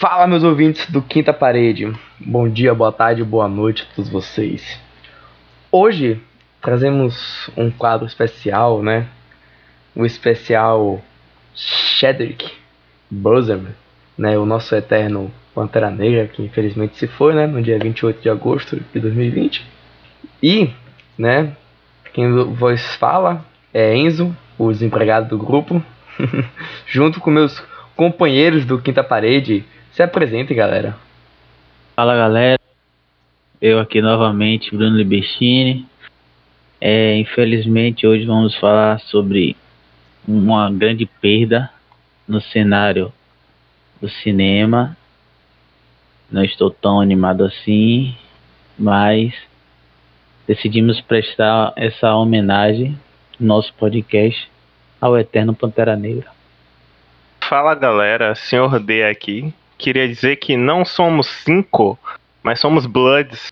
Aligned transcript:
Fala, 0.00 0.26
meus 0.26 0.42
ouvintes 0.42 0.90
do 0.90 1.02
Quinta 1.02 1.30
Parede. 1.30 1.92
Bom 2.18 2.48
dia, 2.48 2.74
boa 2.74 2.90
tarde, 2.90 3.22
boa 3.22 3.46
noite 3.46 3.82
a 3.82 3.94
todos 3.94 4.10
vocês. 4.10 4.80
Hoje 5.70 6.18
trazemos 6.62 7.50
um 7.54 7.70
quadro 7.70 8.06
especial, 8.06 8.82
né? 8.82 9.08
O 9.94 10.06
especial 10.06 11.02
Shedrick 11.54 12.50
Boseman, 13.10 13.74
né? 14.16 14.38
O 14.38 14.46
nosso 14.46 14.74
eterno 14.74 15.30
Pantera 15.54 15.90
Negra, 15.90 16.26
que 16.28 16.42
infelizmente 16.42 16.96
se 16.96 17.06
foi, 17.06 17.34
né? 17.34 17.46
No 17.46 17.60
dia 17.60 17.78
28 17.78 18.22
de 18.22 18.30
agosto 18.30 18.82
de 18.94 19.00
2020. 19.00 19.62
E, 20.42 20.70
né? 21.18 21.54
Quem 22.14 22.32
vos 22.54 22.94
fala 22.94 23.44
é 23.74 23.94
Enzo, 23.94 24.34
o 24.56 24.72
desempregado 24.72 25.28
do 25.28 25.44
grupo, 25.44 25.84
junto 26.88 27.20
com 27.20 27.30
meus 27.30 27.62
companheiros 27.94 28.64
do 28.64 28.80
Quinta 28.80 29.04
Parede. 29.04 29.62
Se 29.92 30.02
apresente, 30.02 30.54
galera. 30.54 30.96
Fala, 31.96 32.16
galera. 32.16 32.58
Eu 33.60 33.78
aqui 33.78 34.00
novamente, 34.00 34.74
Bruno 34.74 34.96
Libestini. 34.96 35.86
É, 36.80 37.18
infelizmente, 37.18 38.06
hoje 38.06 38.24
vamos 38.24 38.56
falar 38.56 39.00
sobre 39.00 39.56
uma 40.26 40.70
grande 40.70 41.06
perda 41.06 41.70
no 42.26 42.40
cenário 42.40 43.12
do 44.00 44.08
cinema. 44.08 44.96
Não 46.30 46.44
estou 46.44 46.70
tão 46.70 47.00
animado 47.00 47.44
assim, 47.44 48.16
mas 48.78 49.34
decidimos 50.46 51.00
prestar 51.00 51.72
essa 51.76 52.14
homenagem 52.14 52.98
no 53.38 53.48
nosso 53.48 53.74
podcast 53.74 54.48
ao 55.00 55.18
Eterno 55.18 55.54
Pantera 55.54 55.96
Negra. 55.96 56.30
Fala 57.48 57.74
galera, 57.74 58.34
Senhor 58.36 58.78
D 58.78 59.04
aqui. 59.04 59.52
Queria 59.80 60.06
dizer 60.06 60.36
que 60.36 60.58
não 60.58 60.84
somos 60.84 61.26
cinco, 61.26 61.98
mas 62.42 62.60
somos 62.60 62.84
Bloods. 62.84 63.50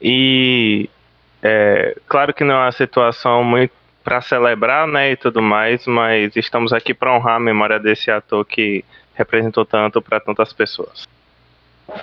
E 0.00 0.88
é, 1.42 1.96
claro 2.06 2.32
que 2.32 2.44
não 2.44 2.54
é 2.54 2.58
uma 2.66 2.72
situação 2.72 3.42
muito 3.42 3.72
para 4.04 4.20
celebrar, 4.20 4.86
né, 4.86 5.10
e 5.10 5.16
tudo 5.16 5.42
mais, 5.42 5.84
mas 5.84 6.36
estamos 6.36 6.72
aqui 6.72 6.94
para 6.94 7.12
honrar 7.12 7.34
a 7.34 7.40
memória 7.40 7.80
desse 7.80 8.08
ator 8.12 8.44
que 8.44 8.84
representou 9.14 9.64
tanto 9.64 10.00
para 10.00 10.20
tantas 10.20 10.52
pessoas. 10.52 11.08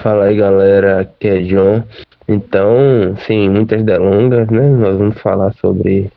Fala 0.01 0.25
aí, 0.25 0.35
galera, 0.35 0.99
aqui 0.99 1.29
é 1.29 1.39
John. 1.43 1.87
Então, 2.27 3.15
sem 3.25 3.49
muitas 3.49 3.81
delongas, 3.81 4.49
né, 4.49 4.67
nós 4.67 4.97
vamos 4.97 5.17
falar 5.21 5.53
sobre 5.53 6.11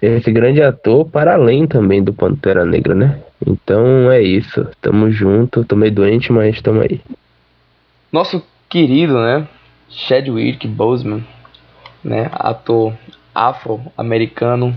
esse 0.00 0.30
grande 0.30 0.62
ator 0.62 1.04
para 1.04 1.34
além 1.34 1.66
também 1.66 2.02
do 2.02 2.12
Pantera 2.12 2.64
Negra, 2.64 2.94
né? 2.94 3.20
Então 3.46 4.10
é 4.10 4.20
isso, 4.20 4.66
tamo 4.80 5.10
junto, 5.10 5.64
tô 5.64 5.76
meio 5.76 5.92
doente, 5.92 6.32
mas 6.32 6.60
tamo 6.60 6.80
aí. 6.80 7.00
Nosso 8.12 8.42
querido, 8.68 9.14
né, 9.14 9.46
Chadwick 9.88 10.66
Boseman, 10.66 11.24
né, 12.02 12.28
ator 12.32 12.94
afro-americano, 13.34 14.74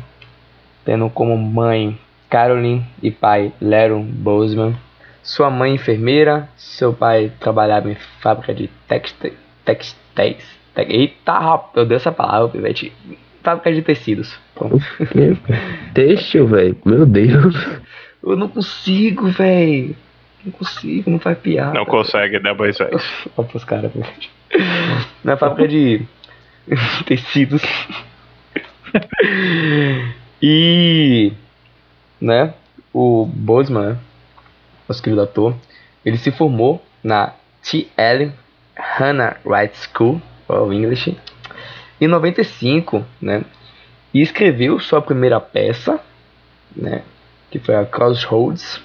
tendo 0.86 1.10
como 1.10 1.38
mãe 1.38 1.98
Caroline 2.30 2.86
e 3.02 3.12
pai 3.12 3.52
Leron 3.60 4.04
Boseman. 4.04 4.76
Sua 5.24 5.50
mãe 5.50 5.76
enfermeira, 5.76 6.50
seu 6.56 6.94
pai 6.94 7.32
trabalhava 7.40 7.92
em 7.92 7.96
fábrica 8.22 8.54
de 8.54 8.70
textéis. 8.88 9.34
textéis. 9.66 10.44
Te, 10.74 10.82
eita, 10.90 11.34
rapaz, 11.34 11.76
eu 11.76 11.86
dei 11.86 11.98
essa 11.98 12.12
palavra, 12.12 12.48
pivete. 12.50 12.92
Fábrica 13.44 13.74
de 13.74 13.82
tecidos. 13.82 14.38
Têxtil, 15.94 16.48
velho. 16.48 16.78
Meu 16.86 17.06
Deus. 17.06 17.56
Eu 18.24 18.36
não 18.36 18.48
consigo, 18.48 19.28
velho. 19.30 19.96
Não 20.46 20.52
consigo, 20.52 21.10
não 21.10 21.20
faz 21.20 21.38
piada. 21.38 21.74
Não 21.74 21.86
consegue, 21.86 22.40
né, 22.40 22.54
mas 22.58 22.78
velho. 22.78 23.00
Olha 23.38 23.48
pros 23.48 23.64
caras, 23.64 23.92
Na 25.24 25.38
fábrica 25.38 25.68
de 25.68 26.02
tecidos. 27.06 27.62
e. 30.42 31.34
Né? 32.20 32.54
O 32.94 33.26
Bosman, 33.26 33.98
nosso 34.88 35.02
querido 35.02 35.22
ator, 35.22 35.56
ele 36.06 36.18
se 36.18 36.32
formou 36.32 36.84
na 37.04 37.34
T.L. 37.64 38.32
Hannah 38.78 39.38
Wright 39.46 39.76
School, 39.78 40.22
of 40.48 40.76
English, 40.76 41.18
em 42.02 42.08
95, 42.08 43.06
né? 43.22 43.46
E 44.12 44.22
escreveu 44.22 44.80
sua 44.80 45.02
primeira 45.02 45.40
peça, 45.40 46.00
né? 46.76 47.04
Que 47.52 47.60
foi 47.60 47.76
a 47.76 47.86
Crossroads, 47.86 48.82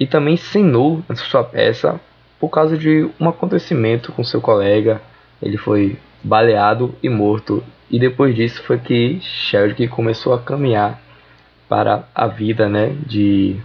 e 0.00 0.06
também 0.06 0.36
cenou 0.36 1.02
a 1.08 1.14
sua 1.14 1.44
peça 1.44 2.00
por 2.38 2.48
causa 2.48 2.76
de 2.76 3.08
um 3.20 3.28
acontecimento 3.28 4.12
com 4.12 4.24
seu 4.24 4.40
colega. 4.40 5.00
Ele 5.40 5.56
foi 5.56 5.96
baleado 6.22 6.94
e 7.02 7.08
morto. 7.08 7.62
E 7.90 7.98
depois 7.98 8.34
disso 8.34 8.62
foi 8.64 8.78
que 8.78 9.20
Sheldon 9.20 9.88
começou 9.88 10.34
a 10.34 10.40
caminhar 10.40 11.00
para 11.68 12.08
a 12.14 12.26
vida, 12.26 12.68
né, 12.68 12.94
de 13.06 13.56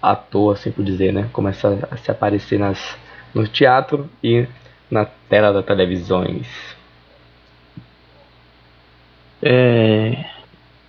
ator, 0.00 0.54
assim 0.54 0.70
por 0.70 0.84
dizer, 0.84 1.12
né? 1.12 1.28
Começa 1.32 1.88
a 1.90 1.96
se 1.96 2.10
aparecer 2.10 2.58
nas 2.58 2.96
no 3.34 3.46
teatro 3.46 4.08
e 4.22 4.46
na 4.90 5.04
tela 5.04 5.52
das 5.52 5.64
televisões. 5.64 6.75
É, 9.48 10.24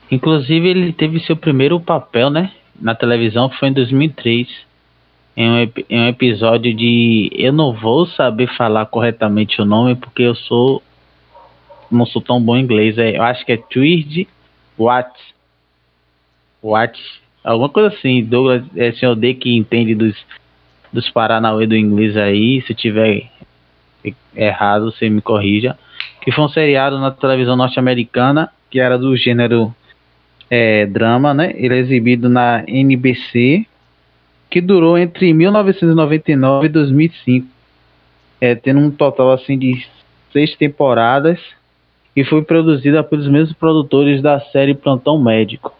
inclusive 0.09 0.67
ele 0.67 0.91
teve 0.91 1.19
seu 1.19 1.37
primeiro 1.37 1.79
papel, 1.79 2.31
né, 2.31 2.51
na 2.79 2.95
televisão 2.95 3.49
foi 3.51 3.69
em 3.69 3.73
2003, 3.73 4.47
em 5.35 5.49
um, 5.51 5.71
em 5.89 5.99
um 6.01 6.07
episódio 6.07 6.73
de 6.73 7.29
eu 7.33 7.53
não 7.53 7.71
vou 7.71 8.07
saber 8.07 8.47
falar 8.55 8.87
corretamente 8.87 9.61
o 9.61 9.65
nome 9.65 9.95
porque 9.95 10.23
eu 10.23 10.33
sou 10.33 10.81
não 11.91 12.05
sou 12.05 12.21
tão 12.21 12.41
bom 12.41 12.57
em 12.57 12.63
inglês, 12.63 12.97
é, 12.97 13.15
eu 13.15 13.21
acho 13.21 13.45
que 13.45 13.51
é 13.51 13.57
Tweed 13.57 14.27
What 14.77 15.11
What 16.63 16.99
alguma 17.43 17.69
coisa 17.69 17.95
assim, 17.95 18.23
Douglas 18.23 18.63
é 18.75 18.91
senhor 18.93 19.15
D 19.15 19.35
que 19.35 19.55
entende 19.55 19.93
dos 19.93 20.15
dos 20.91 21.07
Paranauê 21.11 21.67
do 21.67 21.75
inglês 21.75 22.17
aí, 22.17 22.63
se 22.63 22.73
tiver 22.73 23.29
errado, 24.35 24.91
você 24.91 25.09
me 25.09 25.21
corrija 25.21 25.77
que 26.21 26.31
foi 26.31 26.43
um 26.43 26.49
seriado 26.49 26.99
na 26.99 27.11
televisão 27.11 27.55
norte-americana, 27.55 28.49
que 28.69 28.79
era 28.79 28.97
do 28.97 29.15
gênero 29.15 29.73
é, 30.49 30.85
drama, 30.85 31.33
né? 31.33 31.53
Ele 31.55 31.75
é 31.75 31.77
exibido 31.77 32.29
na 32.29 32.63
NBC, 32.67 33.65
que 34.49 34.61
durou 34.61 34.97
entre 34.97 35.33
1999 35.33 36.65
e 36.65 36.69
2005, 36.69 37.47
é, 38.39 38.55
tendo 38.55 38.79
um 38.79 38.91
total 38.91 39.31
assim 39.31 39.57
de 39.57 39.85
seis 40.31 40.55
temporadas 40.55 41.39
e 42.15 42.23
foi 42.23 42.41
produzida 42.41 43.03
pelos 43.03 43.27
mesmos 43.27 43.55
produtores 43.57 44.21
da 44.21 44.39
série 44.39 44.73
Plantão 44.73 45.21
Médico. 45.21 45.73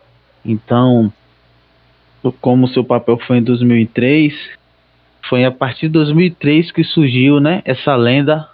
Então, 0.45 1.11
como 2.41 2.67
seu 2.67 2.83
papel 2.83 3.17
foi 3.25 3.37
em 3.37 3.43
2003, 3.43 4.33
foi 5.27 5.45
a 5.45 5.51
partir 5.51 5.87
de 5.87 5.93
2003 5.93 6.71
que 6.71 6.83
surgiu, 6.83 7.39
né, 7.39 7.61
essa 7.65 7.95
lenda 7.95 8.47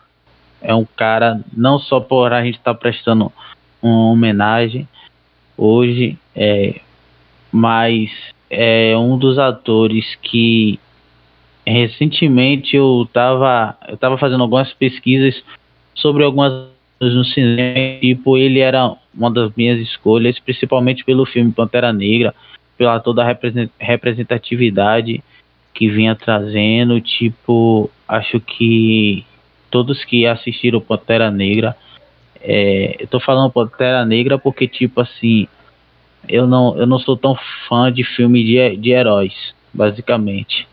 é 0.64 0.74
um 0.74 0.86
cara, 0.86 1.40
não 1.56 1.78
só 1.78 2.00
por 2.00 2.32
a 2.34 2.44
gente 2.44 2.58
estar 2.58 2.74
tá 2.74 2.80
prestando 2.80 3.32
uma 3.82 4.12
homenagem 4.12 4.88
hoje, 5.58 6.18
é, 6.36 6.80
mas 7.52 8.10
é 8.50 8.98
um 8.98 9.18
dos 9.18 9.38
atores 9.38 10.16
que 10.22 10.80
recentemente 11.66 12.76
eu 12.76 13.04
estava 13.04 13.78
eu 13.88 13.98
tava 13.98 14.18
fazendo 14.18 14.42
algumas 14.42 14.74
pesquisas 14.74 15.42
sobre 15.94 16.24
algumas 16.24 16.74
no 17.00 17.26
cinema, 17.26 18.00
tipo, 18.00 18.38
ele 18.38 18.60
era 18.60 18.96
uma 19.14 19.30
das 19.30 19.54
minhas 19.56 19.80
escolhas, 19.80 20.40
principalmente 20.40 21.04
pelo 21.04 21.26
filme 21.26 21.52
Pantera 21.52 21.92
Negra, 21.92 22.34
pela 22.78 23.00
toda 23.00 23.24
a 23.24 23.38
representatividade 23.80 25.22
que 25.74 25.90
vinha 25.90 26.16
trazendo, 26.16 27.02
tipo, 27.02 27.90
acho 28.08 28.40
que 28.40 29.26
todos 29.74 30.06
que 30.06 30.28
assistiram 30.28 30.80
Pantera 30.80 31.32
Negra. 31.32 31.76
É, 32.40 32.98
eu 33.00 33.08
tô 33.08 33.20
falando 33.20 33.52
Pantera 33.52 34.06
Negra 34.06 34.38
porque, 34.38 34.68
tipo 34.68 35.02
assim, 35.02 35.48
eu 36.30 36.46
não, 36.46 36.78
eu 36.78 36.86
não 36.86 37.00
sou 37.00 37.18
tão 37.18 37.36
fã 37.68 37.92
de 37.92 38.04
filme 38.04 38.44
de, 38.44 38.78
de 38.78 38.92
heróis, 38.92 39.34
basicamente. 39.74 40.68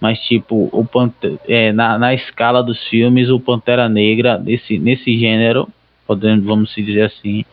Mas, 0.00 0.18
tipo, 0.20 0.70
o 0.72 0.86
Pantera, 0.86 1.38
é, 1.46 1.70
na, 1.70 1.98
na 1.98 2.14
escala 2.14 2.62
dos 2.62 2.82
filmes, 2.84 3.28
o 3.28 3.38
Pantera 3.38 3.90
Negra, 3.90 4.38
nesse, 4.38 4.78
nesse 4.78 5.18
gênero, 5.18 5.68
podemos, 6.06 6.42
vamos 6.42 6.74
dizer 6.74 7.02
assim, 7.02 7.44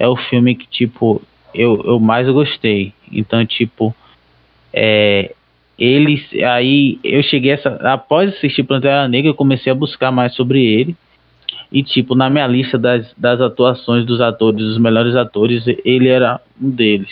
é 0.00 0.08
o 0.08 0.16
filme 0.16 0.56
que, 0.56 0.66
tipo, 0.66 1.22
eu, 1.54 1.80
eu 1.84 2.00
mais 2.00 2.28
gostei. 2.28 2.92
Então, 3.12 3.46
tipo, 3.46 3.94
é, 4.72 5.32
eles 5.80 6.22
aí 6.44 7.00
eu 7.02 7.22
cheguei 7.22 7.52
essa 7.52 7.70
após 7.90 8.34
assistir 8.34 8.62
Pantera 8.64 9.08
Negra 9.08 9.30
eu 9.30 9.34
comecei 9.34 9.72
a 9.72 9.74
buscar 9.74 10.12
mais 10.12 10.34
sobre 10.34 10.62
ele. 10.62 10.94
E 11.72 11.82
tipo 11.82 12.14
na 12.14 12.28
minha 12.28 12.46
lista 12.46 12.78
das, 12.78 13.12
das 13.16 13.40
atuações 13.40 14.04
dos 14.04 14.20
atores 14.20 14.60
dos 14.60 14.78
melhores 14.78 15.16
atores 15.16 15.64
ele 15.84 16.08
era 16.08 16.40
um 16.60 16.70
deles. 16.70 17.10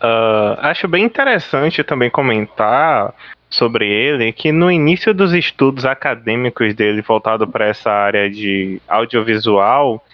Uh, 0.00 0.54
acho 0.58 0.88
bem 0.88 1.04
interessante 1.04 1.82
também 1.82 2.08
comentar 2.08 3.12
sobre 3.50 3.88
ele 3.88 4.32
que 4.32 4.52
no 4.52 4.70
início 4.70 5.12
dos 5.12 5.32
estudos 5.32 5.84
acadêmicos 5.84 6.74
dele 6.74 7.02
voltado 7.02 7.46
para 7.48 7.66
essa 7.66 7.90
área 7.90 8.30
de 8.30 8.80
audiovisual, 8.86 10.04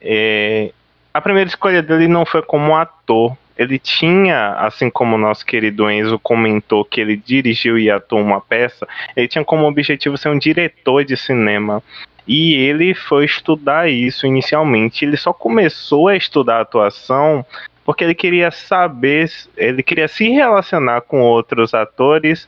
é, 0.00 0.70
a 1.16 1.20
primeira 1.22 1.48
escolha 1.48 1.82
dele 1.82 2.06
não 2.06 2.26
foi 2.26 2.42
como 2.42 2.76
ator. 2.76 3.34
Ele 3.56 3.78
tinha, 3.78 4.50
assim 4.58 4.90
como 4.90 5.16
nosso 5.16 5.46
querido 5.46 5.90
Enzo 5.90 6.18
comentou 6.18 6.84
que 6.84 7.00
ele 7.00 7.16
dirigiu 7.16 7.78
e 7.78 7.90
atuou 7.90 8.20
uma 8.20 8.38
peça, 8.38 8.86
ele 9.16 9.26
tinha 9.26 9.42
como 9.42 9.66
objetivo 9.66 10.18
ser 10.18 10.28
um 10.28 10.38
diretor 10.38 11.02
de 11.06 11.16
cinema. 11.16 11.82
E 12.28 12.54
ele 12.54 12.94
foi 12.94 13.24
estudar 13.24 13.88
isso 13.88 14.26
inicialmente. 14.26 15.06
Ele 15.06 15.16
só 15.16 15.32
começou 15.32 16.08
a 16.08 16.16
estudar 16.16 16.60
atuação 16.60 17.46
porque 17.82 18.04
ele 18.04 18.14
queria 18.14 18.50
saber, 18.50 19.30
ele 19.56 19.82
queria 19.82 20.08
se 20.08 20.28
relacionar 20.28 21.00
com 21.02 21.22
outros 21.22 21.72
atores 21.72 22.46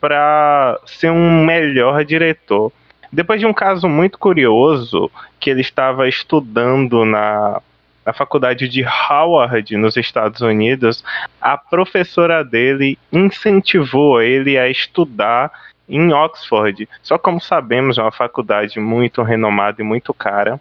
para 0.00 0.80
ser 0.86 1.10
um 1.10 1.44
melhor 1.44 2.02
diretor. 2.02 2.72
Depois 3.12 3.40
de 3.40 3.46
um 3.46 3.52
caso 3.52 3.88
muito 3.88 4.18
curioso, 4.18 5.10
que 5.38 5.50
ele 5.50 5.60
estava 5.60 6.08
estudando 6.08 7.04
na, 7.04 7.60
na 8.06 8.12
faculdade 8.12 8.68
de 8.68 8.84
Howard, 8.84 9.76
nos 9.76 9.96
Estados 9.96 10.40
Unidos, 10.40 11.04
a 11.40 11.58
professora 11.58 12.44
dele 12.44 12.96
incentivou 13.12 14.22
ele 14.22 14.56
a 14.56 14.68
estudar 14.68 15.50
em 15.88 16.12
Oxford. 16.12 16.88
Só 17.02 17.18
como 17.18 17.40
sabemos, 17.40 17.98
é 17.98 18.02
uma 18.02 18.12
faculdade 18.12 18.78
muito 18.78 19.22
renomada 19.22 19.82
e 19.82 19.84
muito 19.84 20.14
cara 20.14 20.60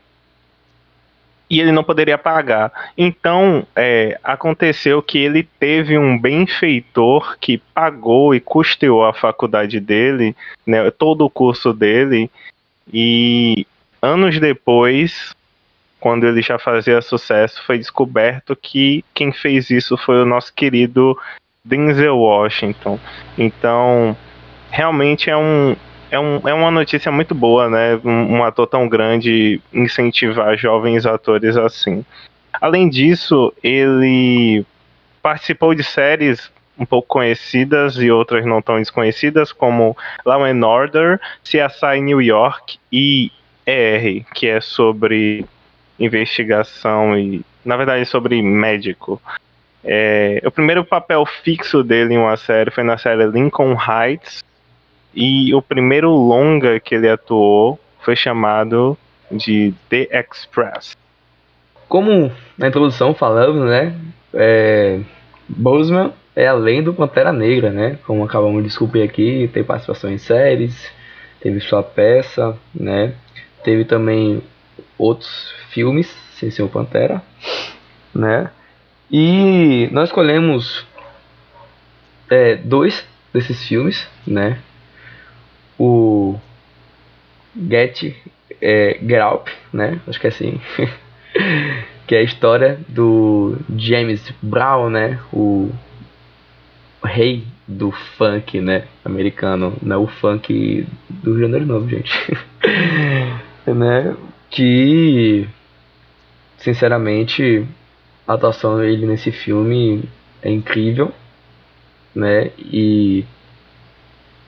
e 1.49 1.59
ele 1.59 1.71
não 1.71 1.83
poderia 1.83 2.17
pagar. 2.17 2.71
Então, 2.97 3.65
é, 3.75 4.19
aconteceu 4.23 5.01
que 5.01 5.17
ele 5.19 5.47
teve 5.59 5.97
um 5.97 6.17
benfeitor 6.17 7.37
que 7.39 7.57
pagou 7.57 8.33
e 8.33 8.39
custeou 8.39 9.05
a 9.05 9.13
faculdade 9.13 9.79
dele, 9.79 10.35
né, 10.65 10.89
todo 10.91 11.23
o 11.25 11.29
curso 11.29 11.71
dele, 11.71 12.29
e 12.91 13.65
anos 14.01 14.39
depois, 14.39 15.35
quando 16.05 16.27
ele 16.27 16.39
já 16.39 16.59
fazia 16.59 17.01
sucesso, 17.01 17.63
foi 17.65 17.79
descoberto 17.79 18.55
que 18.55 19.03
quem 19.11 19.31
fez 19.31 19.71
isso 19.71 19.97
foi 19.97 20.21
o 20.21 20.25
nosso 20.25 20.53
querido 20.53 21.17
Denzel 21.63 22.15
Washington. 22.15 22.99
Então, 23.35 24.15
realmente 24.69 25.31
é 25.31 25.35
um, 25.35 25.75
é, 26.11 26.19
um, 26.19 26.47
é 26.47 26.53
uma 26.53 26.69
notícia 26.69 27.11
muito 27.11 27.33
boa, 27.33 27.71
né? 27.71 27.99
Um, 28.05 28.35
um, 28.35 28.43
ator 28.43 28.67
tão 28.67 28.87
grande 28.87 29.59
incentivar 29.73 30.55
jovens 30.55 31.07
atores 31.07 31.57
assim. 31.57 32.05
Além 32.61 32.87
disso, 32.87 33.51
ele 33.63 34.63
participou 35.23 35.73
de 35.73 35.83
séries 35.83 36.51
um 36.77 36.85
pouco 36.85 37.07
conhecidas 37.07 37.95
e 37.95 38.11
outras 38.11 38.45
não 38.45 38.61
tão 38.61 38.77
desconhecidas, 38.77 39.51
como 39.51 39.97
Law 40.23 40.43
and 40.43 40.63
Order, 40.63 41.19
CSI 41.43 41.99
New 41.99 42.21
York 42.21 42.77
e 42.91 43.31
ER, 43.65 44.23
que 44.35 44.47
é 44.47 44.61
sobre 44.61 45.47
investigação 45.99 47.17
e, 47.17 47.41
na 47.63 47.77
verdade, 47.77 48.05
sobre 48.05 48.41
médico. 48.41 49.21
É, 49.83 50.41
o 50.45 50.51
primeiro 50.51 50.83
papel 50.83 51.25
fixo 51.25 51.83
dele 51.83 52.15
em 52.15 52.17
uma 52.17 52.37
série 52.37 52.71
foi 52.71 52.83
na 52.83 52.97
série 52.97 53.25
Lincoln 53.27 53.77
Heights, 53.77 54.43
e 55.15 55.53
o 55.55 55.61
primeiro 55.61 56.09
longa 56.09 56.79
que 56.79 56.93
ele 56.93 57.09
atuou 57.09 57.79
foi 58.01 58.15
chamado 58.15 58.97
de 59.31 59.73
The 59.89 60.09
Express. 60.11 60.95
Como 61.87 62.31
na 62.57 62.67
introdução 62.67 63.13
falamos, 63.13 63.69
né? 63.69 63.95
É, 64.33 64.99
Boseman 65.47 66.11
é 66.35 66.47
além 66.47 66.83
do 66.83 66.93
Pantera 66.93 67.31
Negra, 67.31 67.71
né? 67.71 67.97
Como 68.05 68.25
acabamos 68.25 68.61
de 68.61 68.67
descobrir 68.67 69.03
aqui, 69.03 69.49
tem 69.53 69.63
participação 69.63 70.11
em 70.11 70.17
séries, 70.17 70.91
teve 71.39 71.61
sua 71.61 71.81
peça, 71.81 72.57
né? 72.73 73.13
Teve 73.63 73.85
também 73.85 74.43
outros 74.97 75.53
filmes 75.69 76.07
sem 76.39 76.51
ser 76.51 76.63
o 76.63 76.69
Pantera, 76.69 77.21
né? 78.13 78.49
E 79.11 79.87
nós 79.91 80.09
escolhemos 80.09 80.85
é, 82.29 82.55
dois 82.55 83.05
desses 83.33 83.63
filmes, 83.67 84.07
né? 84.25 84.59
o 85.77 86.35
Get 87.55 88.15
é, 88.61 88.99
Get 89.01 89.55
né? 89.73 89.99
Acho 90.07 90.19
que 90.19 90.27
é 90.27 90.29
assim. 90.29 90.59
que 92.07 92.15
é 92.15 92.19
a 92.19 92.23
história 92.23 92.79
do 92.87 93.57
James 93.75 94.33
Brown, 94.41 94.89
né? 94.89 95.19
O 95.33 95.71
rei 97.03 97.43
do 97.67 97.91
funk, 97.91 98.59
né? 98.61 98.85
Americano, 99.03 99.73
não 99.81 99.95
é 99.95 99.99
o 99.99 100.07
funk 100.07 100.87
do 101.09 101.37
gênero 101.37 101.65
novo, 101.65 101.89
gente. 101.89 102.11
né? 103.67 104.15
Que, 104.49 105.47
sinceramente, 106.57 107.65
a 108.27 108.33
atuação 108.33 108.77
dele 108.77 109.05
nesse 109.05 109.31
filme 109.31 110.03
é 110.41 110.49
incrível, 110.49 111.11
né? 112.13 112.51
E 112.57 113.25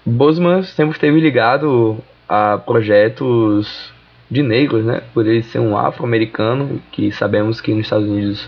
Bosman 0.06 0.64
sempre 0.64 0.96
esteve 0.96 1.20
ligado 1.20 1.98
a 2.30 2.58
projetos 2.58 3.92
de 4.30 4.42
negros, 4.42 4.86
né? 4.86 5.02
Por 5.14 5.26
ele 5.26 5.44
ser 5.44 5.60
um 5.60 5.78
afro-americano, 5.78 6.82
que 6.92 7.12
sabemos 7.12 7.62
que 7.62 7.74
nos 7.74 7.86
Estados 7.86 8.08
Unidos 8.08 8.48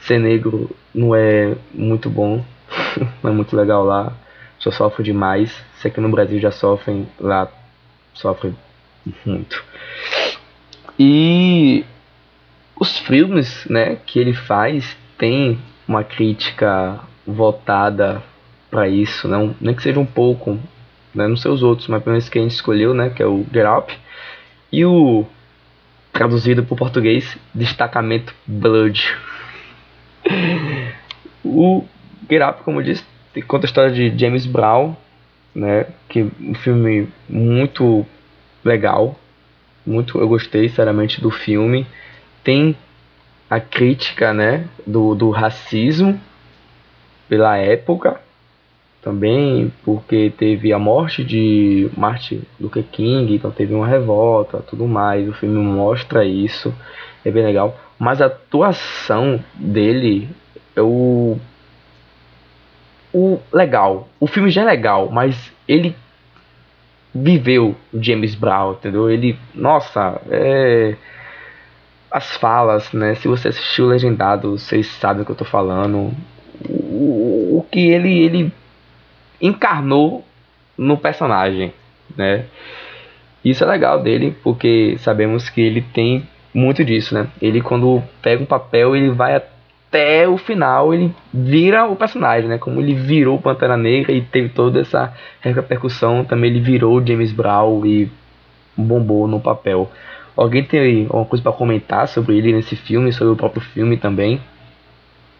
ser 0.00 0.18
negro 0.18 0.70
não 0.94 1.14
é 1.14 1.54
muito 1.72 2.10
bom, 2.10 2.44
não 3.22 3.30
é 3.30 3.34
muito 3.34 3.56
legal 3.56 3.84
lá, 3.84 4.12
só 4.58 4.70
sofre 4.70 5.02
demais. 5.02 5.54
Se 5.76 5.88
aqui 5.88 6.00
no 6.00 6.08
Brasil 6.08 6.38
já 6.38 6.50
sofrem, 6.50 7.08
lá 7.20 7.48
sofrem 8.12 8.56
muito. 9.24 9.62
E 10.98 11.84
os 12.78 12.98
filmes, 12.98 13.66
né, 13.68 13.96
que 14.06 14.18
ele 14.18 14.32
faz 14.32 14.96
tem 15.18 15.58
uma 15.86 16.02
crítica 16.04 17.00
voltada 17.26 18.22
para 18.70 18.88
isso, 18.88 19.28
não, 19.28 19.54
nem 19.60 19.74
que 19.74 19.82
seja 19.82 20.00
um 20.00 20.06
pouco, 20.06 20.58
né? 21.14 21.28
Não 21.28 21.36
sei 21.36 21.50
os 21.50 21.62
outros, 21.62 21.86
mas 21.88 22.02
pelo 22.02 22.14
menos 22.14 22.28
que 22.28 22.38
a 22.38 22.42
gente 22.42 22.52
escolheu, 22.52 22.92
né? 22.92 23.10
Que 23.10 23.22
é 23.22 23.26
o 23.26 23.46
Get 23.52 23.66
Up. 23.66 23.96
E 24.72 24.84
o 24.84 25.24
traduzido 26.12 26.64
para 26.64 26.74
o 26.74 26.76
português, 26.76 27.36
Destacamento 27.54 28.34
Blood. 28.46 29.16
o 31.44 31.84
Get 32.28 32.42
Up, 32.42 32.62
como 32.64 32.80
eu 32.80 32.84
disse, 32.84 33.04
conta 33.46 33.66
a 33.66 33.68
história 33.68 33.92
de 33.92 34.16
James 34.18 34.46
Brown, 34.46 34.94
né? 35.54 35.86
Que 36.08 36.20
é 36.20 36.26
um 36.40 36.54
filme 36.54 37.08
muito 37.28 38.04
legal, 38.64 39.16
muito 39.86 40.18
eu 40.18 40.28
gostei 40.28 40.68
sinceramente 40.68 41.20
do 41.20 41.30
filme. 41.30 41.86
Tem 42.42 42.76
a 43.48 43.60
crítica, 43.60 44.32
né, 44.32 44.66
do, 44.86 45.14
do 45.14 45.30
racismo 45.30 46.20
pela 47.28 47.56
época, 47.56 48.20
também 49.02 49.72
porque 49.84 50.32
teve 50.36 50.72
a 50.72 50.78
morte 50.78 51.22
de 51.22 51.90
Martin 51.96 52.42
Luther 52.58 52.84
King, 52.90 53.34
então 53.34 53.50
teve 53.50 53.74
uma 53.74 53.86
revolta, 53.86 54.58
tudo 54.58 54.86
mais. 54.86 55.28
O 55.28 55.32
filme 55.32 55.58
mostra 55.58 56.24
isso, 56.24 56.74
é 57.24 57.30
bem 57.30 57.44
legal. 57.44 57.78
Mas 57.98 58.20
a 58.20 58.26
atuação 58.26 59.42
dele 59.54 60.28
o 60.76 61.38
o 63.12 63.38
legal. 63.52 64.08
O 64.18 64.26
filme 64.26 64.50
já 64.50 64.62
é 64.62 64.64
legal, 64.64 65.08
mas 65.10 65.52
ele 65.68 65.94
viveu 67.14 67.76
James 67.92 68.34
Brown, 68.34 68.72
entendeu? 68.72 69.08
Ele, 69.08 69.38
nossa, 69.54 70.20
é 70.28 70.96
as 72.10 72.36
falas, 72.36 72.92
né? 72.92 73.16
Se 73.16 73.26
você 73.26 73.48
assistiu 73.48 73.86
Legendado, 73.86 74.52
vocês 74.52 74.86
sabem 74.86 75.22
o 75.22 75.24
que 75.24 75.32
eu 75.32 75.36
tô 75.36 75.44
falando. 75.44 76.12
O, 76.68 77.58
o 77.58 77.66
que 77.70 77.80
ele 77.80 78.22
ele 78.22 78.52
encarnou 79.40 80.24
no 80.78 80.96
personagem, 80.96 81.72
né? 82.16 82.44
Isso 83.44 83.64
é 83.64 83.66
legal 83.66 84.00
dele, 84.00 84.36
porque 84.42 84.96
sabemos 85.00 85.50
que 85.50 85.60
ele 85.60 85.82
tem 85.82 86.26
muito 86.54 86.84
disso, 86.84 87.14
né? 87.14 87.26
Ele 87.42 87.60
quando 87.60 88.02
pega 88.22 88.42
um 88.42 88.46
papel, 88.46 88.94
ele 88.94 89.10
vai 89.10 89.34
até 89.34 89.53
o 90.28 90.36
final, 90.36 90.92
ele 90.92 91.14
vira 91.32 91.86
o 91.86 91.96
personagem, 91.96 92.48
né? 92.48 92.58
Como 92.58 92.80
ele 92.80 92.94
virou 92.94 93.40
Pantera 93.40 93.76
Negra 93.76 94.12
e 94.12 94.20
teve 94.20 94.48
toda 94.48 94.80
essa 94.80 95.12
repercussão, 95.40 96.24
também 96.24 96.50
ele 96.50 96.60
virou 96.60 97.04
James 97.04 97.32
Brown 97.32 97.84
e 97.86 98.10
bombou 98.76 99.26
no 99.28 99.40
papel. 99.40 99.90
Alguém 100.36 100.64
tem 100.64 101.04
alguma 101.04 101.24
coisa 101.24 101.42
para 101.42 101.52
comentar 101.52 102.08
sobre 102.08 102.36
ele 102.36 102.52
nesse 102.52 102.74
filme, 102.74 103.12
sobre 103.12 103.32
o 103.32 103.36
próprio 103.36 103.62
filme 103.62 103.96
também? 103.96 104.40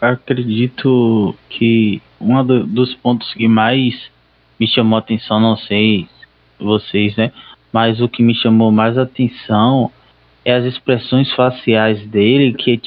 acredito 0.00 1.34
que 1.48 2.02
um 2.20 2.44
do, 2.44 2.66
dos 2.66 2.94
pontos 2.94 3.32
que 3.34 3.48
mais 3.48 4.10
me 4.58 4.66
chamou 4.66 4.96
a 4.96 5.00
atenção, 5.00 5.40
não 5.40 5.56
sei 5.56 6.06
vocês, 6.58 7.16
né? 7.16 7.32
Mas 7.72 8.00
o 8.00 8.08
que 8.08 8.22
me 8.22 8.34
chamou 8.34 8.70
mais 8.70 8.96
atenção 8.96 9.90
é 10.44 10.54
as 10.54 10.64
expressões 10.64 11.32
faciais 11.32 12.06
dele, 12.06 12.54
que 12.54 12.80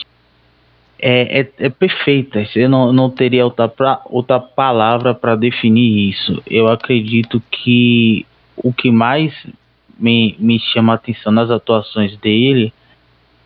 é, 1.00 1.42
é, 1.42 1.50
é 1.60 1.70
perfeita. 1.70 2.44
Eu 2.56 2.70
não, 2.70 2.92
não 2.92 3.10
teria 3.10 3.46
outra, 3.46 3.68
pra, 3.68 4.02
outra 4.06 4.40
palavra 4.40 5.14
para 5.14 5.36
definir 5.36 6.10
isso. 6.10 6.42
Eu 6.48 6.68
acredito 6.68 7.42
que 7.52 8.26
o 8.56 8.74
que 8.74 8.92
mais 8.92 9.34
me, 10.00 10.36
me 10.40 10.60
chama 10.60 10.94
a 10.94 10.96
atenção 10.96 11.32
nas 11.32 11.50
atuações 11.50 12.18
dele 12.18 12.74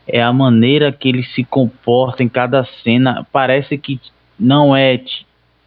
é 0.07 0.21
a 0.21 0.33
maneira 0.33 0.91
que 0.91 1.09
ele 1.09 1.23
se 1.23 1.43
comporta 1.43 2.23
em 2.23 2.29
cada 2.29 2.65
cena. 2.83 3.25
Parece 3.31 3.77
que 3.77 3.99
não 4.39 4.75
é, 4.75 5.01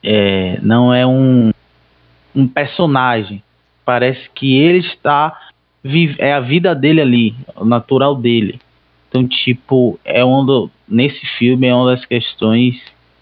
é 0.03 0.59
não 0.62 0.93
é 0.93 1.07
um, 1.07 1.53
um 2.35 2.49
personagem. 2.49 3.43
Parece 3.85 4.29
que 4.35 4.57
ele 4.57 4.79
está 4.79 5.38
é 6.19 6.33
a 6.33 6.41
vida 6.41 6.75
dele 6.75 7.00
ali, 7.03 7.35
o 7.55 7.64
natural 7.64 8.14
dele. 8.14 8.59
Então, 9.14 9.28
tipo, 9.28 9.97
é 10.04 10.25
um 10.25 10.44
do, 10.44 10.68
nesse 10.88 11.25
filme 11.38 11.68
é 11.68 11.75
uma 11.75 11.94
das 11.94 12.04
questões 12.04 12.75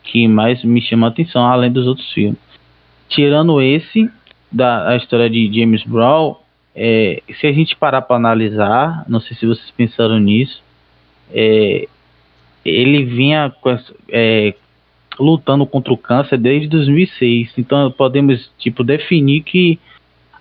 que 0.02 0.26
mais 0.26 0.64
me 0.64 0.80
chama 0.80 1.08
a 1.08 1.11
atenção, 1.11 1.44
além 1.44 1.70
dos 1.70 1.87
outros 1.87 2.11
filmes. 2.12 2.38
Tirando 3.11 3.61
esse, 3.61 4.11
da 4.50 4.88
a 4.88 4.96
história 4.96 5.28
de 5.28 5.52
James 5.52 5.82
Brown, 5.84 6.37
é, 6.75 7.22
se 7.38 7.46
a 7.46 7.52
gente 7.52 7.76
parar 7.76 8.00
para 8.00 8.16
analisar, 8.16 9.04
não 9.06 9.20
sei 9.20 9.37
se 9.37 9.44
vocês 9.44 9.70
pensaram 9.72 10.18
nisso, 10.18 10.62
é, 11.30 11.87
ele 12.64 13.04
vinha 13.04 13.52
é, 14.08 14.54
lutando 15.20 15.66
contra 15.66 15.92
o 15.92 15.99
câncer 15.99 16.38
desde 16.38 16.68
2006. 16.68 17.52
Então 17.58 17.90
podemos 17.90 18.50
tipo 18.58 18.82
definir 18.82 19.42
que 19.42 19.78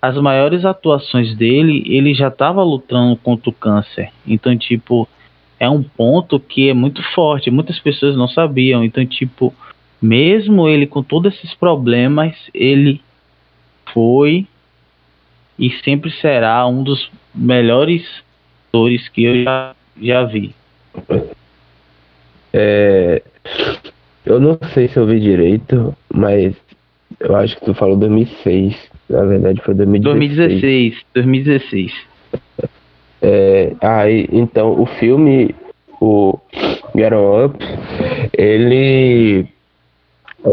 as 0.01 0.15
maiores 0.15 0.63
atuações 0.63 1.35
dele, 1.35 1.83
ele 1.85 2.13
já 2.13 2.29
estava 2.29 2.63
lutando 2.63 3.17
contra 3.17 3.49
o 3.49 3.53
câncer. 3.53 4.13
Então 4.25 4.57
tipo 4.57 5.09
é 5.61 5.69
um 5.69 5.83
ponto 5.83 6.39
que 6.39 6.69
é 6.69 6.73
muito 6.73 7.03
forte. 7.13 7.51
Muitas 7.51 7.79
pessoas 7.79 8.17
não 8.17 8.27
sabiam. 8.27 8.83
Então 8.83 9.05
tipo 9.05 9.53
mesmo 10.01 10.67
ele 10.67 10.87
com 10.87 11.03
todos 11.03 11.35
esses 11.35 11.53
problemas, 11.53 12.35
ele 12.51 12.99
foi 13.93 14.47
e 15.59 15.69
sempre 15.83 16.09
será 16.13 16.65
um 16.65 16.81
dos 16.81 17.11
melhores 17.35 18.03
atores 18.67 19.07
que 19.09 19.23
eu 19.23 19.43
já, 19.43 19.75
já 20.01 20.23
vi. 20.23 20.55
É, 22.51 23.21
eu 24.25 24.39
não 24.39 24.57
sei 24.73 24.87
se 24.87 24.97
eu 24.97 25.05
vi 25.05 25.19
direito, 25.19 25.95
mas 26.11 26.55
eu 27.19 27.35
acho 27.35 27.55
que 27.57 27.65
tu 27.65 27.75
falou 27.75 27.95
2006. 27.97 28.75
Na 29.07 29.25
verdade 29.25 29.61
foi 29.61 29.75
2016. 29.75 31.03
2016. 31.03 31.05
2016. 31.13 31.93
É, 33.21 33.73
aí, 33.81 34.27
então, 34.31 34.79
o 34.79 34.85
filme, 34.85 35.55
o 35.99 36.37
Get 36.95 37.13
Up, 37.13 37.57
ele, 38.33 39.47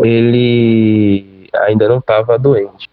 ele 0.02 1.48
ainda 1.54 1.88
não 1.88 1.98
estava 1.98 2.38
doente. 2.38 2.88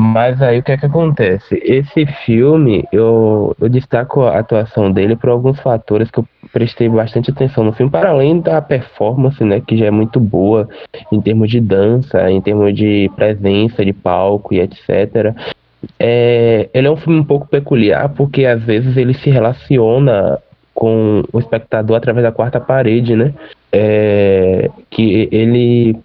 Mas 0.00 0.40
aí 0.40 0.60
o 0.60 0.62
que 0.62 0.70
é 0.70 0.76
que 0.76 0.86
acontece? 0.86 1.60
Esse 1.64 2.06
filme, 2.24 2.84
eu, 2.92 3.56
eu 3.60 3.68
destaco 3.68 4.22
a 4.22 4.38
atuação 4.38 4.92
dele 4.92 5.16
por 5.16 5.28
alguns 5.28 5.58
fatores 5.58 6.08
que 6.08 6.20
eu 6.20 6.28
prestei 6.52 6.88
bastante 6.88 7.32
atenção 7.32 7.64
no 7.64 7.72
filme, 7.72 7.90
para 7.90 8.10
além 8.10 8.40
da 8.40 8.62
performance, 8.62 9.42
né, 9.42 9.60
que 9.60 9.76
já 9.76 9.86
é 9.86 9.90
muito 9.90 10.20
boa 10.20 10.68
em 11.10 11.20
termos 11.20 11.50
de 11.50 11.60
dança, 11.60 12.30
em 12.30 12.40
termos 12.40 12.76
de 12.76 13.10
presença 13.16 13.84
de 13.84 13.92
palco 13.92 14.54
e 14.54 14.60
etc. 14.60 15.34
É, 15.98 16.68
ele 16.74 16.88
é 16.88 16.90
um 16.90 16.96
filme 16.96 17.20
um 17.20 17.24
pouco 17.24 17.46
peculiar 17.46 18.08
porque 18.10 18.44
às 18.44 18.62
vezes 18.62 18.96
ele 18.96 19.14
se 19.14 19.30
relaciona 19.30 20.38
com 20.74 21.24
o 21.32 21.38
espectador 21.38 21.96
através 21.96 22.24
da 22.24 22.32
quarta 22.32 22.60
parede, 22.60 23.16
né? 23.16 23.34
É, 23.72 24.70
que 24.90 25.28
ele 25.32 25.96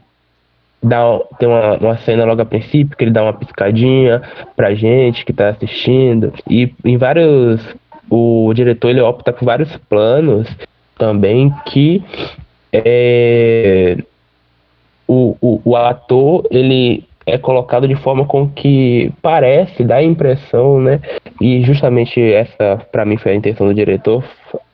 dá, 0.81 1.19
tem 1.39 1.47
uma, 1.47 1.77
uma 1.77 1.97
cena 1.97 2.25
logo 2.25 2.41
a 2.41 2.45
princípio 2.45 2.97
que 2.97 3.03
ele 3.03 3.11
dá 3.11 3.23
uma 3.23 3.33
piscadinha 3.33 4.21
pra 4.55 4.73
gente 4.73 5.23
que 5.23 5.31
tá 5.31 5.49
assistindo. 5.49 6.33
E 6.49 6.73
em 6.83 6.97
vários. 6.97 7.61
O 8.09 8.51
diretor 8.53 8.89
ele 8.89 9.01
opta 9.01 9.31
por 9.31 9.45
vários 9.45 9.75
planos 9.89 10.47
também 10.97 11.51
que 11.65 12.03
é, 12.71 13.97
o, 15.07 15.35
o, 15.41 15.61
o 15.63 15.75
ator 15.75 16.45
ele 16.51 17.05
é 17.25 17.37
colocado 17.37 17.87
de 17.87 17.95
forma 17.95 18.25
com 18.25 18.47
que 18.47 19.11
parece, 19.21 19.83
dá 19.83 19.95
a 19.95 20.03
impressão, 20.03 20.79
né? 20.79 20.99
E 21.39 21.61
justamente 21.63 22.21
essa, 22.21 22.81
para 22.91 23.05
mim, 23.05 23.17
foi 23.17 23.31
a 23.31 23.35
intenção 23.35 23.67
do 23.67 23.73
diretor, 23.73 24.23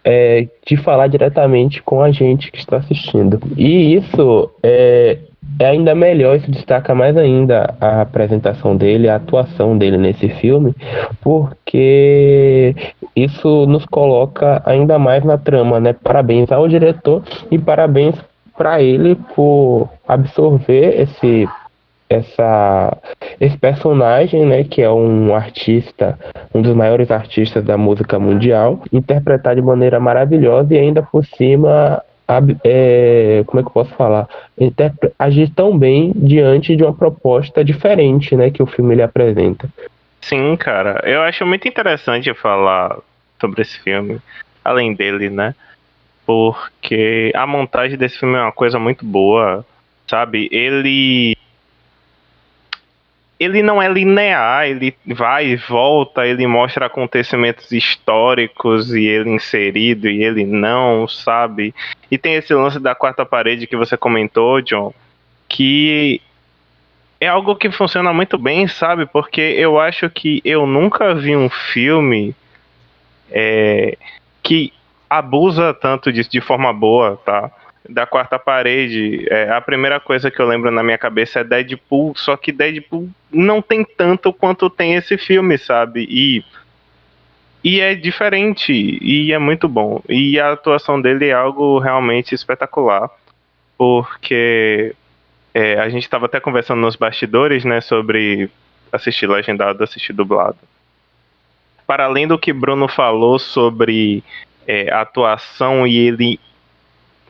é 0.04 0.48
de 0.66 0.78
falar 0.78 1.08
diretamente 1.08 1.82
com 1.82 2.02
a 2.02 2.12
gente 2.12 2.52
que 2.52 2.58
está 2.58 2.78
assistindo. 2.78 3.40
E 3.58 3.96
isso 3.96 4.50
é, 4.64 5.18
é 5.60 5.66
ainda 5.66 5.94
melhor, 5.94 6.38
isso 6.38 6.50
destaca 6.50 6.96
mais 6.96 7.18
ainda 7.18 7.76
a 7.80 8.02
apresentação 8.02 8.76
dele, 8.76 9.10
a 9.10 9.16
atuação 9.16 9.78
dele 9.78 9.98
nesse 9.98 10.30
filme, 10.30 10.74
porque 11.22 12.76
isso 13.16 13.66
nos 13.66 13.86
coloca 13.86 14.62
ainda 14.66 14.98
mais 14.98 15.24
na 15.24 15.38
trama, 15.38 15.80
né? 15.80 15.94
Parabéns 15.94 16.52
ao 16.52 16.68
diretor 16.68 17.24
e 17.52 17.58
parabéns 17.58 18.16
para 18.58 18.82
ele 18.82 19.16
por 19.36 19.90
absorver 20.08 21.02
esse 21.02 21.48
essa 22.10 22.98
esse 23.40 23.58
personagem, 23.58 24.46
né, 24.46 24.64
que 24.64 24.82
é 24.82 24.90
um 24.90 25.34
artista, 25.34 26.18
um 26.54 26.62
dos 26.62 26.74
maiores 26.76 27.12
artistas 27.12 27.64
da 27.64 27.78
música 27.78 28.20
mundial, 28.20 28.82
interpretar 28.92 29.56
de 29.56 29.62
maneira 29.62 30.00
maravilhosa 30.00 30.74
e 30.74 30.80
ainda 30.80 31.04
por 31.04 31.24
cima 31.26 32.04
é, 32.64 33.44
como 33.48 33.60
é 33.60 33.64
que 33.64 33.70
eu 33.70 33.74
posso 33.74 33.94
falar? 33.96 34.28
agir 35.18 35.50
tão 35.50 35.78
bem 35.78 36.12
diante 36.16 36.76
de 36.76 36.84
uma 36.84 36.94
proposta 36.94 37.64
diferente, 37.64 38.36
né, 38.36 38.52
que 38.52 38.62
o 38.62 38.68
filme 38.68 38.94
ele 38.94 39.02
apresenta. 39.02 39.68
Sim, 40.22 40.56
cara, 40.58 41.02
eu 41.06 41.22
acho 41.22 41.46
muito 41.46 41.68
interessante 41.68 42.32
falar 42.34 42.98
sobre 43.40 43.62
esse 43.62 43.80
filme, 43.80 44.20
além 44.64 44.94
dele, 44.94 45.30
né? 45.30 45.56
Porque 46.26 47.32
a 47.34 47.48
montagem 47.48 47.98
desse 47.98 48.20
filme 48.20 48.36
é 48.36 48.42
uma 48.42 48.52
coisa 48.52 48.78
muito 48.78 49.04
boa, 49.06 49.66
sabe? 50.08 50.48
Ele 50.52 51.36
ele 53.40 53.64
não 53.64 53.82
é 53.82 53.88
linear, 53.88 54.68
ele 54.68 54.94
vai 55.06 55.48
e 55.48 55.56
volta, 55.56 56.28
ele 56.28 56.46
mostra 56.46 56.88
acontecimentos 56.88 57.72
históricos 57.72 58.94
e 58.94 59.06
ele 59.06 59.30
inserido 59.30 60.10
e 60.10 60.24
ele 60.24 60.46
não, 60.46 61.08
sabe? 61.08 61.74
E 62.12 62.18
tem 62.18 62.34
esse 62.36 62.54
lance 62.54 62.80
da 62.80 62.94
quarta 62.94 63.26
parede 63.26 63.66
que 63.66 63.78
você 63.78 63.96
comentou, 63.96 64.62
John, 64.62 64.94
que 65.48 66.22
é 67.22 67.28
algo 67.28 67.56
que 67.56 67.72
funciona 67.72 68.12
muito 68.12 68.38
bem, 68.38 68.68
sabe? 68.68 69.06
Porque 69.06 69.40
eu 69.40 69.80
acho 69.80 70.10
que 70.10 70.42
eu 70.44 70.68
nunca 70.68 71.16
vi 71.16 71.34
um 71.36 71.50
filme 71.50 72.36
é, 73.32 73.98
que 74.44 74.74
abusa 75.10 75.74
tanto 75.74 76.12
disso 76.12 76.30
de 76.30 76.42
forma 76.42 76.74
boa, 76.74 77.16
tá? 77.26 77.50
Da 77.88 78.06
quarta 78.06 78.38
parede, 78.38 79.26
é, 79.30 79.50
a 79.50 79.62
primeira 79.62 80.00
coisa 80.00 80.30
que 80.30 80.40
eu 80.40 80.48
lembro 80.48 80.72
na 80.72 80.84
minha 80.84 80.98
cabeça 80.98 81.40
é 81.40 81.44
Deadpool, 81.44 82.14
só 82.16 82.36
que 82.36 82.52
Deadpool 82.52 83.10
não 83.32 83.62
tem 83.62 83.84
tanto 83.84 84.34
quanto 84.34 84.70
tem 84.70 84.96
esse 84.96 85.18
filme, 85.18 85.58
sabe? 85.58 86.06
E, 86.10 86.44
e 87.64 87.80
é 87.80 87.96
diferente, 87.96 88.74
e 89.02 89.32
é 89.32 89.40
muito 89.40 89.68
bom. 89.68 90.02
E 90.10 90.40
a 90.40 90.54
atuação 90.54 91.02
dele 91.02 91.28
é 91.28 91.34
algo 91.34 91.80
realmente 91.80 92.36
espetacular, 92.36 93.10
porque 93.78 94.94
é, 95.54 95.80
a 95.80 95.90
gente 95.90 96.04
estava 96.04 96.26
até 96.26 96.40
conversando 96.40 96.82
nos 96.82 96.96
bastidores, 96.96 97.64
né, 97.64 97.82
sobre 97.82 98.50
assistir 98.92 99.28
legendado, 99.28 99.84
assistir 99.84 100.14
dublado. 100.14 100.58
Para 101.88 102.06
além 102.06 102.28
do 102.28 102.38
que 102.38 102.54
Bruno 102.54 102.88
falou 102.88 103.40
sobre 103.40 104.24
é, 104.68 104.92
atuação 104.94 105.88
e 105.88 105.98
ele 105.98 106.40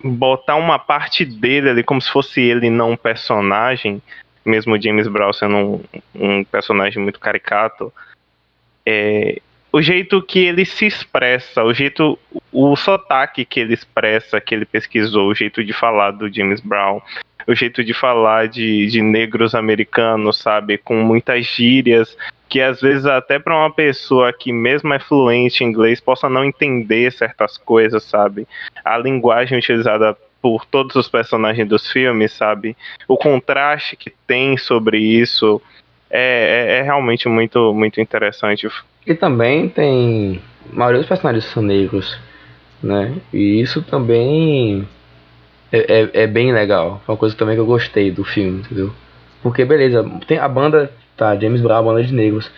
botar 0.04 0.56
uma 0.56 0.80
parte 0.80 1.26
dele 1.26 1.70
ali 1.70 1.84
como 1.84 2.02
se 2.02 2.10
fosse 2.10 2.42
ele, 2.42 2.70
não 2.70 2.92
um 2.92 2.98
personagem, 2.98 4.02
mesmo 4.46 4.82
James 4.82 5.08
Brown 5.08 5.34
sendo 5.34 5.56
um, 5.56 5.82
um 6.16 6.44
personagem 6.44 7.02
muito 7.02 7.20
caricato, 7.20 7.94
é, 8.86 9.42
o 9.72 9.82
jeito 9.82 10.22
que 10.22 10.40
ele 10.40 10.66
se 10.66 10.86
expressa, 10.86 11.64
o 11.64 11.74
jeito, 11.74 12.18
o 12.52 12.76
sotaque 12.76 13.46
que 13.46 13.60
ele 13.60 13.74
expressa, 13.74 14.42
que 14.42 14.56
ele 14.56 14.66
pesquisou, 14.66 15.30
o 15.30 15.36
jeito 15.36 15.64
de 15.64 15.74
falar 15.74 16.12
do 16.12 16.34
James 16.34 16.60
Brown, 16.60 17.00
o 17.48 17.54
jeito 17.54 17.84
de 17.84 17.94
falar 17.94 18.48
de, 18.48 18.88
de 18.88 19.02
negros 19.02 19.54
americanos, 19.54 20.38
sabe, 20.38 20.78
com 20.78 20.96
muitas 20.96 21.46
gírias, 21.46 22.18
que 22.50 22.60
às 22.60 22.82
vezes 22.82 23.06
até 23.06 23.38
para 23.38 23.56
uma 23.56 23.72
pessoa 23.72 24.34
que 24.34 24.52
mesmo 24.52 24.92
é 24.94 25.00
fluente 25.00 25.64
em 25.64 25.68
inglês 25.68 26.02
possa 26.02 26.28
não 26.28 26.44
entender 26.44 27.12
certas 27.12 27.58
coisas, 27.58 28.04
sabe? 28.04 28.48
A 28.84 28.98
linguagem 28.98 29.58
utilizada 29.58 30.18
por 30.42 30.66
todos 30.66 30.96
os 30.96 31.08
personagens 31.08 31.68
dos 31.68 31.92
filmes, 31.92 32.32
sabe? 32.32 32.76
O 33.08 33.18
contraste 33.18 33.96
que 33.96 34.12
tem 34.26 34.58
sobre 34.58 34.98
isso 34.98 35.62
é, 36.10 36.78
é, 36.78 36.80
é 36.80 36.82
realmente 36.82 37.30
muito, 37.30 37.74
muito 37.74 38.02
interessante. 38.02 38.68
E 39.06 39.14
também 39.14 39.70
tem. 39.70 40.42
A 40.72 40.76
maioria 40.76 41.00
dos 41.00 41.08
personagens 41.08 41.46
são 41.46 41.62
negros, 41.62 42.20
né? 42.82 43.16
E 43.32 43.62
isso 43.62 43.82
também 43.84 44.88
é, 45.72 46.02
é, 46.02 46.24
é 46.24 46.28
bem 46.28 46.52
legal. 46.52 47.02
Foi 47.06 47.14
uma 47.14 47.20
coisa 47.20 47.36
também 47.36 47.56
que 47.56 47.62
eu 47.62 47.66
gostei 47.66 48.12
do 48.12 48.24
filme, 48.24 48.62
entendeu? 48.62 48.92
Porque, 49.42 49.64
beleza, 49.64 50.04
tem 50.28 50.38
a 50.38 50.48
banda, 50.48 50.92
tá, 51.20 51.36
James 51.36 51.62
Brown, 51.62 51.84
banda 51.84 52.04
de 52.04 52.14
negros. 52.14 52.50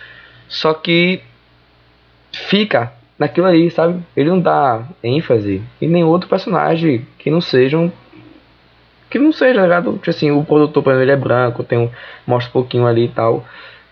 Só 0.48 0.72
que 0.72 1.20
fica 2.32 2.92
naquilo 3.18 3.46
aí, 3.46 3.70
sabe? 3.70 4.02
Ele 4.16 4.30
não 4.30 4.40
dá 4.40 4.82
ênfase 5.02 5.62
em 5.80 5.88
nenhum 5.88 6.08
outro 6.08 6.28
personagem 6.28 7.06
que 7.18 7.30
não 7.30 7.40
sejam. 7.40 7.92
Que 9.10 9.18
não 9.18 9.32
seja, 9.32 9.56
tá 9.56 9.62
ligado? 9.62 9.92
Tipo 9.92 10.10
assim, 10.10 10.30
o 10.30 10.44
produtor, 10.44 10.82
por 10.82 10.94
ele 10.94 11.10
é 11.10 11.16
branco, 11.16 11.62
tem 11.62 11.78
um, 11.78 11.90
mostra 12.26 12.48
um 12.48 12.52
pouquinho 12.52 12.86
ali 12.86 13.04
e 13.04 13.08
tal. 13.08 13.44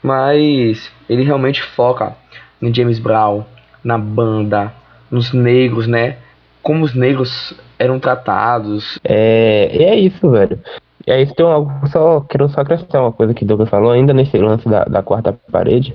Mas 0.02 0.90
ele 1.08 1.22
realmente 1.22 1.62
foca 1.62 2.16
em 2.60 2.72
James 2.72 2.98
Brown, 2.98 3.44
na 3.84 3.98
banda, 3.98 4.72
nos 5.10 5.32
negros, 5.32 5.86
né? 5.86 6.16
Como 6.62 6.84
os 6.84 6.94
negros 6.94 7.54
eram 7.78 7.98
tratados. 7.98 8.98
É, 9.04 9.68
é 9.72 9.96
isso, 9.96 10.30
velho. 10.30 10.58
E 11.06 11.10
aí 11.10 11.26
tem 11.34 11.46
algo, 11.46 11.70
só 11.88 12.20
quero 12.20 12.48
só 12.48 12.60
acrescentar 12.60 13.02
uma 13.02 13.12
coisa 13.12 13.34
que 13.34 13.44
o 13.44 13.46
Douglas 13.46 13.70
falou 13.70 13.90
ainda 13.90 14.12
nesse 14.12 14.36
lance 14.36 14.68
da, 14.68 14.84
da 14.84 15.02
quarta 15.02 15.38
parede, 15.50 15.94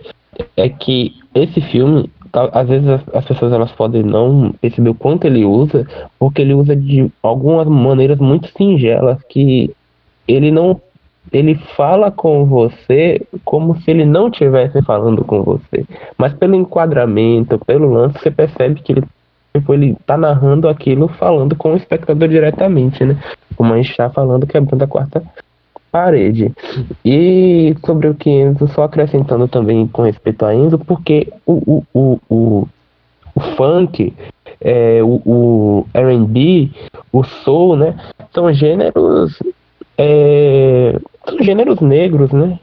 é 0.58 0.68
que 0.70 1.16
esse 1.34 1.62
filme, 1.62 2.10
às 2.34 2.68
vezes 2.68 2.88
as, 2.88 3.02
as, 3.14 3.26
pessoas 3.26 3.54
elas 3.54 3.72
podem 3.72 4.04
não 4.04 4.54
perceber 4.60 4.90
o 4.90 4.96
quanto 4.96 5.26
ele 5.26 5.46
usa, 5.46 5.88
porque 6.20 6.42
ele 6.42 6.54
usa 6.54 6.76
de 6.76 7.12
algumas 7.22 7.68
maneiras 7.68 8.20
muito 8.20 8.50
singelas 8.58 9.22
que 9.30 9.74
ele 10.28 10.52
não 10.52 10.82
ele 11.32 11.56
fala 11.76 12.12
com 12.12 12.46
você 12.46 13.20
como 13.44 13.76
se 13.82 13.92
ele 13.92 14.06
não 14.06 14.28
estivesse 14.28 14.82
falando 14.84 15.24
com 15.24 15.42
você. 15.42 15.84
Mas 16.18 16.34
pelo 16.34 16.56
enquadramento, 16.56 17.58
pelo 17.66 17.92
lance, 17.92 18.20
você 18.20 18.30
percebe 18.30 18.82
que 18.82 18.94
ele 18.94 19.04
tipo, 19.60 19.74
ele 19.74 19.96
tá 20.06 20.18
narrando 20.18 20.68
aquilo 20.68 21.08
falando 21.08 21.56
com 21.56 21.74
o 21.74 21.78
espectador 21.78 22.28
diretamente, 22.28 23.04
né? 23.04 23.18
Como 23.56 23.74
a 23.74 23.78
gente 23.78 23.96
tá 23.96 24.10
falando, 24.10 24.48
quebrando 24.48 24.84
a 24.84 24.88
quarta 24.88 25.24
parede. 25.92 26.52
E 27.04 27.76
sobre 27.86 28.08
o 28.10 28.16
que 28.16 28.30
Enzo, 28.30 28.68
só 28.68 28.84
acrescentando 28.84 29.48
também 29.48 29.88
com 29.88 30.04
respeito 30.04 30.46
a 30.46 30.54
Enzo, 30.54 30.78
porque 30.80 31.32
o, 31.46 31.54
o, 31.54 31.84
o, 31.94 32.20
o, 32.30 32.68
o 33.34 33.40
funk, 33.56 34.14
é, 34.60 35.02
o, 35.02 35.22
o 35.26 35.88
R&B, 35.94 36.70
o 37.14 37.24
soul, 37.24 37.78
né? 37.78 37.96
São 38.34 38.52
gêneros 38.54 39.40
é, 39.98 41.00
são 41.28 41.40
gêneros 41.42 41.80
negros, 41.80 42.32
né? 42.32 42.60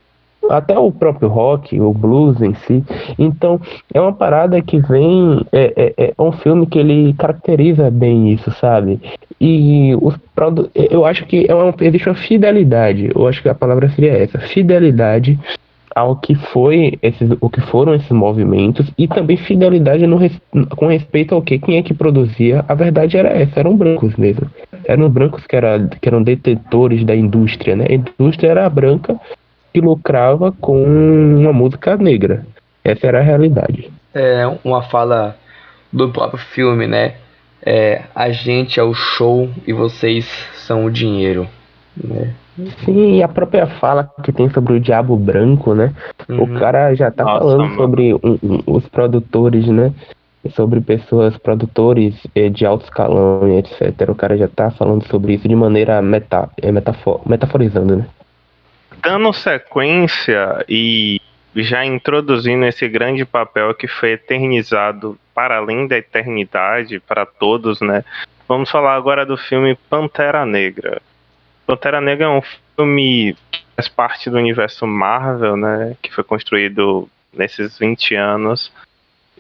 Até 0.50 0.78
o 0.78 0.90
próprio 0.90 1.28
rock, 1.28 1.80
o 1.80 1.92
blues 1.92 2.40
em 2.40 2.54
si. 2.54 2.84
Então, 3.18 3.61
é 3.92 4.00
uma 4.00 4.12
parada 4.12 4.61
que 4.61 4.78
vem. 4.78 5.40
É, 5.52 5.94
é, 5.96 6.14
é 6.16 6.22
um 6.22 6.32
filme 6.32 6.66
que 6.66 6.78
ele 6.78 7.14
caracteriza 7.14 7.90
bem 7.90 8.30
isso, 8.30 8.50
sabe? 8.52 9.00
E 9.40 9.94
os 10.00 10.16
eu 10.75 11.04
acho 11.04 11.26
que 11.26 11.46
é 11.49 11.54
uma, 11.54 11.75
existe 11.80 12.08
uma 12.08 12.14
fidelidade. 12.14 13.11
Eu 13.14 13.26
acho 13.28 13.42
que 13.42 13.49
a 13.49 13.54
palavra 13.54 13.88
seria 13.90 14.12
essa: 14.12 14.38
fidelidade 14.38 15.38
ao 15.94 16.16
que 16.16 16.34
foi 16.34 16.99
esses, 17.02 17.30
o 17.40 17.50
que 17.50 17.61
foram 17.61 17.94
esses 17.94 18.11
movimentos 18.11 18.90
e 18.96 19.06
também 19.06 19.37
fidelidade 19.37 20.06
no, 20.06 20.18
com 20.70 20.87
respeito 20.87 21.34
ao 21.34 21.42
que 21.42 21.58
quem 21.58 21.76
é 21.76 21.82
que 21.82 21.94
produzia. 21.94 22.64
A 22.66 22.75
verdade 22.75 23.16
era 23.16 23.28
essa, 23.28 23.61
eram 23.61 23.76
brancos 23.76 24.16
mesmo. 24.16 24.50
Eram 24.84 25.08
brancos 25.08 25.46
que, 25.46 25.54
era, 25.54 25.78
que 26.00 26.08
eram 26.08 26.22
detetores 26.22 27.04
da 27.04 27.14
indústria, 27.14 27.76
né? 27.76 27.87
A 27.88 27.94
indústria 27.94 28.49
era 28.49 28.68
branca 28.70 29.20
que 29.72 29.80
lucrava 29.80 30.52
com 30.52 30.82
uma 30.82 31.52
música 31.52 31.96
negra. 31.96 32.44
Essa 32.84 33.06
era 33.06 33.20
a 33.20 33.22
realidade. 33.22 33.90
É 34.14 34.46
uma 34.64 34.82
fala 34.82 35.36
do 35.92 36.10
próprio 36.10 36.38
filme, 36.38 36.86
né? 36.86 37.14
É, 37.64 38.02
a 38.14 38.30
gente 38.30 38.80
é 38.80 38.82
o 38.82 38.92
show 38.92 39.48
e 39.66 39.72
vocês 39.72 40.26
são 40.54 40.84
o 40.84 40.90
dinheiro. 40.90 41.46
Né? 41.96 42.34
Sim, 42.84 43.16
e 43.16 43.22
a 43.22 43.28
própria 43.28 43.66
fala 43.66 44.10
que 44.22 44.32
tem 44.32 44.50
sobre 44.50 44.74
o 44.74 44.80
diabo 44.80 45.16
branco, 45.16 45.74
né? 45.74 45.92
Uhum. 46.28 46.42
O 46.42 46.58
cara 46.58 46.94
já 46.94 47.10
tá 47.10 47.24
Nossa, 47.24 47.38
falando 47.38 47.64
mano. 47.64 47.76
sobre 47.76 48.14
um, 48.14 48.38
um, 48.42 48.62
os 48.66 48.86
produtores, 48.88 49.66
né? 49.68 49.92
Sobre 50.50 50.80
pessoas, 50.80 51.36
produtores 51.38 52.14
eh, 52.35 52.48
de 52.48 52.66
alto 52.66 52.85
escalão 52.85 53.48
e 53.48 53.58
etc. 53.58 54.08
O 54.08 54.14
cara 54.14 54.37
já 54.37 54.48
tá 54.48 54.70
falando 54.70 55.06
sobre 55.06 55.35
isso 55.35 55.48
de 55.48 55.54
maneira 55.54 56.02
meta, 56.02 56.50
eh, 56.61 56.72
metafor, 56.72 57.20
metaforizando, 57.24 57.96
né? 57.96 58.06
Dando 59.02 59.32
sequência 59.32 60.64
e 60.68 61.20
já 61.54 61.84
introduzindo 61.84 62.64
esse 62.64 62.88
grande 62.88 63.24
papel 63.24 63.74
que 63.74 63.86
foi 63.86 64.12
eternizado 64.12 65.18
para 65.34 65.58
além 65.58 65.86
da 65.86 65.98
eternidade 65.98 67.00
para 67.00 67.26
todos, 67.26 67.80
né? 67.80 68.04
Vamos 68.48 68.70
falar 68.70 68.94
agora 68.94 69.26
do 69.26 69.36
filme 69.36 69.76
Pantera 69.90 70.46
Negra. 70.46 71.02
Pantera 71.66 72.00
Negra 72.00 72.26
é 72.26 72.28
um 72.28 72.42
filme 72.76 73.36
que 73.50 73.62
faz 73.76 73.88
parte 73.88 74.30
do 74.30 74.38
universo 74.38 74.86
Marvel, 74.86 75.56
né? 75.56 75.96
Que 76.00 76.12
foi 76.12 76.24
construído 76.24 77.08
nesses 77.32 77.78
20 77.78 78.14
anos. 78.14 78.72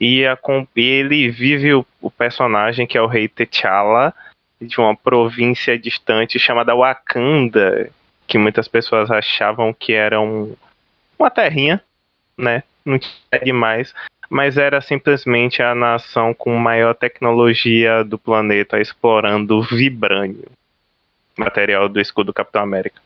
E 0.00 0.26
a, 0.26 0.38
ele 0.74 1.30
vive 1.30 1.74
o, 1.74 1.86
o 2.00 2.10
personagem 2.10 2.86
que 2.86 2.98
é 2.98 3.02
o 3.02 3.06
rei 3.06 3.28
T'Challa 3.28 4.12
de 4.60 4.80
uma 4.80 4.96
província 4.96 5.78
distante 5.78 6.38
chamada 6.38 6.74
Wakanda, 6.74 7.90
que 8.26 8.38
muitas 8.38 8.68
pessoas 8.68 9.10
achavam 9.10 9.72
que 9.72 9.92
era 9.92 10.20
um, 10.20 10.54
uma 11.18 11.30
terrinha, 11.30 11.82
né? 12.36 12.62
Não 12.84 12.98
tinha 12.98 13.44
demais, 13.44 13.94
mas 14.28 14.56
era 14.56 14.80
simplesmente 14.80 15.62
a 15.62 15.74
nação 15.74 16.34
com 16.34 16.56
maior 16.56 16.94
tecnologia 16.94 18.02
do 18.02 18.18
planeta 18.18 18.80
explorando 18.80 19.62
vibrânio, 19.62 20.50
material 21.36 21.88
do 21.88 22.00
escudo 22.00 22.26
do 22.26 22.34
Capitão 22.34 22.62
América. 22.62 23.00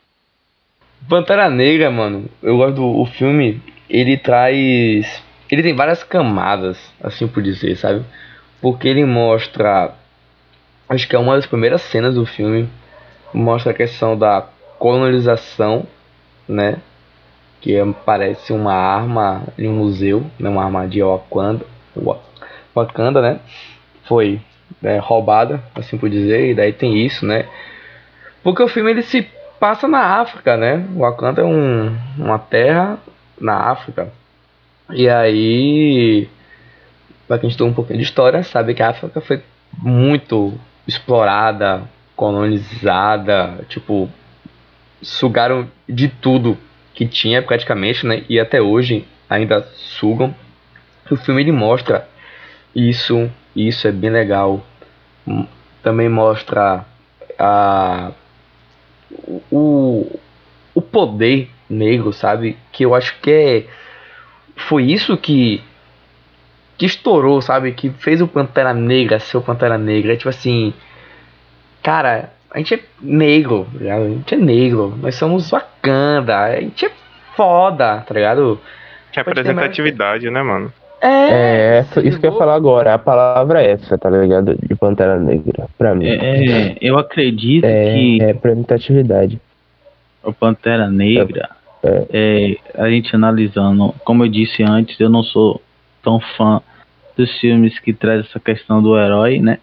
Pantera 1.07 1.49
Negra, 1.49 1.91
mano, 1.91 2.29
eu 2.41 2.57
gosto 2.57 2.75
do 2.75 2.99
o 2.99 3.05
filme, 3.05 3.61
ele 3.89 4.17
traz. 4.17 5.23
Ele 5.49 5.63
tem 5.63 5.75
várias 5.75 6.03
camadas, 6.03 6.77
assim 7.01 7.27
por 7.27 7.41
dizer, 7.41 7.75
sabe? 7.77 8.03
Porque 8.61 8.87
ele 8.87 9.05
mostra. 9.05 9.93
Acho 10.89 11.07
que 11.07 11.15
é 11.15 11.19
uma 11.19 11.35
das 11.35 11.45
primeiras 11.45 11.81
cenas 11.83 12.15
do 12.15 12.25
filme. 12.25 12.69
Mostra 13.33 13.71
a 13.71 13.75
questão 13.75 14.17
da 14.17 14.47
colonização, 14.79 15.85
né? 16.47 16.77
Que 17.61 17.75
é, 17.75 17.85
parece 18.05 18.53
uma 18.53 18.73
arma 18.73 19.43
em 19.57 19.67
um 19.67 19.75
museu, 19.75 20.25
né? 20.39 20.49
uma 20.49 20.63
arma 20.63 20.87
de 20.87 21.01
Wakanda, 21.01 21.65
Wakanda 22.75 23.21
né? 23.21 23.39
Foi 24.05 24.39
é, 24.83 24.97
roubada, 24.97 25.61
assim 25.75 25.97
por 25.97 26.09
dizer, 26.09 26.51
e 26.51 26.55
daí 26.55 26.71
tem 26.71 27.05
isso, 27.05 27.25
né? 27.25 27.45
Porque 28.43 28.63
o 28.63 28.67
filme 28.67 28.91
ele 28.91 29.01
se 29.01 29.27
passa 29.59 29.87
na 29.87 30.21
África, 30.21 30.55
né? 30.55 30.85
Wakanda 30.95 31.41
é 31.41 31.45
um, 31.45 31.97
uma 32.17 32.39
terra 32.39 32.97
na 33.39 33.71
África. 33.71 34.11
E 34.91 35.09
aí, 35.09 36.29
para 37.27 37.39
quem 37.39 37.49
estudou 37.49 37.67
um 37.67 37.73
pouquinho 37.73 37.99
de 37.99 38.05
história, 38.05 38.43
sabe 38.43 38.73
que 38.73 38.81
a 38.81 38.89
África 38.89 39.19
foi 39.19 39.41
muito 39.77 40.53
explorada, 40.87 41.83
colonizada, 42.15 43.59
tipo, 43.67 44.09
sugaram 45.01 45.69
de 45.87 46.07
tudo 46.07 46.57
que 46.93 47.07
tinha 47.07 47.41
praticamente, 47.41 48.05
né? 48.05 48.23
E 48.27 48.39
até 48.39 48.61
hoje 48.61 49.05
ainda 49.29 49.61
sugam. 49.75 50.35
O 51.09 51.15
filme 51.15 51.41
ele 51.41 51.51
mostra 51.51 52.07
isso, 52.75 53.29
isso 53.55 53.87
é 53.87 53.91
bem 53.91 54.09
legal. 54.09 54.65
Também 55.83 56.09
mostra 56.09 56.85
a 57.37 58.11
o, 59.51 60.19
o 60.73 60.81
poder 60.81 61.49
negro, 61.69 62.11
sabe? 62.11 62.57
Que 62.71 62.83
eu 62.83 62.95
acho 62.95 63.19
que 63.21 63.31
é 63.31 63.65
foi 64.55 64.83
isso 64.91 65.15
que 65.17 65.61
que 66.77 66.85
estourou, 66.85 67.41
sabe? 67.41 67.71
Que 67.71 67.89
fez 67.89 68.21
o 68.21 68.27
Pantera 68.27 68.73
Negra 68.73 69.19
ser 69.19 69.37
o 69.37 69.41
Pantera 69.41 69.77
Negra. 69.77 70.13
É 70.13 70.15
tipo 70.15 70.29
assim, 70.29 70.73
cara, 71.81 72.31
a 72.51 72.57
gente 72.57 72.75
é 72.75 72.79
negro, 73.01 73.67
tá 73.77 73.95
a 73.95 74.09
gente 74.09 74.33
é 74.33 74.37
negro, 74.37 74.97
nós 75.01 75.15
somos 75.15 75.49
Wakanda, 75.49 76.37
a 76.37 76.61
gente 76.61 76.85
é 76.85 76.91
foda, 77.35 78.01
tá 78.01 78.13
ligado? 78.13 78.59
Representatividade, 79.13 80.29
né, 80.29 80.41
mano? 80.41 80.71
É, 81.01 81.79
é 81.79 81.85
isso 82.03 82.19
que 82.19 82.25
eu 82.25 82.31
ia 82.31 82.37
falar 82.37 82.55
agora, 82.55 82.93
a 82.93 82.97
palavra 82.97 83.61
é 83.61 83.71
essa, 83.71 83.97
tá 83.97 84.09
ligado? 84.09 84.55
De 84.55 84.75
Pantera 84.75 85.19
Negra, 85.19 85.67
pra 85.77 85.93
mim. 85.93 86.07
É, 86.07 86.71
é 86.71 86.77
eu 86.81 86.97
acredito 86.97 87.65
é, 87.65 87.93
que. 87.93 88.17
Representatividade. 88.19 89.39
O 90.23 90.33
Pantera 90.33 90.89
Negra, 90.89 91.49
é. 91.83 92.05
é. 92.11 92.81
a 92.81 92.89
gente 92.89 93.15
analisando, 93.15 93.93
como 94.03 94.25
eu 94.25 94.29
disse 94.29 94.63
antes, 94.63 94.99
eu 94.99 95.09
não 95.09 95.23
sou 95.23 95.61
tão 96.03 96.19
fã 96.35 96.61
dos 97.15 97.31
filmes 97.39 97.77
que 97.79 97.93
traz 97.93 98.25
essa 98.25 98.39
questão 98.39 98.81
do 98.81 98.97
herói, 98.97 99.39
né? 99.39 99.59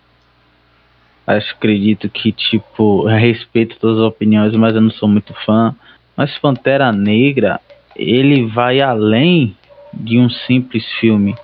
Acho, 1.26 1.54
acredito 1.54 2.08
que, 2.08 2.32
tipo, 2.32 3.06
respeito 3.06 3.78
todas 3.78 3.98
as 3.98 4.04
opiniões, 4.04 4.54
mas 4.54 4.74
eu 4.74 4.80
não 4.80 4.90
sou 4.90 5.08
muito 5.08 5.32
fã. 5.44 5.74
Mas 6.16 6.38
Pantera 6.38 6.92
Negra, 6.92 7.60
ele 7.96 8.46
vai 8.46 8.80
além 8.80 9.56
de 9.92 10.18
um 10.18 10.28
simples 10.28 10.84
filme 11.00 11.34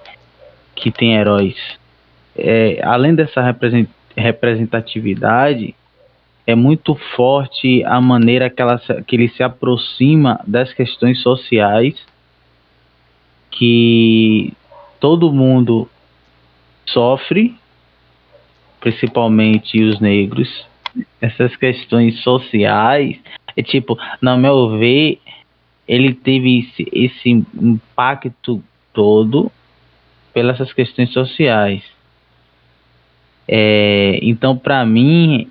que 0.75 0.90
tem 0.90 1.14
heróis. 1.14 1.57
É, 2.37 2.81
além 2.85 3.14
dessa 3.14 3.43
representatividade, 4.16 5.75
é 6.47 6.55
muito 6.55 6.95
forte 7.16 7.85
a 7.85 8.01
maneira 8.01 8.51
que, 8.51 8.61
ela, 8.61 8.79
que 9.07 9.16
ele 9.16 9.29
se 9.29 9.43
aproxima 9.43 10.40
das 10.47 10.73
questões 10.73 11.23
sociais 11.23 11.95
que 13.51 14.53
todo 14.99 15.33
mundo 15.33 15.88
sofre, 16.87 17.55
principalmente 18.81 19.83
os 19.83 20.01
negros. 20.01 20.49
Essas 21.21 21.55
questões 21.57 22.21
sociais, 22.23 23.16
é 23.57 23.62
tipo, 23.62 23.97
no 24.21 24.37
meu 24.37 24.79
ver, 24.79 25.21
ele 25.87 26.12
teve 26.14 26.61
esse, 26.61 26.88
esse 26.93 27.31
impacto 27.31 28.62
todo 28.93 29.51
pelas 30.33 30.73
questões 30.73 31.12
sociais. 31.12 31.83
É, 33.47 34.19
então, 34.23 34.57
para 34.57 34.85
mim, 34.85 35.49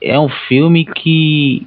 é 0.00 0.18
um 0.18 0.28
filme 0.28 0.84
que 0.84 1.66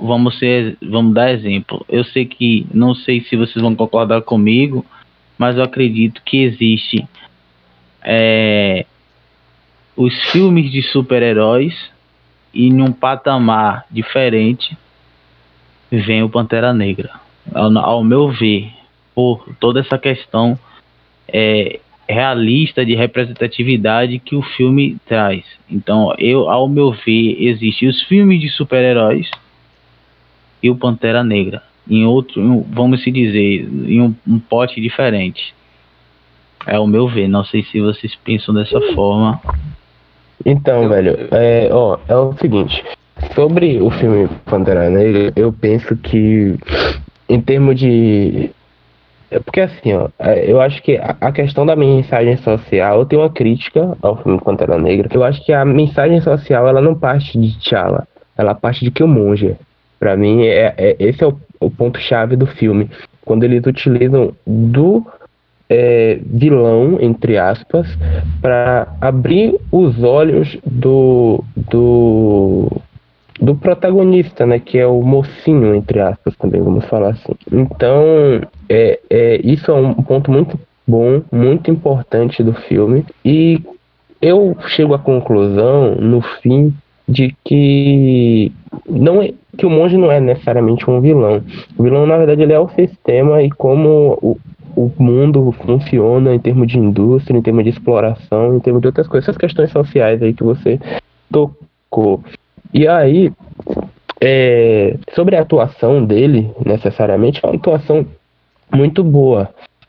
vamos 0.00 0.38
ser, 0.38 0.76
vamos 0.82 1.14
dar 1.14 1.32
exemplo. 1.32 1.84
Eu 1.88 2.04
sei 2.04 2.24
que 2.24 2.66
não 2.72 2.94
sei 2.94 3.22
se 3.22 3.36
vocês 3.36 3.62
vão 3.62 3.74
concordar 3.74 4.22
comigo, 4.22 4.84
mas 5.38 5.56
eu 5.56 5.64
acredito 5.64 6.22
que 6.24 6.38
existe 6.38 7.06
é, 8.02 8.86
os 9.96 10.14
filmes 10.30 10.70
de 10.70 10.82
super-heróis 10.82 11.74
e 12.52 12.66
em 12.66 12.82
um 12.82 12.92
patamar 12.92 13.84
diferente 13.90 14.76
vem 15.90 16.22
o 16.22 16.28
Pantera 16.28 16.72
Negra. 16.72 17.10
Ao, 17.54 17.76
ao 17.78 18.04
meu 18.04 18.28
ver, 18.28 18.70
por 19.14 19.54
toda 19.58 19.80
essa 19.80 19.98
questão 19.98 20.58
é, 21.28 21.80
realista 22.08 22.84
de 22.84 22.94
representatividade 22.94 24.18
que 24.18 24.36
o 24.36 24.42
filme 24.42 24.96
traz. 25.06 25.44
Então, 25.70 26.14
eu, 26.18 26.48
ao 26.48 26.68
meu 26.68 26.92
ver, 26.92 27.36
existem 27.42 27.88
os 27.88 28.02
filmes 28.02 28.40
de 28.40 28.48
super-heróis 28.48 29.30
e 30.62 30.70
o 30.70 30.76
Pantera 30.76 31.24
Negra. 31.24 31.62
Em 31.88 32.04
outro, 32.04 32.40
em, 32.40 32.62
vamos 32.62 33.02
se 33.02 33.10
dizer, 33.10 33.68
em 33.88 34.00
um, 34.00 34.14
um, 34.26 34.38
pote 34.38 34.80
diferente. 34.80 35.54
É 36.66 36.78
o 36.78 36.86
meu 36.86 37.08
ver. 37.08 37.28
Não 37.28 37.44
sei 37.44 37.62
se 37.64 37.80
vocês 37.80 38.14
pensam 38.16 38.54
dessa 38.54 38.80
forma. 38.94 39.40
Então, 40.44 40.88
velho, 40.88 41.28
é, 41.32 41.68
ó, 41.72 41.98
é 42.08 42.16
o 42.16 42.32
seguinte. 42.34 42.84
Sobre 43.34 43.80
o 43.80 43.90
filme 43.90 44.28
Pantera 44.44 44.90
Negra, 44.90 45.32
eu 45.34 45.52
penso 45.52 45.96
que, 45.96 46.54
em 47.28 47.40
termos 47.40 47.78
de 47.78 48.50
é 49.30 49.40
porque 49.40 49.60
assim, 49.60 49.92
ó, 49.92 50.08
é, 50.18 50.50
eu 50.50 50.60
acho 50.60 50.80
que 50.82 50.96
a 50.98 51.32
questão 51.32 51.66
da 51.66 51.74
mensagem 51.74 52.36
social, 52.36 53.00
eu 53.00 53.06
tenho 53.06 53.22
uma 53.22 53.30
crítica 53.30 53.96
ao 54.00 54.22
filme 54.22 54.40
Pantera 54.40 54.78
Negra. 54.78 55.08
Eu 55.12 55.24
acho 55.24 55.44
que 55.44 55.52
a 55.52 55.64
mensagem 55.64 56.20
social, 56.20 56.68
ela 56.68 56.80
não 56.80 56.94
parte 56.94 57.38
de 57.38 57.58
T'Challa, 57.58 58.06
ela 58.36 58.54
parte 58.54 58.84
de 58.84 58.90
Killmonger. 58.90 59.56
Para 59.98 60.16
mim, 60.16 60.44
é, 60.44 60.74
é, 60.76 60.96
esse 61.00 61.24
é 61.24 61.26
o, 61.26 61.36
o 61.60 61.70
ponto-chave 61.70 62.36
do 62.36 62.46
filme. 62.46 62.88
Quando 63.24 63.42
eles 63.42 63.66
utilizam 63.66 64.32
do 64.46 65.04
é, 65.68 66.18
vilão, 66.24 66.98
entre 67.00 67.38
aspas, 67.38 67.86
para 68.40 68.96
abrir 69.00 69.58
os 69.70 70.02
olhos 70.02 70.56
do, 70.64 71.42
do 71.70 72.82
do 73.40 73.54
protagonista, 73.54 74.46
né, 74.46 74.58
que 74.58 74.78
é 74.78 74.86
o 74.86 75.02
mocinho, 75.02 75.74
entre 75.74 76.00
aspas, 76.00 76.34
também 76.36 76.60
vamos 76.60 76.84
falar 76.86 77.10
assim. 77.10 77.34
Então, 77.52 78.02
é, 78.68 78.98
é, 79.10 79.40
isso 79.44 79.70
é 79.70 79.74
um 79.74 79.94
ponto 79.94 80.30
muito 80.30 80.58
bom, 80.86 81.22
muito 81.30 81.70
importante 81.70 82.42
do 82.42 82.54
filme, 82.54 83.04
e 83.24 83.60
eu 84.22 84.56
chego 84.68 84.94
à 84.94 84.98
conclusão, 84.98 85.94
no 85.96 86.22
fim, 86.42 86.72
de 87.08 87.34
que 87.44 88.52
não 88.88 89.22
é, 89.22 89.32
que 89.56 89.64
o 89.64 89.70
monge 89.70 89.96
não 89.96 90.10
é 90.10 90.18
necessariamente 90.18 90.88
um 90.90 91.00
vilão. 91.00 91.42
O 91.78 91.82
vilão, 91.82 92.06
na 92.06 92.16
verdade, 92.16 92.42
ele 92.42 92.52
é 92.52 92.58
o 92.58 92.68
sistema 92.70 93.42
e 93.42 93.50
como 93.50 94.18
o, 94.20 94.38
o 94.76 94.92
mundo 94.98 95.50
funciona 95.64 96.34
em 96.34 96.38
termos 96.38 96.68
de 96.68 96.78
indústria, 96.78 97.38
em 97.38 97.42
termos 97.42 97.64
de 97.64 97.70
exploração, 97.70 98.54
em 98.54 98.60
termos 98.60 98.82
de 98.82 98.88
outras 98.88 99.08
coisas, 99.08 99.26
essas 99.26 99.38
questões 99.38 99.70
sociais 99.70 100.22
aí 100.22 100.34
que 100.34 100.44
você 100.44 100.78
tocou. 101.32 102.22
E 102.74 102.86
aí, 102.86 103.32
é, 104.20 104.96
sobre 105.14 105.34
a 105.34 105.40
atuação 105.40 106.04
dele, 106.04 106.50
necessariamente, 106.64 107.40
é 107.42 107.48
uma 107.48 107.56
atuação 107.56 108.06
muito 108.70 109.02
boa. 109.02 109.48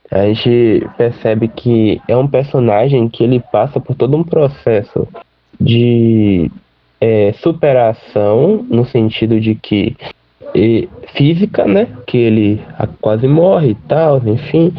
A 0.10 0.26
gente 0.26 0.88
percebe 0.97 1.50
que 1.50 2.02
é 2.08 2.15
um 2.15 2.28
personagem 2.28 3.10
que 3.10 3.26
ele 3.26 3.43
passa 3.52 3.82
por 3.82 3.93
todo 3.93 4.15
um 4.15 4.23
processo 4.23 5.06
de 5.60 6.50
é, 7.02 7.34
superação, 7.34 8.65
no 8.69 8.86
sentido 8.86 9.38
de 9.38 9.54
que 9.54 9.97
e, 10.58 10.89
física, 11.13 11.65
né? 11.65 11.88
Que 12.06 12.17
ele 12.17 12.62
quase 13.00 13.28
morre 13.28 13.70
e 13.70 13.76
tal, 13.76 14.22
enfim. 14.26 14.74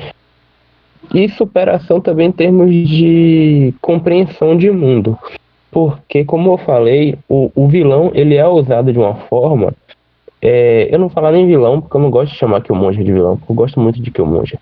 E 1.15 1.29
superação 1.31 2.01
também 2.01 2.29
em 2.29 2.33
termos 2.33 2.71
de 2.71 3.73
compreensão 3.81 4.57
de 4.57 4.71
mundo. 4.71 5.17
Porque, 5.71 6.25
como 6.25 6.53
eu 6.53 6.59
falei, 6.59 7.17
o, 7.29 7.51
o 7.55 7.69
vilão 7.69 8.11
ele 8.15 8.35
é 8.35 8.47
usado 8.47 8.93
de 8.93 8.99
uma 8.99 9.15
forma. 9.15 9.73
É, 10.41 10.89
eu 10.91 10.99
não 10.99 11.09
falar 11.09 11.33
nem 11.33 11.47
vilão, 11.47 11.81
porque 11.81 11.97
eu 11.97 12.01
não 12.01 12.11
gosto 12.11 12.33
de 12.33 12.39
chamar 12.39 12.63
Killmonger 12.63 13.05
de 13.05 13.13
vilão, 13.13 13.37
porque 13.37 13.53
eu 13.53 13.57
gosto 13.57 13.81
muito 13.81 14.01
de 14.01 14.11
Killmonger. 14.11 14.59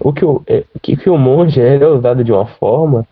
O 0.00 0.12
que 0.12 0.24
o 0.24 0.42
é, 0.46 0.64
que 0.82 0.96
Killmonger 0.96 1.64
ele 1.64 1.84
é 1.84 1.88
usado 1.88 2.24
de 2.24 2.32
uma 2.32 2.46
forma 2.46 3.06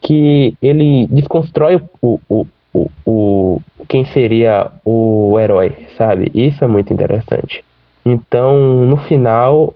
que 0.00 0.54
ele 0.62 1.06
desconstrói 1.08 1.80
o, 2.00 2.20
o, 2.28 2.46
o, 2.72 2.90
o 3.04 3.60
quem 3.88 4.04
seria 4.06 4.70
o 4.84 5.36
herói, 5.38 5.74
sabe? 5.96 6.30
Isso 6.34 6.64
é 6.64 6.68
muito 6.68 6.92
interessante. 6.92 7.64
Então, 8.04 8.86
no 8.86 8.96
final, 8.96 9.74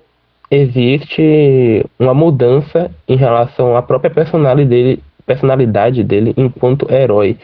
existe 0.51 1.85
uma 1.99 2.15
mudança 2.15 2.91
em 3.09 3.17
relação 3.17 3.77
à 3.77 3.83
própria 3.83 4.11
personalidade 4.11 4.69
dele, 4.69 5.03
personalidade 5.27 6.05
dele 6.05 6.33
enquanto 6.37 6.91
herói. 6.93 7.37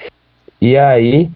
E 0.61 0.77
aí, 0.77 1.29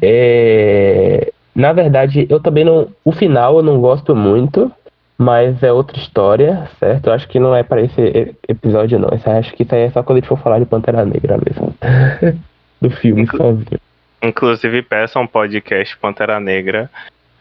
é... 0.00 1.32
na 1.54 1.72
verdade, 1.72 2.26
eu 2.30 2.40
também 2.40 2.64
não. 2.64 2.88
O 3.04 3.12
final 3.12 3.56
eu 3.56 3.62
não 3.62 3.80
gosto 3.80 4.14
muito, 4.14 4.70
mas 5.16 5.60
é 5.62 5.72
outra 5.72 5.98
história, 5.98 6.68
certo? 6.78 7.08
Eu 7.08 7.12
acho 7.12 7.28
que 7.28 7.40
não 7.40 7.54
é 7.54 7.62
para 7.62 7.82
esse 7.82 8.36
episódio, 8.48 8.98
não. 8.98 9.08
Eu 9.08 9.32
acho 9.32 9.52
que 9.54 9.64
isso 9.64 9.74
aí 9.74 9.82
é 9.82 9.90
só 9.90 10.02
quando 10.02 10.18
a 10.18 10.20
gente 10.20 10.28
for 10.28 10.38
falar 10.38 10.60
de 10.60 10.66
Pantera 10.66 11.04
Negra 11.04 11.36
mesmo. 11.36 11.74
Do 12.80 12.90
filme 12.90 13.22
Inclu 13.22 13.38
sozinho. 13.38 13.80
Inclusive, 14.22 14.82
peça 14.82 15.18
um 15.18 15.26
podcast 15.26 15.96
Pantera 15.96 16.40
Negra, 16.40 16.90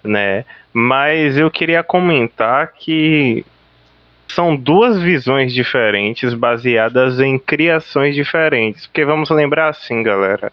né? 0.03 0.45
Mas 0.71 1.37
eu 1.37 1.49
queria 1.49 1.83
comentar 1.83 2.73
que 2.73 3.43
são 4.27 4.55
duas 4.55 5.01
visões 5.01 5.53
diferentes 5.53 6.33
baseadas 6.33 7.19
em 7.19 7.39
criações 7.39 8.13
diferentes. 8.13 8.85
Porque 8.85 9.05
vamos 9.05 9.29
lembrar 9.29 9.69
assim, 9.69 10.03
galera. 10.03 10.51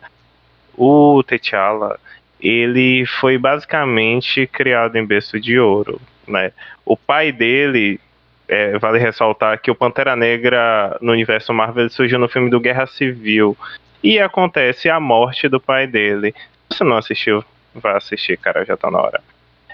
O 0.77 1.23
T'Challa, 1.23 1.99
ele 2.41 3.05
foi 3.21 3.39
basicamente 3.39 4.47
criado 4.47 4.97
em 4.97 5.05
berço 5.05 5.41
de 5.41 5.59
ouro, 5.59 6.01
né? 6.27 6.53
O 6.85 6.97
pai 6.97 7.33
dele, 7.33 8.01
é, 8.49 8.79
vale 8.79 8.99
ressaltar 8.99 9.61
que 9.61 9.71
o 9.71 9.75
Pantera 9.75 10.17
Negra 10.17 10.97
no 11.01 11.13
universo 11.13 11.53
Marvel 11.53 11.89
surgiu 11.91 12.19
no 12.19 12.29
filme 12.29 12.51
do 12.51 12.61
Guerra 12.61 12.87
Civil. 12.87 13.57
E 14.05 14.21
acontece 14.21 14.91
a 14.91 15.01
morte 15.01 15.49
do 15.49 15.59
pai 15.59 15.87
dele. 15.87 16.35
Se 16.71 16.85
não 16.85 16.99
assistiu, 16.99 17.43
vá 17.75 17.97
assistir, 17.97 18.37
cara, 18.37 18.63
já 18.63 18.77
tá 18.77 18.91
na 18.91 19.01
hora. 19.01 19.23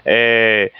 É, 0.05 0.71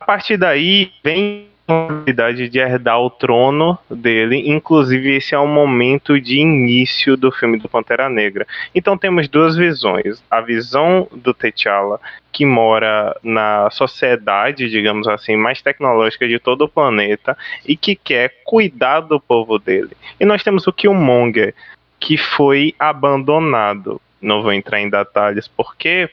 a 0.00 0.04
partir 0.06 0.38
daí 0.38 0.90
vem 1.04 1.46
possibilidade 1.66 2.48
de 2.48 2.58
herdar 2.58 3.00
o 3.00 3.10
trono 3.10 3.78
dele. 3.90 4.48
Inclusive, 4.48 5.16
esse 5.16 5.34
é 5.34 5.38
o 5.38 5.46
momento 5.46 6.20
de 6.20 6.38
início 6.38 7.16
do 7.16 7.32
filme 7.32 7.58
do 7.58 7.68
Pantera 7.68 8.08
Negra. 8.08 8.46
Então 8.74 8.96
temos 8.96 9.28
duas 9.28 9.56
visões. 9.56 10.22
A 10.30 10.40
visão 10.40 11.08
do 11.12 11.34
T'Challa, 11.34 12.00
que 12.32 12.46
mora 12.46 13.14
na 13.22 13.68
sociedade, 13.70 14.70
digamos 14.70 15.08
assim, 15.08 15.36
mais 15.36 15.60
tecnológica 15.60 16.28
de 16.28 16.38
todo 16.38 16.62
o 16.62 16.68
planeta 16.68 17.36
e 17.66 17.76
que 17.76 17.96
quer 17.96 18.32
cuidar 18.44 19.00
do 19.00 19.20
povo 19.20 19.58
dele. 19.58 19.90
E 20.20 20.24
nós 20.24 20.42
temos 20.42 20.66
o 20.66 20.72
Killmonger, 20.72 21.54
que 21.98 22.16
foi 22.16 22.74
abandonado. 22.78 24.00
Não 24.20 24.42
vou 24.42 24.52
entrar 24.52 24.80
em 24.80 24.90
detalhes 24.90 25.48
porque 25.48 26.10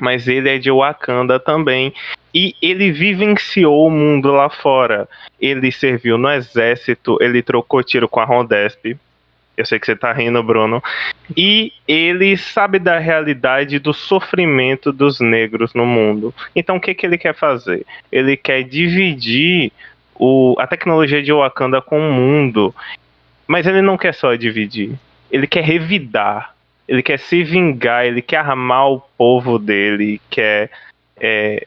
mas 0.00 0.28
ele 0.28 0.48
é 0.48 0.58
de 0.58 0.70
Wakanda 0.70 1.38
também 1.38 1.92
e 2.34 2.54
ele 2.60 2.92
vivenciou 2.92 3.86
o 3.86 3.90
mundo 3.90 4.32
lá 4.32 4.48
fora. 4.48 5.08
Ele 5.40 5.72
serviu 5.72 6.18
no 6.18 6.30
exército, 6.30 7.18
ele 7.20 7.42
trocou 7.42 7.82
tiro 7.82 8.08
com 8.08 8.20
a 8.20 8.24
Rondesp. 8.24 8.96
Eu 9.56 9.66
sei 9.66 9.78
que 9.80 9.86
você 9.86 9.96
tá 9.96 10.12
rindo, 10.12 10.40
Bruno. 10.40 10.80
E 11.36 11.72
ele 11.86 12.36
sabe 12.36 12.78
da 12.78 12.98
realidade 12.98 13.80
do 13.80 13.92
sofrimento 13.92 14.92
dos 14.92 15.18
negros 15.18 15.74
no 15.74 15.84
mundo. 15.84 16.32
Então 16.54 16.76
o 16.76 16.80
que, 16.80 16.94
que 16.94 17.04
ele 17.04 17.18
quer 17.18 17.34
fazer? 17.34 17.84
Ele 18.12 18.36
quer 18.36 18.62
dividir 18.62 19.72
o, 20.14 20.54
a 20.58 20.66
tecnologia 20.66 21.22
de 21.22 21.32
Wakanda 21.32 21.82
com 21.82 21.98
o 21.98 22.12
mundo. 22.12 22.72
Mas 23.48 23.66
ele 23.66 23.82
não 23.82 23.96
quer 23.96 24.14
só 24.14 24.34
dividir. 24.36 24.92
Ele 25.30 25.46
quer 25.46 25.64
revidar 25.64 26.54
ele 26.88 27.02
quer 27.02 27.18
se 27.18 27.44
vingar, 27.44 28.06
ele 28.06 28.22
quer 28.22 28.38
armar 28.38 28.88
o 28.88 29.00
povo 29.00 29.58
dele, 29.58 30.18
quer 30.30 30.70
é, 31.18 31.66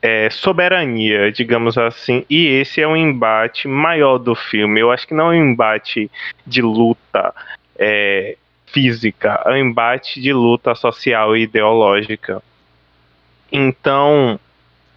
é, 0.00 0.30
soberania, 0.30 1.32
digamos 1.32 1.76
assim. 1.76 2.24
E 2.30 2.46
esse 2.46 2.80
é 2.80 2.86
um 2.86 2.96
embate 2.96 3.66
maior 3.66 4.18
do 4.18 4.36
filme. 4.36 4.80
Eu 4.80 4.92
acho 4.92 5.08
que 5.08 5.14
não 5.14 5.32
é 5.32 5.36
um 5.36 5.50
embate 5.50 6.08
de 6.46 6.62
luta 6.62 7.34
é, 7.76 8.36
física, 8.66 9.42
é 9.44 9.50
um 9.50 9.56
embate 9.56 10.20
de 10.20 10.32
luta 10.32 10.76
social 10.76 11.36
e 11.36 11.42
ideológica. 11.42 12.40
Então, 13.50 14.38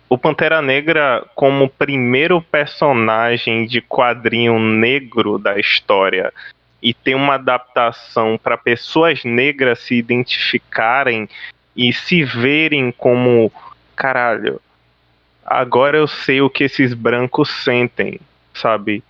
o 0.08 0.20
Pantera 0.20 0.62
Negra, 0.62 1.26
como 1.34 1.68
primeiro 1.68 2.44
personagem 2.44 3.66
de 3.66 3.82
quadrinho 3.82 4.60
negro 4.60 5.40
da 5.40 5.58
história, 5.60 6.32
e 6.82 6.94
tem 6.94 7.16
uma 7.16 7.36
adaptação 7.36 8.40
para 8.42 8.58
pessoas 8.58 9.24
negras 9.24 9.80
se 9.80 9.96
identificarem 9.96 11.28
e 11.76 11.92
se 11.94 12.24
verem 12.24 12.92
como 12.92 13.52
caralho. 13.96 14.62
Agora 15.46 15.98
eu 15.98 16.08
sei 16.08 16.42
o 16.42 16.50
que 16.50 16.64
esses 16.64 16.94
brancos 16.94 17.50
sentem, 17.64 18.20
sabe? 18.54 19.04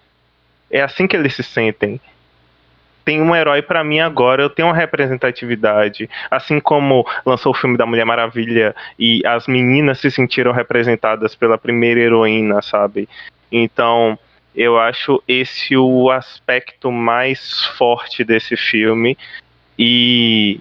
É 0.71 0.81
assim 0.81 1.07
que 1.07 1.15
eles 1.15 1.35
se 1.35 1.43
sentem 1.43 1.99
tem 3.09 3.23
um 3.23 3.35
herói 3.35 3.63
para 3.63 3.83
mim 3.83 3.99
agora, 3.99 4.43
eu 4.43 4.51
tenho 4.51 4.67
uma 4.67 4.75
representatividade. 4.75 6.07
Assim 6.29 6.59
como 6.59 7.03
lançou 7.25 7.51
o 7.51 7.55
filme 7.55 7.75
da 7.75 7.83
Mulher 7.83 8.05
Maravilha 8.05 8.75
e 8.99 9.25
as 9.25 9.47
meninas 9.47 9.99
se 9.99 10.11
sentiram 10.11 10.51
representadas 10.51 11.33
pela 11.33 11.57
primeira 11.57 11.99
heroína, 11.99 12.61
sabe? 12.61 13.09
Então, 13.51 14.15
eu 14.59 14.77
acho 14.77 15.23
esse 15.25 15.77
o 15.77 16.11
aspecto 16.11 16.91
mais 16.91 17.63
forte 17.77 18.25
desse 18.25 18.57
filme. 18.57 19.17
E 19.77 20.59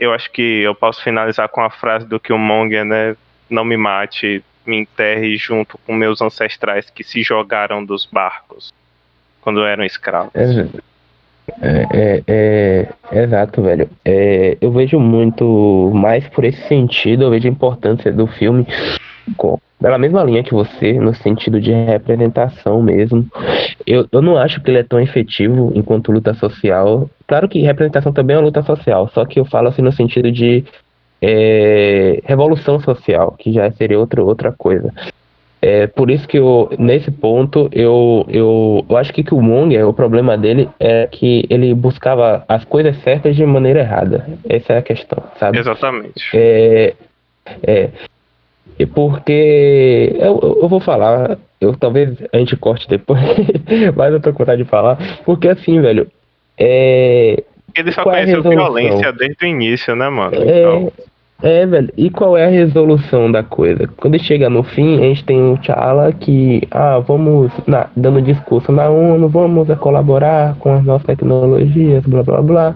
eu 0.00 0.12
acho 0.12 0.28
que 0.32 0.42
eu 0.42 0.74
posso 0.74 1.00
finalizar 1.00 1.48
com 1.48 1.60
a 1.60 1.70
frase 1.70 2.04
do 2.08 2.18
Killmonger, 2.18 2.84
né? 2.84 3.16
Não 3.48 3.64
me 3.64 3.76
mate, 3.76 4.44
me 4.66 4.78
enterre 4.78 5.36
junto 5.36 5.78
com 5.86 5.94
meus 5.94 6.20
ancestrais 6.20 6.90
que 6.90 7.04
se 7.04 7.22
jogaram 7.22 7.84
dos 7.84 8.04
barcos 8.04 8.74
quando 9.40 9.64
eram 9.64 9.84
escravos. 9.84 10.32
É, 10.34 10.66
é, 11.62 12.22
é, 12.26 12.88
é, 13.12 13.22
exato, 13.22 13.62
velho. 13.62 13.88
É, 14.04 14.58
eu 14.60 14.72
vejo 14.72 14.98
muito 14.98 15.92
mais 15.94 16.26
por 16.30 16.44
esse 16.44 16.66
sentido, 16.66 17.22
eu 17.22 17.30
vejo 17.30 17.46
a 17.46 17.50
importância 17.50 18.10
do 18.10 18.26
filme 18.26 18.66
pela 19.80 19.98
mesma 19.98 20.22
linha 20.22 20.44
que 20.44 20.52
você, 20.52 20.92
no 20.92 21.14
sentido 21.14 21.60
de 21.60 21.72
representação 21.72 22.82
mesmo. 22.82 23.26
Eu, 23.86 24.06
eu 24.12 24.20
não 24.20 24.36
acho 24.36 24.60
que 24.60 24.70
ele 24.70 24.78
é 24.78 24.82
tão 24.82 25.00
efetivo 25.00 25.72
enquanto 25.74 26.12
luta 26.12 26.34
social. 26.34 27.08
Claro 27.26 27.48
que 27.48 27.60
representação 27.62 28.12
também 28.12 28.36
é 28.36 28.38
uma 28.38 28.44
luta 28.44 28.62
social, 28.62 29.08
só 29.14 29.24
que 29.24 29.40
eu 29.40 29.44
falo 29.44 29.68
assim 29.68 29.82
no 29.82 29.92
sentido 29.92 30.30
de 30.30 30.64
é, 31.22 32.20
revolução 32.24 32.78
social, 32.80 33.34
que 33.38 33.52
já 33.52 33.70
seria 33.72 33.98
outra, 33.98 34.22
outra 34.22 34.52
coisa. 34.52 34.92
É 35.62 35.86
por 35.86 36.10
isso 36.10 36.26
que 36.26 36.38
eu, 36.38 36.70
nesse 36.78 37.10
ponto, 37.10 37.68
eu, 37.70 38.24
eu, 38.28 38.84
eu 38.88 38.96
acho 38.96 39.12
que, 39.12 39.22
que 39.22 39.34
o 39.34 39.42
Monger, 39.42 39.86
o 39.86 39.92
problema 39.92 40.36
dele 40.36 40.70
é 40.80 41.06
que 41.06 41.44
ele 41.50 41.74
buscava 41.74 42.44
as 42.48 42.64
coisas 42.64 42.96
certas 43.02 43.36
de 43.36 43.44
maneira 43.44 43.80
errada. 43.80 44.26
Essa 44.48 44.74
é 44.74 44.78
a 44.78 44.82
questão, 44.82 45.22
sabe? 45.38 45.58
Exatamente. 45.58 46.24
É, 46.32 46.94
é 47.62 47.90
porque 48.86 50.16
eu, 50.18 50.58
eu 50.62 50.68
vou 50.68 50.80
falar, 50.80 51.38
eu 51.60 51.76
talvez 51.76 52.16
a 52.32 52.38
gente 52.38 52.56
corte 52.56 52.88
depois, 52.88 53.20
mas 53.94 54.12
eu 54.12 54.20
tô 54.20 54.32
com 54.32 54.38
vontade 54.38 54.62
de 54.62 54.68
falar, 54.68 54.98
porque 55.24 55.48
assim, 55.48 55.80
velho, 55.80 56.06
é. 56.58 57.42
Ele 57.76 57.92
só 57.92 58.00
é 58.02 58.04
conheceu 58.04 58.42
violência 58.42 59.12
desde 59.12 59.44
o 59.44 59.48
início, 59.48 59.94
né, 59.94 60.08
mano? 60.08 60.34
É, 60.34 60.60
então... 60.60 60.92
É, 61.42 61.64
velho, 61.64 61.90
e 61.96 62.10
qual 62.10 62.36
é 62.36 62.44
a 62.44 62.50
resolução 62.50 63.32
da 63.32 63.42
coisa? 63.42 63.88
Quando 63.96 64.18
chega 64.18 64.50
no 64.50 64.62
fim, 64.62 64.98
a 64.98 65.02
gente 65.04 65.24
tem 65.24 65.40
o 65.40 65.56
T'Challa 65.56 66.12
que, 66.12 66.62
ah, 66.70 66.98
vamos, 66.98 67.50
na, 67.66 67.88
dando 67.96 68.20
discurso 68.20 68.70
na 68.70 68.90
ONU, 68.90 69.26
vamos 69.28 69.66
colaborar 69.78 70.54
com 70.56 70.74
as 70.74 70.84
nossas 70.84 71.06
tecnologias, 71.06 72.04
blá 72.04 72.22
blá 72.22 72.42
blá, 72.42 72.74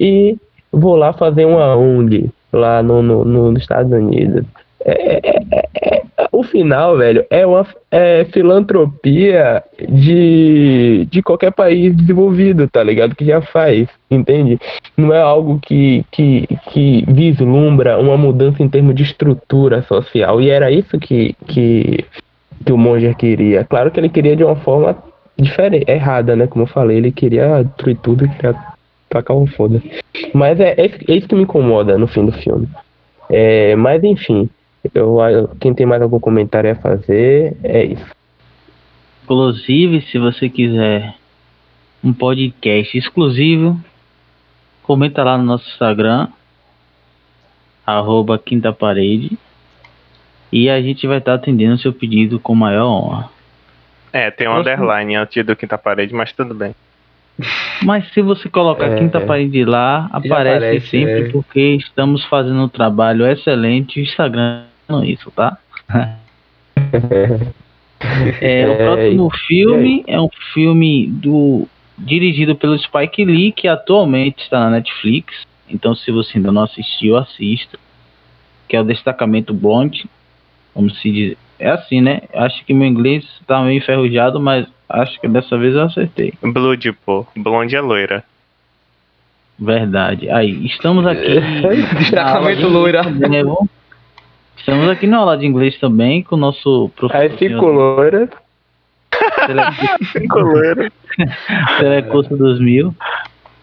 e 0.00 0.36
vou 0.72 0.96
lá 0.96 1.12
fazer 1.12 1.44
uma 1.44 1.76
ONG 1.76 2.30
lá 2.52 2.82
no, 2.82 3.02
no, 3.02 3.24
no 3.24 3.52
nos 3.52 3.60
Estados 3.60 3.92
Unidos. 3.92 4.46
É, 4.88 5.20
é, 5.20 5.42
é, 5.50 6.02
é, 6.16 6.28
o 6.30 6.44
final, 6.44 6.96
velho, 6.96 7.26
é 7.28 7.44
uma 7.44 7.66
é 7.90 8.24
filantropia 8.26 9.64
de, 9.88 11.08
de 11.10 11.22
qualquer 11.22 11.50
país 11.50 11.94
desenvolvido, 11.96 12.68
tá 12.68 12.84
ligado? 12.84 13.16
Que 13.16 13.24
já 13.24 13.42
faz, 13.42 13.88
entende? 14.08 14.60
Não 14.96 15.12
é 15.12 15.20
algo 15.20 15.58
que, 15.58 16.04
que, 16.12 16.46
que 16.70 17.04
vislumbra 17.08 17.98
uma 17.98 18.16
mudança 18.16 18.62
em 18.62 18.68
termos 18.68 18.94
de 18.94 19.02
estrutura 19.02 19.82
social. 19.82 20.40
E 20.40 20.50
era 20.50 20.70
isso 20.70 21.00
que, 21.00 21.34
que, 21.48 22.04
que 22.64 22.72
o 22.72 22.78
Monger 22.78 23.16
queria. 23.16 23.64
Claro 23.64 23.90
que 23.90 23.98
ele 23.98 24.08
queria 24.08 24.36
de 24.36 24.44
uma 24.44 24.56
forma 24.56 24.96
diferente, 25.36 25.90
errada, 25.90 26.36
né? 26.36 26.46
Como 26.46 26.62
eu 26.62 26.68
falei, 26.68 26.98
ele 26.98 27.10
queria 27.10 27.64
destruir 27.64 27.98
tudo 27.98 28.24
e 28.24 28.28
queria 28.28 28.54
tacar 29.08 29.36
o 29.36 29.48
foda. 29.48 29.82
Mas 30.32 30.60
é, 30.60 30.76
é 30.78 31.12
isso 31.12 31.26
que 31.26 31.34
me 31.34 31.42
incomoda 31.42 31.98
no 31.98 32.06
fim 32.06 32.24
do 32.24 32.30
filme. 32.30 32.68
É, 33.28 33.74
mas 33.74 34.04
enfim, 34.04 34.48
eu, 34.94 35.50
quem 35.60 35.74
tem 35.74 35.86
mais 35.86 36.02
algum 36.02 36.20
comentário 36.20 36.70
a 36.70 36.76
fazer, 36.76 37.56
é 37.62 37.84
isso. 37.84 38.06
Inclusive, 39.24 40.02
se 40.02 40.18
você 40.18 40.48
quiser 40.48 41.14
um 42.02 42.12
podcast 42.12 42.96
exclusivo, 42.96 43.80
comenta 44.82 45.24
lá 45.24 45.36
no 45.36 45.44
nosso 45.44 45.68
Instagram, 45.70 46.28
arroba 47.84 48.38
Quinta 48.38 48.72
Parede, 48.72 49.36
e 50.52 50.70
a 50.70 50.80
gente 50.80 51.06
vai 51.06 51.18
estar 51.18 51.34
atendendo 51.34 51.74
o 51.74 51.78
seu 51.78 51.92
pedido 51.92 52.38
com 52.38 52.54
maior 52.54 52.86
honra. 52.86 53.30
É, 54.12 54.30
tem 54.30 54.48
um 54.48 54.52
Próximo. 54.52 54.74
underline 54.74 55.16
antes 55.16 55.44
do 55.44 55.56
Quinta 55.56 55.76
Parede, 55.76 56.14
mas 56.14 56.32
tudo 56.32 56.54
bem. 56.54 56.74
Mas 57.82 58.10
se 58.14 58.22
você 58.22 58.48
colocar 58.48 58.86
é, 58.86 58.96
Quinta 58.96 59.20
Parede 59.20 59.62
lá, 59.64 60.08
aparece, 60.10 60.56
aparece 60.56 60.86
sempre, 60.86 61.28
é. 61.28 61.28
porque 61.30 61.60
estamos 61.74 62.24
fazendo 62.24 62.62
um 62.62 62.68
trabalho 62.68 63.26
excelente. 63.26 64.00
O 64.00 64.02
Instagram 64.02 64.62
isso, 65.04 65.30
tá? 65.30 65.58
é, 68.40 68.68
o 68.68 68.76
próximo 68.76 69.30
filme 69.46 70.04
é 70.06 70.20
um 70.20 70.28
filme 70.52 71.08
do 71.08 71.68
dirigido 71.98 72.54
pelo 72.54 72.78
Spike 72.78 73.24
Lee, 73.24 73.52
que 73.52 73.68
atualmente 73.68 74.42
está 74.42 74.60
na 74.60 74.70
Netflix. 74.70 75.46
Então, 75.68 75.94
se 75.94 76.10
você 76.10 76.38
ainda 76.38 76.52
não 76.52 76.64
assistiu, 76.64 77.16
assista. 77.16 77.78
Que 78.68 78.76
é 78.76 78.80
o 78.80 78.84
Destacamento 78.84 79.54
Blonde. 79.54 80.08
Vamos 80.74 81.00
se 81.00 81.10
dizer. 81.10 81.38
É 81.58 81.70
assim, 81.70 82.00
né? 82.00 82.22
Acho 82.34 82.64
que 82.64 82.74
meu 82.74 82.86
inglês 82.86 83.24
está 83.40 83.62
meio 83.62 83.78
enferrujado, 83.78 84.38
mas 84.38 84.66
acho 84.88 85.18
que 85.20 85.26
dessa 85.26 85.56
vez 85.56 85.74
eu 85.74 85.84
acertei. 85.84 86.34
Blood, 86.42 86.92
pô. 87.04 87.26
Blonde 87.34 87.74
é 87.74 87.80
loira. 87.80 88.22
Verdade. 89.58 90.28
Aí, 90.28 90.66
estamos 90.66 91.06
aqui. 91.06 91.40
Destacamento 91.98 92.68
loira. 92.68 93.02
Né, 93.04 93.42
Estamos 94.66 94.88
aqui 94.88 95.06
na 95.06 95.18
aula 95.18 95.38
de 95.38 95.46
inglês 95.46 95.78
também 95.78 96.24
com 96.24 96.34
o 96.34 96.38
nosso 96.38 96.90
professor. 96.96 97.22
Aí 97.22 97.38
ficou 97.38 97.70
loira. 97.70 98.28
Ficou 100.12 100.42
loira. 100.42 100.92
Telecurso 101.78 102.36
2000. 102.36 102.92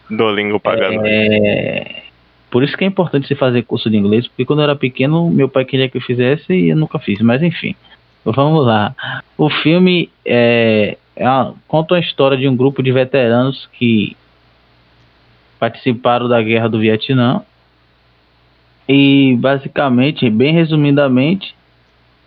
Dolingo 0.08 0.58
pagando. 0.58 1.02
É... 1.04 2.04
Por 2.50 2.64
isso 2.64 2.74
que 2.74 2.84
é 2.84 2.86
importante 2.86 3.28
você 3.28 3.34
fazer 3.34 3.64
curso 3.64 3.90
de 3.90 3.98
inglês, 3.98 4.26
porque 4.26 4.46
quando 4.46 4.60
eu 4.60 4.64
era 4.64 4.76
pequeno, 4.76 5.28
meu 5.28 5.46
pai 5.46 5.66
queria 5.66 5.90
que 5.90 5.98
eu 5.98 6.00
fizesse 6.00 6.54
e 6.54 6.70
eu 6.70 6.76
nunca 6.76 6.98
fiz. 6.98 7.20
Mas 7.20 7.42
enfim, 7.42 7.76
vamos 8.24 8.64
lá. 8.64 8.94
O 9.36 9.50
filme 9.50 10.08
é, 10.24 10.96
é 11.14 11.28
uma, 11.28 11.54
conta 11.68 11.96
a 11.96 12.00
história 12.00 12.38
de 12.38 12.48
um 12.48 12.56
grupo 12.56 12.82
de 12.82 12.90
veteranos 12.90 13.68
que 13.74 14.16
participaram 15.60 16.30
da 16.30 16.40
guerra 16.40 16.66
do 16.66 16.78
Vietnã 16.78 17.42
e 18.88 19.36
basicamente, 19.38 20.28
bem 20.28 20.52
resumidamente, 20.52 21.54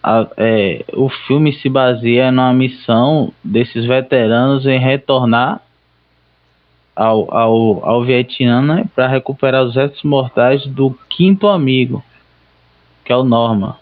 a, 0.01 0.27
é, 0.37 0.85
o 0.93 1.09
filme 1.09 1.53
se 1.53 1.69
baseia 1.69 2.31
na 2.31 2.53
missão 2.53 3.31
desses 3.43 3.85
veteranos 3.85 4.65
em 4.65 4.79
retornar 4.79 5.61
ao, 6.95 7.31
ao, 7.33 7.85
ao 7.85 8.03
Vietnã 8.03 8.61
né, 8.61 8.85
para 8.95 9.07
recuperar 9.07 9.63
os 9.63 9.75
restos 9.75 10.01
mortais 10.03 10.65
do 10.65 10.97
quinto 11.09 11.47
amigo, 11.47 12.03
que 13.05 13.13
é 13.13 13.15
o 13.15 13.23
Norma. 13.23 13.77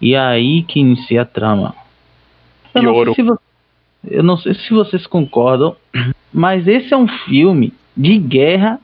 E 0.00 0.14
é 0.14 0.20
aí 0.20 0.62
que 0.62 0.78
inicia 0.80 1.22
a 1.22 1.26
trama. 1.26 1.74
Eu 2.72 2.82
não, 2.82 3.04
sei 3.04 3.14
se 3.14 3.38
eu 4.04 4.22
não 4.22 4.36
sei 4.36 4.54
se 4.54 4.70
vocês 4.70 5.06
concordam, 5.06 5.74
mas 6.32 6.68
esse 6.68 6.94
é 6.94 6.96
um 6.96 7.08
filme 7.08 7.72
de 7.96 8.16
guerra 8.16 8.80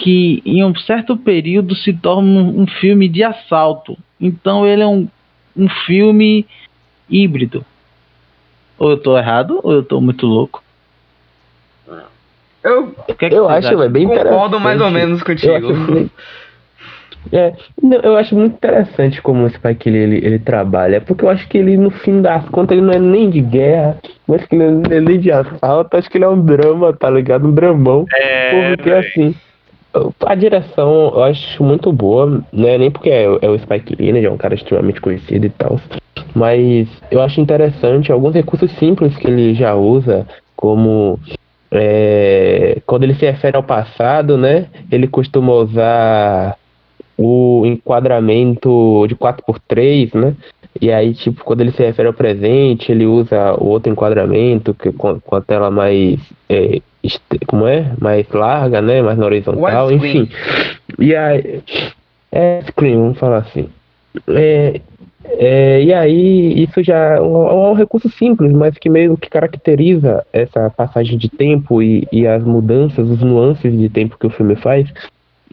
que 0.00 0.42
em 0.46 0.64
um 0.64 0.74
certo 0.74 1.14
período 1.14 1.76
se 1.76 1.92
torna 1.92 2.26
um, 2.26 2.62
um 2.62 2.66
filme 2.66 3.06
de 3.06 3.22
assalto. 3.22 3.96
Então 4.18 4.66
ele 4.66 4.82
é 4.82 4.86
um, 4.86 5.06
um 5.54 5.68
filme 5.86 6.46
híbrido. 7.08 7.64
Ou 8.78 8.92
eu 8.92 8.96
tô 8.96 9.16
errado, 9.16 9.60
ou 9.62 9.72
eu 9.72 9.82
tô 9.82 10.00
muito 10.00 10.26
louco. 10.26 10.62
Eu 12.64 12.94
que 13.18 13.26
é 13.26 13.28
que 13.28 13.34
Eu 13.34 13.48
acho 13.48 13.82
é 13.82 13.88
bem 13.88 14.04
interessante. 14.04 14.32
concordo 14.32 14.60
mais 14.60 14.80
ou 14.80 14.90
menos 14.90 15.20
Eu 15.20 15.26
contigo. 15.26 15.72
acho, 15.72 16.10
é, 17.32 17.52
não, 17.82 17.98
eu 17.98 18.16
acho 18.16 18.34
muito 18.34 18.54
interessante 18.54 19.20
como 19.20 19.44
o 19.44 19.50
Spike 19.50 19.90
Lee 19.90 19.98
ele, 19.98 20.16
ele 20.24 20.38
trabalha, 20.38 21.02
porque 21.02 21.24
eu 21.24 21.28
acho 21.28 21.46
que 21.48 21.58
ele, 21.58 21.76
no 21.76 21.90
fim 21.90 22.22
das 22.22 22.48
contas, 22.48 22.76
ele 22.76 22.86
não 22.86 22.94
é 22.94 22.98
nem 22.98 23.28
de 23.28 23.42
guerra, 23.42 23.98
mas 24.26 24.46
que 24.46 24.56
ele 24.56 24.70
não 24.70 24.82
é 24.90 25.00
nem 25.00 25.20
de 25.20 25.30
assalto, 25.30 25.96
acho 25.96 26.08
que 26.08 26.16
ele 26.16 26.24
é 26.24 26.28
um 26.28 26.42
drama, 26.42 26.94
tá 26.94 27.10
ligado? 27.10 27.46
Um 27.46 27.52
dramão. 27.52 28.06
É, 28.14 28.74
Porque 28.74 28.90
assim, 28.90 29.34
a 30.20 30.34
direção 30.34 31.12
eu 31.14 31.24
acho 31.24 31.62
muito 31.62 31.92
boa, 31.92 32.42
né? 32.52 32.78
Nem 32.78 32.90
porque 32.90 33.10
é, 33.10 33.24
é 33.24 33.48
o 33.48 33.58
Spike 33.58 33.96
Lee, 33.96 34.12
né? 34.12 34.22
É 34.22 34.30
um 34.30 34.36
cara 34.36 34.54
extremamente 34.54 35.00
conhecido 35.00 35.46
e 35.46 35.50
tal. 35.50 35.80
Mas 36.34 36.88
eu 37.10 37.20
acho 37.20 37.40
interessante 37.40 38.12
alguns 38.12 38.34
recursos 38.34 38.70
simples 38.78 39.16
que 39.16 39.26
ele 39.26 39.54
já 39.54 39.74
usa, 39.74 40.26
como 40.56 41.18
é, 41.72 42.80
quando 42.86 43.04
ele 43.04 43.14
se 43.14 43.26
refere 43.26 43.56
ao 43.56 43.62
passado, 43.62 44.36
né? 44.36 44.66
Ele 44.90 45.08
costuma 45.08 45.52
usar 45.52 46.56
o 47.16 47.64
enquadramento 47.66 49.06
de 49.08 49.14
4x3, 49.14 50.14
né? 50.14 50.34
E 50.80 50.90
aí, 50.92 51.14
tipo, 51.14 51.44
quando 51.44 51.60
ele 51.60 51.72
se 51.72 51.82
refere 51.82 52.08
ao 52.08 52.14
presente, 52.14 52.92
ele 52.92 53.04
usa 53.04 53.54
o 53.54 53.66
outro 53.66 53.90
enquadramento 53.92 54.72
que, 54.72 54.92
com, 54.92 55.20
com 55.20 55.36
a 55.36 55.40
tela 55.40 55.70
mais. 55.70 56.18
é, 56.48 56.80
como 57.46 57.66
é? 57.66 57.92
Mais 57.98 58.28
larga, 58.30 58.80
né? 58.80 59.02
Mais 59.02 59.18
na 59.18 59.26
horizontal, 59.26 59.90
enfim. 59.92 60.28
E 60.98 61.14
aí. 61.14 61.62
É, 62.32 62.62
screen, 62.68 62.96
vamos 62.96 63.18
falar 63.18 63.38
assim. 63.38 63.68
É, 64.28 64.80
é, 65.24 65.82
e 65.82 65.92
aí, 65.92 66.62
isso 66.62 66.82
já 66.82 67.16
é 67.16 67.20
um, 67.20 67.48
é 67.48 67.70
um 67.70 67.74
recurso 67.74 68.08
simples, 68.10 68.52
mas 68.52 68.76
que 68.78 68.88
meio 68.88 69.16
que 69.16 69.28
caracteriza 69.28 70.24
essa 70.32 70.70
passagem 70.70 71.18
de 71.18 71.28
tempo 71.28 71.82
e, 71.82 72.06
e 72.10 72.26
as 72.26 72.42
mudanças, 72.42 73.08
os 73.08 73.20
nuances 73.20 73.76
de 73.76 73.88
tempo 73.88 74.18
que 74.18 74.26
o 74.26 74.30
filme 74.30 74.56
faz. 74.56 74.92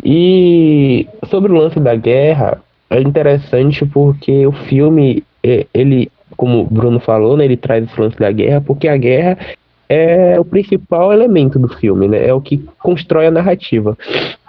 E 0.03 1.07
sobre 1.29 1.51
o 1.51 1.55
lance 1.55 1.79
da 1.79 1.95
guerra, 1.95 2.61
é 2.89 3.01
interessante 3.01 3.85
porque 3.85 4.45
o 4.45 4.51
filme, 4.51 5.23
é, 5.43 5.65
ele, 5.73 6.11
como 6.35 6.61
o 6.61 6.65
Bruno 6.65 6.99
falou, 6.99 7.35
né, 7.35 7.45
ele 7.45 7.57
traz 7.57 7.83
esse 7.83 7.99
lance 7.99 8.17
da 8.17 8.31
guerra, 8.31 8.61
porque 8.61 8.87
a 8.87 8.97
guerra 8.97 9.37
é 9.89 10.39
o 10.39 10.45
principal 10.45 11.13
elemento 11.13 11.57
do 11.57 11.67
filme, 11.67 12.07
né? 12.07 12.27
É 12.27 12.33
o 12.33 12.41
que 12.41 12.57
constrói 12.79 13.27
a 13.27 13.31
narrativa. 13.31 13.97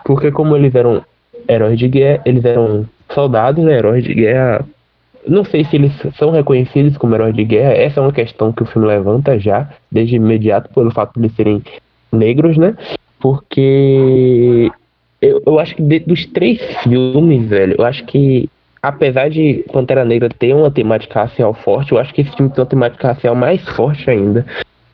Porque 0.05 0.31
como 0.31 0.57
eles 0.57 0.75
eram 0.75 1.03
heróis 1.49 1.79
de 1.79 1.89
guerra, 1.89 2.23
eles 2.25 2.45
eram 2.45 2.87
soldados, 3.13 3.65
né, 3.65 3.75
heróis 3.77 4.05
de 4.05 4.15
guerra. 4.15 4.65
Não 5.27 5.45
sei 5.45 5.65
se 5.65 5.77
eles 5.77 5.93
são 6.17 6.31
reconhecidos 6.31 6.97
como 6.97 7.15
heróis 7.15 7.35
de 7.35 7.45
guerra. 7.45 7.73
Essa 7.73 8.01
é 8.01 8.03
uma 8.03 8.13
questão 8.13 8.53
que 8.53 8.63
o 8.63 8.67
filme 8.67 8.89
levanta 8.89 9.39
já, 9.39 9.69
desde 9.91 10.17
imediato, 10.17 10.73
pelo 10.73 10.91
fato 10.91 11.13
de 11.15 11.27
eles 11.27 11.37
serem 11.37 11.63
negros, 12.13 12.57
né? 12.57 12.75
Porque 13.21 14.71
eu, 15.21 15.43
eu 15.47 15.59
acho 15.59 15.75
que 15.75 15.83
de- 15.83 16.01
dos 16.01 16.25
três 16.27 16.61
filmes, 16.83 17.49
velho, 17.49 17.77
eu 17.79 17.85
acho 17.85 18.05
que 18.05 18.49
apesar 18.83 19.29
de 19.29 19.65
Pantera 19.73 20.05
Negra 20.05 20.29
ter 20.29 20.55
uma 20.55 20.71
temática 20.71 21.23
racial 21.23 21.53
forte, 21.53 21.93
eu 21.93 21.99
acho 21.99 22.15
que 22.15 22.23
esse 22.23 22.35
filme 22.37 22.51
tem 22.51 22.61
uma 22.63 22.71
temática 22.71 23.09
racial 23.09 23.35
mais 23.35 23.63
forte 23.71 24.09
ainda. 24.09 24.47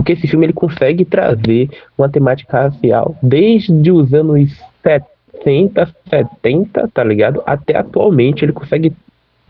Porque 0.05 0.12
esse 0.12 0.29
filme 0.29 0.45
ele 0.45 0.53
consegue 0.53 1.03
trazer 1.03 1.71
uma 1.97 2.11
temática 2.11 2.64
racial 2.64 3.17
desde 3.23 3.90
os 3.90 4.12
anos 4.12 4.55
60, 4.83 5.95
70, 6.11 6.90
tá 6.93 7.03
ligado? 7.03 7.43
Até 7.47 7.75
atualmente 7.79 8.45
ele 8.45 8.53
consegue 8.53 8.93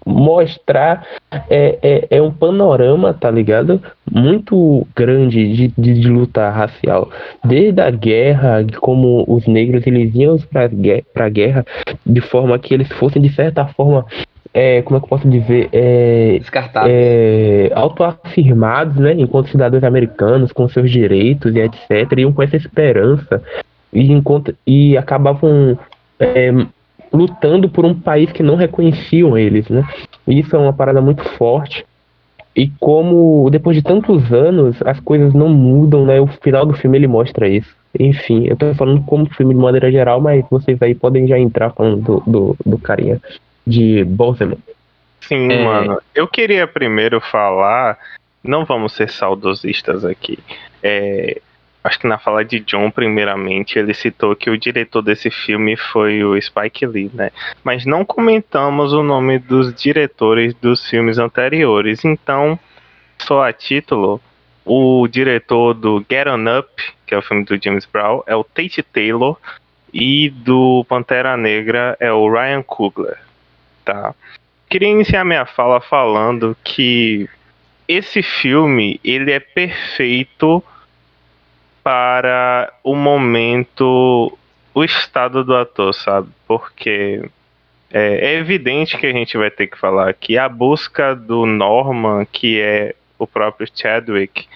mostrar 0.06 1.04
é, 1.50 1.78
é, 1.82 2.06
é 2.18 2.22
um 2.22 2.30
panorama, 2.30 3.12
tá 3.12 3.30
ligado? 3.32 3.82
Muito 4.08 4.86
grande 4.94 5.56
de, 5.56 5.68
de, 5.76 6.00
de 6.00 6.08
luta 6.08 6.48
racial. 6.50 7.10
Desde 7.44 7.80
a 7.80 7.90
guerra, 7.90 8.64
como 8.80 9.24
os 9.26 9.48
negros 9.48 9.84
eles 9.88 10.14
iam 10.14 10.38
gue- 10.72 11.04
pra 11.12 11.28
guerra 11.28 11.66
de 12.06 12.20
forma 12.20 12.56
que 12.60 12.72
eles 12.74 12.88
fossem, 12.92 13.20
de 13.20 13.32
certa 13.34 13.66
forma, 13.66 14.06
é, 14.54 14.82
como 14.82 14.96
é 14.96 15.00
que 15.00 15.06
eu 15.06 15.08
posso 15.08 15.28
dizer? 15.28 15.68
É, 15.72 16.40
é, 16.86 17.72
autoafirmados, 17.74 18.94
né, 18.96 19.12
enquanto 19.18 19.50
cidadãos 19.50 19.82
americanos, 19.82 20.52
com 20.52 20.68
seus 20.68 20.88
direitos 20.88 21.52
e 21.56 21.58
etc, 21.58 22.18
iam 22.18 22.32
com 22.32 22.40
essa 22.40 22.56
esperança 22.56 23.42
e, 23.92 24.12
enquanto, 24.12 24.54
e 24.64 24.96
acabavam 24.96 25.76
é, 26.20 26.52
lutando 27.12 27.68
por 27.68 27.84
um 27.84 27.94
país 27.94 28.30
que 28.30 28.44
não 28.44 28.54
reconheciam 28.54 29.36
eles, 29.36 29.68
né? 29.68 29.84
Isso 30.26 30.54
é 30.54 30.58
uma 30.58 30.72
parada 30.72 31.00
muito 31.00 31.24
forte. 31.30 31.84
E 32.56 32.68
como 32.78 33.48
depois 33.50 33.76
de 33.76 33.82
tantos 33.82 34.32
anos 34.32 34.76
as 34.84 35.00
coisas 35.00 35.34
não 35.34 35.48
mudam, 35.48 36.06
né? 36.06 36.20
O 36.20 36.28
final 36.28 36.64
do 36.64 36.74
filme 36.74 36.96
ele 36.96 37.08
mostra 37.08 37.48
isso. 37.48 37.74
Enfim, 37.98 38.46
eu 38.46 38.56
tô 38.56 38.72
falando 38.74 39.02
como 39.04 39.26
filme 39.34 39.54
de 39.54 39.60
maneira 39.60 39.90
geral, 39.90 40.20
mas 40.20 40.44
vocês 40.48 40.80
aí 40.80 40.94
podem 40.94 41.26
já 41.26 41.38
entrar 41.38 41.70
falando 41.70 42.02
do, 42.02 42.22
do, 42.26 42.56
do 42.64 42.78
carinha 42.78 43.20
de 43.66 44.04
Boseman. 44.04 44.58
Sim, 45.20 45.50
É. 45.50 45.64
mano. 45.64 46.00
Eu 46.14 46.28
queria 46.28 46.66
primeiro 46.66 47.20
falar. 47.20 47.98
Não 48.42 48.64
vamos 48.64 48.92
ser 48.92 49.08
saudosistas 49.08 50.04
aqui. 50.04 50.38
É, 50.82 51.40
acho 51.82 51.98
que 51.98 52.06
na 52.06 52.18
fala 52.18 52.44
de 52.44 52.60
John, 52.60 52.90
primeiramente, 52.90 53.78
ele 53.78 53.94
citou 53.94 54.36
que 54.36 54.50
o 54.50 54.58
diretor 54.58 55.00
desse 55.00 55.30
filme 55.30 55.76
foi 55.76 56.22
o 56.22 56.38
Spike 56.40 56.86
Lee, 56.86 57.10
né? 57.14 57.30
Mas 57.62 57.86
não 57.86 58.04
comentamos 58.04 58.92
o 58.92 59.02
nome 59.02 59.38
dos 59.38 59.74
diretores 59.74 60.52
dos 60.54 60.86
filmes 60.88 61.16
anteriores. 61.16 62.04
Então, 62.04 62.58
só 63.18 63.44
a 63.44 63.52
título, 63.52 64.20
o 64.62 65.08
diretor 65.08 65.72
do 65.72 66.04
Get 66.10 66.26
On 66.26 66.58
Up, 66.58 66.70
que 67.06 67.14
é 67.14 67.18
o 67.18 67.22
filme 67.22 67.44
do 67.44 67.58
James 67.62 67.86
Brown, 67.86 68.22
é 68.26 68.36
o 68.36 68.44
Tate 68.44 68.82
Taylor. 68.82 69.38
E 69.96 70.28
do 70.28 70.84
Pantera 70.88 71.36
Negra 71.36 71.96
é 72.00 72.12
o 72.12 72.28
Ryan 72.28 72.62
Coogler. 72.62 73.16
Tá? 73.84 74.14
queria 74.74 74.88
iniciar 74.88 75.24
minha 75.24 75.46
fala 75.46 75.80
falando 75.80 76.56
que 76.64 77.28
esse 77.86 78.24
filme 78.24 79.00
ele 79.04 79.30
é 79.30 79.38
perfeito 79.38 80.60
para 81.80 82.72
o 82.82 82.96
momento, 82.96 84.36
o 84.74 84.82
estado 84.82 85.44
do 85.44 85.54
ator, 85.54 85.94
sabe? 85.94 86.28
Porque 86.48 87.22
é, 87.88 88.32
é 88.32 88.34
evidente 88.34 88.98
que 88.98 89.06
a 89.06 89.12
gente 89.12 89.36
vai 89.36 89.48
ter 89.48 89.68
que 89.68 89.78
falar 89.78 90.12
que 90.14 90.36
a 90.36 90.48
busca 90.48 91.14
do 91.14 91.46
Norman, 91.46 92.26
que 92.32 92.60
é 92.60 92.96
o 93.16 93.28
próprio 93.28 93.68
Chadwick, 93.72 94.48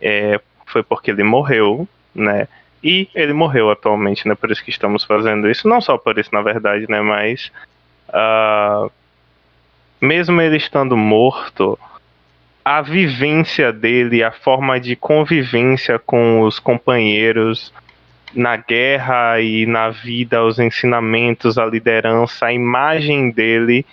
é, 0.00 0.40
foi 0.64 0.82
porque 0.82 1.10
ele 1.10 1.22
morreu, 1.22 1.86
né? 2.14 2.48
E 2.82 3.10
ele 3.14 3.34
morreu 3.34 3.70
atualmente, 3.70 4.26
né? 4.26 4.34
Por 4.34 4.50
isso 4.50 4.64
que 4.64 4.70
estamos 4.70 5.04
fazendo 5.04 5.50
isso. 5.50 5.68
Não 5.68 5.82
só 5.82 5.98
por 5.98 6.16
isso, 6.16 6.30
na 6.32 6.40
verdade, 6.40 6.86
né? 6.88 7.02
Mas 7.02 7.52
ah, 8.12 8.88
mesmo 10.00 10.40
ele 10.40 10.56
estando 10.56 10.96
morto, 10.96 11.78
a 12.64 12.82
vivência 12.82 13.72
dele, 13.72 14.22
a 14.22 14.30
forma 14.30 14.78
de 14.78 14.94
convivência 14.96 15.98
com 15.98 16.42
os 16.42 16.58
companheiros 16.58 17.72
na 18.34 18.56
guerra 18.56 19.40
e 19.40 19.66
na 19.66 19.90
vida, 19.90 20.44
os 20.44 20.58
ensinamentos, 20.58 21.58
a 21.58 21.66
liderança, 21.66 22.46
a 22.46 22.52
imagem 22.52 23.30
dele 23.30 23.84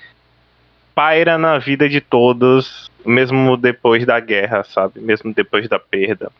paira 0.94 1.38
na 1.38 1.58
vida 1.60 1.88
de 1.88 2.02
todos, 2.02 2.92
mesmo 3.06 3.56
depois 3.56 4.06
da 4.06 4.20
guerra, 4.20 4.64
sabe? 4.64 5.00
Mesmo 5.00 5.34
depois 5.34 5.68
da 5.68 5.80
perda. 5.80 6.32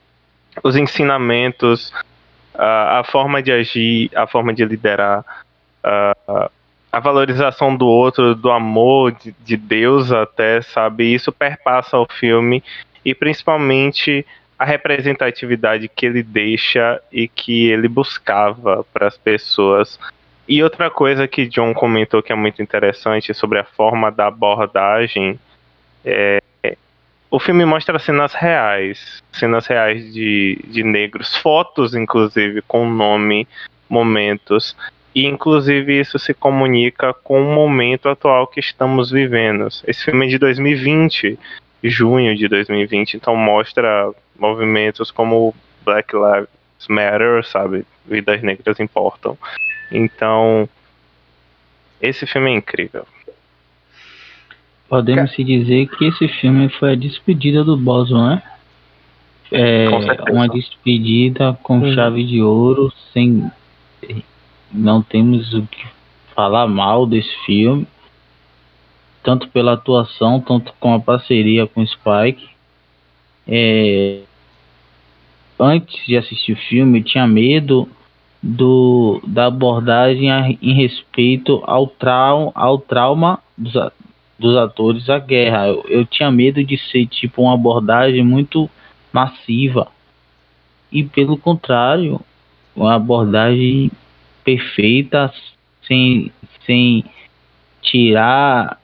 Os 0.64 0.76
ensinamentos, 0.76 1.94
a, 2.54 3.00
a 3.00 3.04
forma 3.04 3.42
de 3.42 3.52
agir, 3.52 4.12
a 4.16 4.26
forma 4.26 4.54
de 4.54 4.66
liderar, 4.66 5.24
a, 5.84 6.50
a 6.92 7.00
valorização 7.00 7.76
do 7.76 7.88
outro, 7.88 8.34
do 8.34 8.50
amor, 8.50 9.12
de, 9.12 9.36
de 9.44 9.58
Deus 9.58 10.12
até, 10.12 10.62
sabe? 10.62 11.14
Isso 11.14 11.32
perpassa 11.32 11.98
o 11.98 12.08
filme 12.20 12.64
e 13.04 13.14
principalmente 13.14 14.26
a 14.58 14.66
representatividade 14.66 15.88
que 15.88 16.06
ele 16.06 16.24
deixa 16.24 17.00
e 17.12 17.28
que 17.28 17.70
ele 17.70 17.88
buscava 17.88 18.86
para 18.92 19.08
as 19.08 19.18
pessoas. 19.18 20.00
E 20.48 20.64
outra 20.64 20.90
coisa 20.90 21.28
que 21.28 21.48
John 21.48 21.74
comentou 21.74 22.24
que 22.24 22.32
é 22.32 22.36
muito 22.36 22.62
interessante 22.62 23.34
sobre 23.34 23.60
a 23.60 23.64
forma 23.64 24.10
da 24.10 24.28
abordagem 24.28 25.40
é 26.04 26.40
o 27.30 27.40
filme 27.40 27.66
mostra 27.66 28.00
cenas 28.00 28.34
reais, 28.34 29.22
cenas 29.34 29.68
reais 29.68 30.14
de, 30.14 30.60
de 30.66 30.84
negros, 30.84 31.36
fotos 31.36 31.94
inclusive 31.94 32.62
com 32.62 32.90
nome, 32.90 33.48
momentos. 33.90 34.76
E 35.18 35.26
inclusive 35.26 36.00
isso 36.00 36.20
se 36.20 36.32
comunica 36.32 37.12
com 37.12 37.42
o 37.42 37.56
momento 37.56 38.08
atual 38.08 38.46
que 38.46 38.60
estamos 38.60 39.10
vivendo. 39.10 39.68
Esse 39.88 40.06
filme 40.06 40.28
é 40.28 40.30
de 40.30 40.38
2020, 40.38 41.40
junho 41.86 42.36
de 42.36 42.48
2020, 42.48 43.16
então 43.16 43.36
mostra 43.36 44.12
movimentos 44.38 45.10
como 45.10 45.56
Black 45.84 46.14
Lives 46.16 46.88
Matter, 46.88 47.44
sabe? 47.48 47.84
Vidas 48.06 48.44
negras 48.44 48.80
importam. 48.80 49.36
Então, 49.92 50.70
esse 52.00 52.28
filme 52.28 52.52
é 52.52 52.54
incrível. 52.54 53.08
Podemos 54.88 55.32
se 55.32 55.44
dizer 55.44 55.88
que 55.98 56.10
esse 56.10 56.28
filme 56.28 56.70
foi 56.70 56.92
a 56.92 56.96
despedida 56.96 57.64
do 57.64 57.76
Bosman, 57.76 58.36
né? 58.36 58.44
é, 59.52 59.88
uma 60.30 60.48
despedida 60.48 61.58
com 61.64 61.80
Uhum. 61.80 61.96
chave 61.96 62.24
de 62.24 62.40
ouro, 62.40 62.94
sem 63.12 63.50
não 64.72 65.02
temos 65.02 65.54
o 65.54 65.64
que 65.64 65.86
falar 66.36 66.68
mal 66.68 67.06
desse 67.06 67.36
filme, 67.46 67.88
tanto 69.24 69.48
pela 69.50 69.74
atuação, 69.74 70.40
tanto 70.40 70.74
com 70.80 70.94
a 70.94 71.00
parceria 71.00 71.68
com 71.68 71.82
o 71.82 71.88
Spike. 71.88 72.50
É, 73.48 74.22
antes 75.60 76.06
de 76.06 76.18
assistir 76.18 76.54
o 76.54 76.58
filme, 76.58 77.00
eu 77.00 77.04
tinha 77.04 77.28
medo 77.28 77.90
do, 78.42 79.22
da 79.26 79.48
abordagem 79.48 80.32
a- 80.32 80.50
em 80.62 80.74
respeito 80.74 81.62
ao, 81.66 81.88
trau, 81.88 82.52
ao 82.54 82.78
trauma 82.78 83.40
dos, 83.58 83.74
dos 84.38 84.56
atores 84.56 85.06
da 85.06 85.20
guerra. 85.20 85.68
Eu, 85.68 85.86
eu 85.90 86.06
tinha 86.06 86.30
medo 86.32 86.64
de 86.64 86.78
ser 86.78 87.08
tipo 87.08 87.42
uma 87.42 87.54
abordagem 87.54 88.24
muito 88.24 88.70
massiva. 89.12 89.88
E 90.92 91.04
pelo 91.04 91.38
contrário, 91.38 92.22
uma 92.76 92.94
abordagem 92.96 93.92
perfeita, 94.48 95.30
sem, 95.86 96.32
sem 96.66 97.04
tirar, 97.82 98.80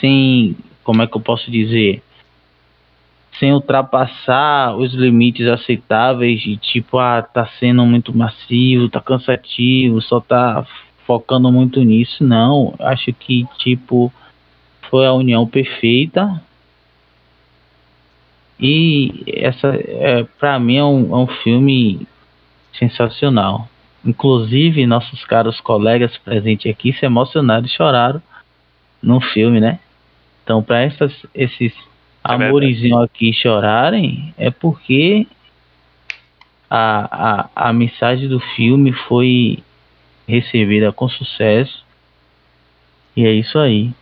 sem, 0.00 0.56
como 0.84 1.02
é 1.02 1.08
que 1.08 1.16
eu 1.16 1.20
posso 1.20 1.50
dizer? 1.50 2.00
Sem 3.40 3.52
ultrapassar 3.52 4.76
os 4.76 4.94
limites 4.94 5.48
aceitáveis 5.48 6.40
de 6.40 6.56
tipo, 6.56 6.98
ah, 6.98 7.20
tá 7.20 7.48
sendo 7.58 7.84
muito 7.84 8.16
massivo, 8.16 8.88
tá 8.88 9.00
cansativo, 9.00 10.00
só 10.00 10.20
tá 10.20 10.64
focando 11.04 11.50
muito 11.50 11.82
nisso. 11.82 12.22
Não, 12.22 12.72
acho 12.78 13.12
que 13.12 13.44
tipo 13.58 14.12
foi 14.88 15.04
a 15.04 15.12
união 15.12 15.48
perfeita 15.48 16.40
e 18.60 19.24
essa, 19.26 19.74
é, 19.74 20.22
para 20.38 20.60
mim, 20.60 20.76
é 20.76 20.84
um, 20.84 21.12
é 21.12 21.18
um 21.18 21.26
filme 21.26 22.06
sensacional. 22.78 23.68
Inclusive, 24.04 24.86
nossos 24.86 25.24
caros 25.24 25.60
colegas 25.60 26.16
presentes 26.18 26.70
aqui 26.70 26.92
se 26.92 27.06
emocionaram 27.06 27.64
e 27.64 27.68
choraram 27.68 28.22
no 29.02 29.20
filme, 29.20 29.60
né? 29.60 29.78
Então, 30.42 30.62
para 30.62 30.84
esses 30.84 31.72
É 31.74 32.34
amorizinhos 32.34 33.02
aqui 33.02 33.32
chorarem, 33.32 34.34
é 34.36 34.50
porque 34.50 35.26
a, 36.68 37.48
a, 37.54 37.68
a 37.68 37.72
mensagem 37.72 38.28
do 38.28 38.40
filme 38.40 38.92
foi 38.92 39.62
recebida 40.26 40.92
com 40.92 41.08
sucesso. 41.08 41.84
E 43.16 43.26
é 43.26 43.32
isso 43.32 43.58
aí. 43.58 43.92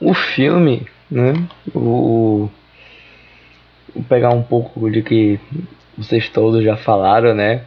O 0.00 0.14
filme, 0.14 0.86
né? 1.10 1.34
O, 1.74 2.48
vou 3.94 4.04
pegar 4.08 4.30
um 4.30 4.42
pouco 4.42 4.90
de 4.90 5.02
que 5.02 5.38
vocês 6.00 6.30
todos 6.30 6.64
já 6.64 6.76
falaram, 6.78 7.34
né? 7.34 7.64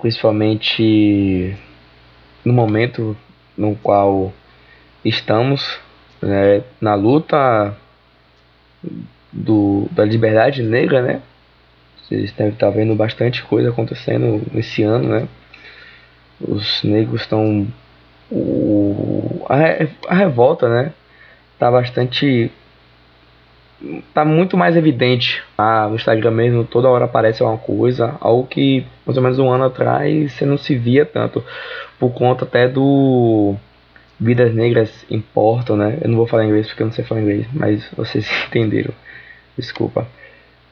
Principalmente 0.00 1.56
no 2.44 2.52
momento 2.52 3.16
no 3.56 3.76
qual 3.76 4.32
estamos, 5.04 5.78
né? 6.20 6.64
Na 6.80 6.94
luta 6.94 7.76
do, 9.32 9.86
da 9.92 10.04
liberdade 10.04 10.64
negra, 10.64 11.00
né? 11.00 11.22
Vocês 12.02 12.32
devem 12.32 12.52
estar 12.52 12.70
vendo 12.70 12.94
bastante 12.96 13.42
coisa 13.44 13.70
acontecendo 13.70 14.42
nesse 14.52 14.82
ano, 14.82 15.08
né? 15.08 15.28
Os 16.40 16.82
negros 16.82 17.20
estão 17.20 17.68
a, 19.48 20.12
a 20.12 20.14
revolta, 20.16 20.68
né? 20.68 20.92
Tá 21.56 21.70
bastante. 21.70 22.50
Tá 24.14 24.24
muito 24.24 24.56
mais 24.56 24.76
evidente. 24.76 25.42
Ah, 25.58 25.88
no 25.88 25.96
Instagram 25.96 26.30
mesmo, 26.30 26.64
toda 26.64 26.88
hora 26.88 27.04
aparece 27.06 27.42
uma 27.42 27.58
coisa, 27.58 28.16
algo 28.20 28.46
que 28.46 28.86
mais 29.04 29.16
ou 29.16 29.22
menos 29.22 29.38
um 29.38 29.50
ano 29.50 29.64
atrás 29.64 30.32
você 30.32 30.46
não 30.46 30.56
se 30.56 30.76
via 30.76 31.04
tanto. 31.04 31.44
Por 31.98 32.10
conta 32.12 32.44
até 32.44 32.68
do. 32.68 33.56
Vidas 34.20 34.54
Negras 34.54 35.04
Importam, 35.10 35.76
né? 35.76 35.98
Eu 36.00 36.08
não 36.08 36.16
vou 36.16 36.28
falar 36.28 36.44
inglês 36.44 36.68
porque 36.68 36.82
eu 36.82 36.86
não 36.86 36.92
sei 36.92 37.04
falar 37.04 37.22
inglês, 37.22 37.46
mas 37.52 37.88
vocês 37.96 38.28
entenderam. 38.46 38.94
Desculpa. 39.56 40.06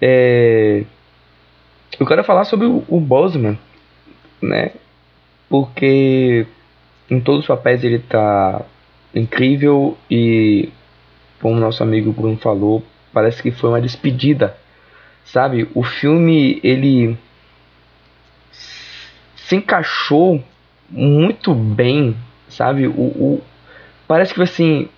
É... 0.00 0.84
Eu 1.98 2.06
quero 2.06 2.22
falar 2.22 2.44
sobre 2.44 2.66
o, 2.66 2.84
o 2.88 3.00
Boseman, 3.00 3.58
né? 4.40 4.70
Porque 5.48 6.46
em 7.10 7.20
todos 7.20 7.40
os 7.40 7.46
papéis 7.48 7.82
ele 7.82 7.98
tá 7.98 8.62
incrível 9.12 9.98
e 10.08 10.68
como 11.40 11.58
nosso 11.58 11.82
amigo 11.82 12.12
Bruno 12.12 12.36
falou, 12.36 12.84
parece 13.12 13.42
que 13.42 13.50
foi 13.50 13.70
uma 13.70 13.80
despedida, 13.80 14.56
sabe? 15.24 15.68
O 15.74 15.82
filme 15.82 16.60
ele 16.62 17.16
se 19.36 19.56
encaixou 19.56 20.42
muito 20.88 21.54
bem, 21.54 22.16
sabe? 22.48 22.86
O, 22.86 22.92
o 22.92 23.42
parece 24.06 24.34
que 24.34 24.42
assim, 24.42 24.88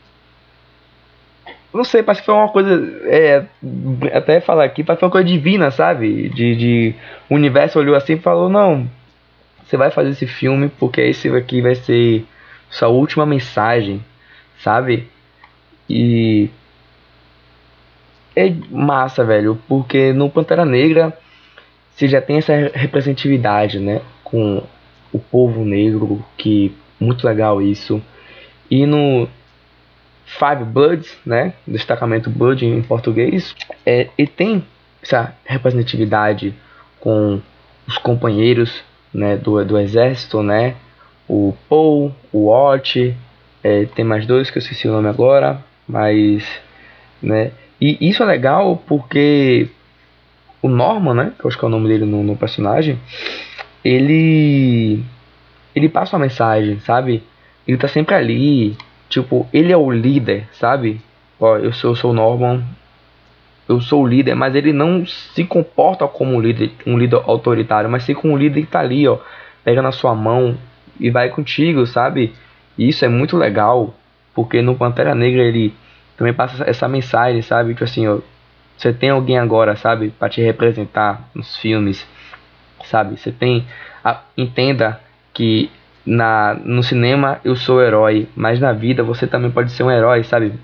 não 1.73 1.85
sei, 1.85 2.03
parece 2.03 2.21
que 2.23 2.27
foi 2.27 2.35
uma 2.35 2.49
coisa, 2.49 2.75
é, 3.07 3.47
até 4.15 4.41
falar 4.41 4.65
aqui, 4.65 4.85
parece 4.85 4.99
que 4.99 5.01
foi 5.01 5.07
uma 5.07 5.13
coisa 5.13 5.29
divina, 5.29 5.71
sabe? 5.71 6.29
De, 6.29 6.57
de 6.57 6.95
o 7.31 7.35
universo 7.35 7.79
olhou 7.79 7.95
assim 7.95 8.15
e 8.15 8.19
falou 8.19 8.49
não, 8.49 8.89
você 9.65 9.77
vai 9.77 9.91
fazer 9.91 10.11
esse 10.11 10.27
filme 10.27 10.69
porque 10.69 11.01
esse 11.01 11.29
aqui 11.35 11.63
vai 11.63 11.75
ser 11.75 12.27
sua 12.71 12.89
última 12.89 13.25
mensagem, 13.25 14.05
sabe? 14.59 15.09
E 15.89 16.51
é 18.35 18.53
massa, 18.71 19.25
velho, 19.25 19.59
porque 19.69 20.13
no 20.13 20.31
Pantera 20.31 20.65
Negra 20.65 21.17
você 21.95 22.09
já 22.09 22.21
tem 22.21 22.39
essa 22.39 22.53
representatividade, 22.75 23.79
né, 23.79 24.01
com 24.25 24.63
o 25.13 25.19
povo 25.19 25.65
negro, 25.65 26.25
que 26.37 26.75
muito 26.99 27.27
legal 27.27 27.61
isso. 27.61 28.03
E 28.71 28.87
no 28.87 29.29
Five 30.25 30.65
Bloods, 30.65 31.17
né, 31.27 31.53
destacamento 31.67 32.31
Blood 32.31 32.65
em 32.65 32.83
português, 32.83 33.55
é, 33.85 34.09
e 34.17 34.27
tem 34.27 34.65
essa 35.03 35.35
representatividade 35.45 36.55
com 36.99 37.41
os 37.87 37.99
companheiros, 37.99 38.83
né, 39.13 39.37
do, 39.37 39.63
do 39.65 39.79
exército, 39.79 40.43
né, 40.43 40.77
o 41.29 41.55
Paul, 41.69 42.15
o 42.33 42.47
Watch, 42.47 43.15
é, 43.63 43.85
tem 43.85 44.05
mais 44.05 44.27
dois 44.27 44.51
que 44.51 44.59
eu 44.59 44.63
esqueci 44.63 44.89
o 44.89 44.93
nome 44.93 45.09
agora, 45.09 45.63
mas, 45.87 46.45
né, 47.23 47.53
e 47.83 48.09
isso 48.09 48.23
é 48.23 48.27
legal 48.27 48.81
porque 48.87 49.69
o 50.63 50.69
Norman, 50.69 51.15
né, 51.15 51.33
que 51.37 51.45
eu 51.45 51.49
acho 51.49 51.59
que 51.59 51.65
é 51.65 51.67
o 51.67 51.71
nome 51.71 51.89
dele 51.89 52.05
no, 52.05 52.23
no 52.23 52.37
personagem, 52.37 52.97
ele 53.85 55.03
ele 55.75 55.89
passa 55.89 56.15
uma 56.15 56.23
mensagem, 56.23 56.79
sabe? 56.79 57.25
Ele 57.67 57.77
tá 57.77 57.89
sempre 57.89 58.15
ali, 58.15 58.77
tipo, 59.09 59.49
ele 59.53 59.73
é 59.73 59.77
o 59.77 59.91
líder, 59.91 60.49
sabe? 60.53 61.01
Ó, 61.41 61.57
eu 61.57 61.73
sou, 61.73 61.91
eu 61.91 61.97
sou 61.97 62.11
o 62.13 62.15
Norman, 62.15 62.63
eu 63.69 63.81
sou 63.81 64.03
o 64.03 64.07
líder, 64.07 64.37
mas 64.37 64.55
ele 64.55 64.73
não 64.73 65.05
se 65.05 65.43
comporta 65.43 66.07
como 66.07 66.37
um 66.37 66.41
líder, 66.41 66.71
um 66.87 66.97
líder 66.97 67.21
autoritário, 67.25 67.91
mas 67.91 68.05
sim 68.05 68.15
como 68.15 68.35
um 68.35 68.37
líder 68.37 68.61
que 68.61 68.67
tá 68.69 68.79
ali, 68.79 69.09
ó, 69.09 69.19
pega 69.65 69.83
na 69.83 69.91
sua 69.91 70.15
mão 70.15 70.57
e 71.01 71.11
vai 71.11 71.31
contigo, 71.31 71.85
sabe? 71.85 72.33
E 72.79 72.89
isso 72.89 73.05
é 73.05 73.09
muito 73.09 73.37
legal, 73.37 73.93
porque 74.35 74.63
no 74.63 74.77
Pantera 74.77 75.17
Negra 75.17 75.43
ele 75.43 75.75
também 76.17 76.33
passa 76.33 76.65
essa 76.65 76.89
mensagem, 76.89 77.43
sabe? 77.43 77.73
Tipo 77.73 77.85
assim, 77.85 78.07
você 78.77 78.93
tem 78.93 79.11
alguém 79.11 79.39
agora, 79.39 79.77
sabe, 79.77 80.11
para 80.11 80.29
te 80.29 80.41
representar 80.41 81.29
nos 81.35 81.57
filmes, 81.57 82.07
sabe? 82.85 83.19
Você 83.19 83.31
tem, 83.31 83.67
a, 84.05 84.21
entenda 84.37 85.01
que 85.33 85.71
na 86.05 86.55
no 86.55 86.83
cinema 86.83 87.41
eu 87.45 87.55
sou 87.55 87.81
herói, 87.81 88.29
mas 88.35 88.59
na 88.59 88.73
vida 88.73 89.03
você 89.05 89.27
também 89.27 89.51
pode 89.51 89.71
ser 89.71 89.85
um 89.85 89.91
herói, 89.91 90.25
sabe? 90.25 90.55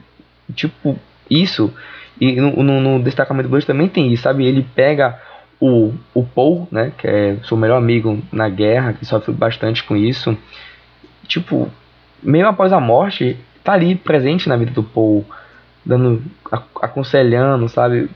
Tipo 0.55 0.99
isso. 1.31 1.73
E 2.21 2.41
no, 2.41 2.63
no, 2.63 2.81
no 2.81 3.03
destacamento 3.03 3.49
também 3.67 3.89
tem 3.89 4.13
isso, 4.13 4.25
sabe? 4.25 4.45
Ele 4.45 4.67
pega 4.75 5.21
o, 5.61 5.93
o 6.15 6.25
Paul, 6.25 6.69
né, 6.71 6.93
que 6.97 7.07
é 7.07 7.37
seu 7.45 7.57
melhor 7.57 7.77
amigo 7.77 8.21
na 8.33 8.49
guerra, 8.49 8.93
que 8.93 9.05
sofre 9.05 9.33
bastante 9.33 9.85
com 9.85 9.97
isso. 9.97 10.37
Tipo, 11.27 11.71
mesmo 12.23 12.49
após 12.49 12.73
a 12.73 12.81
morte, 12.81 13.37
tá 13.69 13.75
ali 13.75 13.95
presente 13.95 14.49
na 14.49 14.57
vida 14.57 14.71
do 14.71 14.83
Paul, 14.83 15.27
dando 15.85 16.23
aconselhando, 16.81 17.69
sabe? 17.69 18.09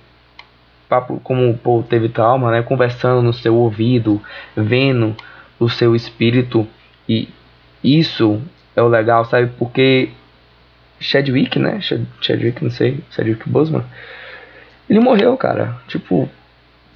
Papo 0.88 1.20
como 1.22 1.50
o 1.50 1.58
Paul 1.58 1.82
teve 1.82 2.08
trauma, 2.08 2.50
né, 2.50 2.62
conversando 2.62 3.20
no 3.20 3.34
seu 3.34 3.54
ouvido, 3.54 4.18
vendo 4.56 5.14
o 5.60 5.68
seu 5.68 5.94
espírito 5.94 6.66
e 7.06 7.28
isso 7.84 8.40
é 8.74 8.80
o 8.80 8.88
legal, 8.88 9.26
sabe? 9.26 9.50
Porque 9.58 10.08
Chadwick, 10.98 11.58
né? 11.58 11.80
Chadwick, 12.22 12.64
não 12.64 12.70
sei, 12.70 13.00
Chadwick 13.10 13.46
Boseman, 13.46 13.84
ele 14.88 15.00
morreu, 15.00 15.36
cara. 15.36 15.76
Tipo, 15.86 16.30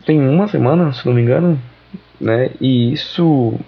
tem 0.07 0.18
uma 0.18 0.48
semana, 0.48 0.94
se 0.94 1.04
não 1.07 1.12
me 1.12 1.20
engano, 1.20 1.61
né? 2.18 2.50
E 2.59 2.92
isso 2.92 3.59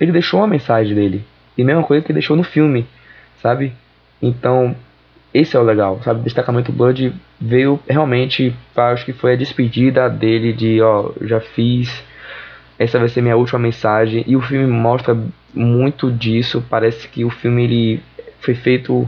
ele 0.00 0.10
deixou 0.10 0.40
uma 0.40 0.46
mensagem 0.46 0.94
dele. 0.94 1.22
E 1.56 1.62
mesma 1.62 1.82
coisa 1.82 2.02
que 2.02 2.10
ele 2.10 2.18
deixou 2.18 2.34
no 2.36 2.44
filme, 2.44 2.86
sabe? 3.44 3.74
Então, 4.22 4.74
esse 5.34 5.54
é 5.54 5.60
o 5.60 5.62
legal, 5.62 6.00
sabe? 6.02 6.20
O 6.20 6.22
destacamento 6.22 6.72
Blood 6.72 7.12
veio 7.38 7.78
realmente, 7.86 8.56
acho 8.74 9.04
que 9.04 9.12
foi 9.12 9.34
a 9.34 9.36
despedida 9.36 10.08
dele 10.08 10.54
de, 10.54 10.80
ó, 10.80 11.12
já 11.20 11.40
fiz, 11.40 12.02
essa 12.78 12.98
vai 12.98 13.10
ser 13.10 13.20
minha 13.20 13.36
última 13.36 13.58
mensagem. 13.58 14.24
E 14.26 14.34
o 14.34 14.40
filme 14.40 14.66
mostra 14.66 15.14
muito 15.52 16.10
disso. 16.10 16.64
Parece 16.70 17.06
que 17.06 17.22
o 17.22 17.28
filme 17.28 17.64
ele 17.64 18.02
foi 18.40 18.54
feito 18.54 19.06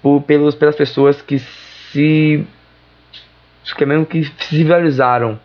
por, 0.00 0.22
pelos, 0.22 0.54
pelas 0.54 0.74
pessoas 0.74 1.20
que 1.20 1.38
se 1.38 2.46
que 3.76 3.82
é 3.82 3.86
mesmo 3.86 4.06
que 4.06 4.24
se 4.24 4.56
visualizaram 4.56 5.38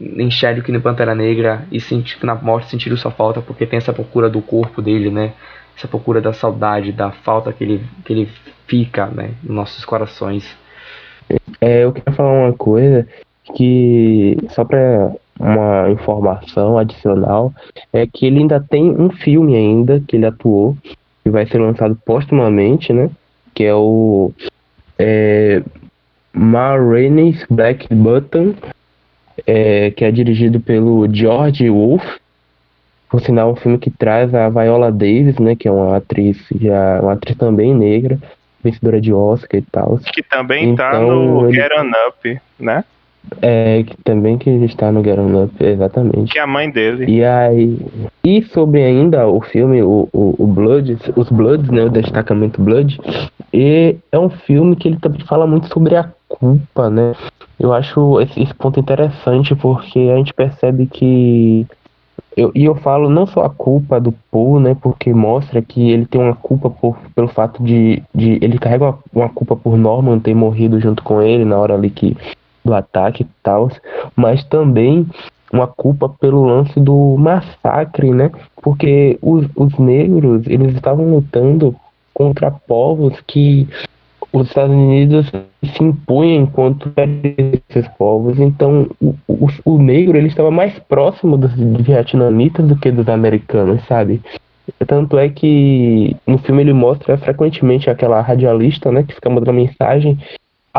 em 0.00 0.30
Sheriff 0.30 0.72
no 0.72 0.80
Pantera 0.80 1.14
Negra 1.14 1.66
e 1.70 1.80
senti, 1.80 2.18
na 2.24 2.34
morte 2.34 2.70
sentiram 2.70 2.96
sua 2.96 3.10
falta 3.10 3.42
porque 3.42 3.66
tem 3.66 3.76
essa 3.76 3.92
procura 3.92 4.28
do 4.28 4.40
corpo 4.40 4.80
dele, 4.80 5.10
né? 5.10 5.34
Essa 5.78 5.86
procura 5.86 6.20
da 6.20 6.32
saudade, 6.32 6.90
da 6.90 7.12
falta 7.12 7.52
que 7.52 7.62
ele, 7.62 7.84
que 8.04 8.12
ele 8.12 8.28
fica, 8.66 9.06
né? 9.06 9.30
Nos 9.44 9.54
nossos 9.54 9.84
corações. 9.84 10.44
É, 11.60 11.84
eu 11.84 11.92
queria 11.92 12.12
falar 12.12 12.46
uma 12.48 12.52
coisa 12.52 13.06
que, 13.54 14.36
só 14.50 14.64
para 14.64 15.12
uma 15.38 15.88
informação 15.90 16.76
adicional, 16.76 17.54
é 17.92 18.06
que 18.06 18.26
ele 18.26 18.40
ainda 18.40 18.60
tem 18.60 18.90
um 18.90 19.10
filme 19.10 19.54
ainda 19.54 20.00
que 20.00 20.16
ele 20.16 20.26
atuou, 20.26 20.76
que 21.22 21.30
vai 21.30 21.46
ser 21.46 21.58
lançado 21.58 21.96
póstumamente, 22.04 22.92
né? 22.92 23.08
Que 23.54 23.64
é 23.64 23.74
o 23.74 24.32
é, 24.98 25.62
Ma 26.32 26.76
Rainey's 26.76 27.44
Black 27.48 27.86
Button, 27.94 28.54
é, 29.46 29.90
que 29.92 30.04
é 30.04 30.10
dirigido 30.10 30.60
pelo 30.60 31.06
George 31.12 31.70
Wolf. 31.70 32.02
Por 33.08 33.20
sinal, 33.20 33.52
um 33.52 33.56
filme 33.56 33.78
que 33.78 33.90
traz 33.90 34.34
a 34.34 34.48
Viola 34.48 34.92
Davis, 34.92 35.38
né, 35.38 35.56
que 35.56 35.66
é 35.66 35.70
uma 35.70 35.96
atriz 35.96 36.38
já 36.60 37.00
uma 37.00 37.14
atriz 37.14 37.36
também 37.36 37.74
negra, 37.74 38.18
vencedora 38.62 39.00
de 39.00 39.12
Oscar 39.12 39.60
e 39.60 39.64
tal. 39.70 39.98
Que 40.12 40.22
também 40.22 40.74
tá 40.74 40.90
então, 40.90 41.08
tá 41.08 41.14
no 41.14 41.48
ele... 41.48 41.54
Get 41.54 41.72
On 41.72 41.90
Up, 42.08 42.40
né? 42.60 42.84
É, 43.42 43.82
que 43.82 43.96
também 44.04 44.38
que 44.38 44.48
ele 44.48 44.64
está 44.64 44.90
no 44.90 45.04
Get 45.04 45.18
On 45.18 45.44
Up, 45.44 45.52
exatamente. 45.62 46.32
Que 46.32 46.38
é 46.38 46.42
a 46.42 46.46
mãe 46.46 46.70
dele. 46.70 47.04
E 47.10 47.24
aí. 47.24 47.78
E 48.24 48.42
sobre 48.42 48.82
ainda 48.82 49.26
o 49.26 49.40
filme, 49.40 49.82
o, 49.82 50.08
o, 50.12 50.34
o 50.38 50.46
Blood, 50.46 50.96
os 51.14 51.28
Bloods, 51.30 51.68
né? 51.70 51.84
O 51.84 51.90
destacamento 51.90 52.60
Blood. 52.60 52.98
E 53.52 53.96
é 54.10 54.18
um 54.18 54.30
filme 54.30 54.76
que 54.76 54.88
ele 54.88 54.98
também 54.98 55.20
fala 55.26 55.46
muito 55.46 55.68
sobre 55.68 55.96
a 55.96 56.08
culpa, 56.28 56.88
né? 56.88 57.12
Eu 57.58 57.72
acho 57.72 58.20
esse, 58.20 58.42
esse 58.42 58.54
ponto 58.54 58.78
interessante 58.78 59.54
porque 59.54 60.10
a 60.12 60.16
gente 60.16 60.32
percebe 60.32 60.86
que 60.86 61.66
eu, 62.38 62.52
e 62.54 62.64
eu 62.64 62.76
falo 62.76 63.10
não 63.10 63.26
só 63.26 63.42
a 63.42 63.50
culpa 63.50 64.00
do 64.00 64.12
Paul, 64.30 64.60
né? 64.60 64.76
Porque 64.80 65.12
mostra 65.12 65.60
que 65.60 65.90
ele 65.90 66.06
tem 66.06 66.20
uma 66.20 66.36
culpa 66.36 66.70
por, 66.70 66.96
pelo 67.12 67.26
fato 67.26 67.60
de, 67.64 68.00
de. 68.14 68.38
Ele 68.40 68.58
carrega 68.58 68.84
uma, 68.84 68.98
uma 69.12 69.28
culpa 69.28 69.56
por 69.56 69.76
Norman 69.76 70.20
ter 70.20 70.34
morrido 70.34 70.80
junto 70.80 71.02
com 71.02 71.20
ele 71.20 71.44
na 71.44 71.58
hora 71.58 71.74
ali 71.74 71.90
que, 71.90 72.16
do 72.64 72.72
ataque 72.72 73.24
e 73.24 73.26
tal. 73.42 73.68
Mas 74.14 74.44
também 74.44 75.04
uma 75.52 75.66
culpa 75.66 76.08
pelo 76.08 76.44
lance 76.44 76.78
do 76.78 77.16
massacre, 77.18 78.12
né? 78.12 78.30
Porque 78.62 79.18
os, 79.20 79.44
os 79.56 79.76
negros, 79.76 80.46
eles 80.46 80.76
estavam 80.76 81.10
lutando 81.10 81.74
contra 82.14 82.52
povos 82.52 83.20
que 83.26 83.68
os 84.32 84.48
Estados 84.48 84.74
Unidos 84.74 85.30
se 85.64 85.82
impunham 85.82 86.42
enquanto 86.42 86.92
esses 86.96 87.88
povos. 87.96 88.38
Então, 88.38 88.88
o, 89.00 89.14
o, 89.26 89.48
o, 89.64 89.78
negro 89.78 90.16
ele 90.16 90.28
estava 90.28 90.50
mais 90.50 90.78
próximo 90.80 91.36
dos 91.36 91.52
vietnamitas 91.54 92.66
do 92.66 92.76
que 92.76 92.90
dos 92.90 93.08
americanos, 93.08 93.82
sabe? 93.86 94.20
Tanto 94.86 95.18
é 95.18 95.28
que 95.28 96.14
no 96.26 96.38
filme 96.38 96.62
ele 96.62 96.72
mostra 96.72 97.16
frequentemente 97.16 97.88
aquela 97.88 98.20
radialista, 98.20 98.92
né, 98.92 99.02
que 99.02 99.14
fica 99.14 99.30
mandando 99.30 99.54
mensagem 99.54 100.18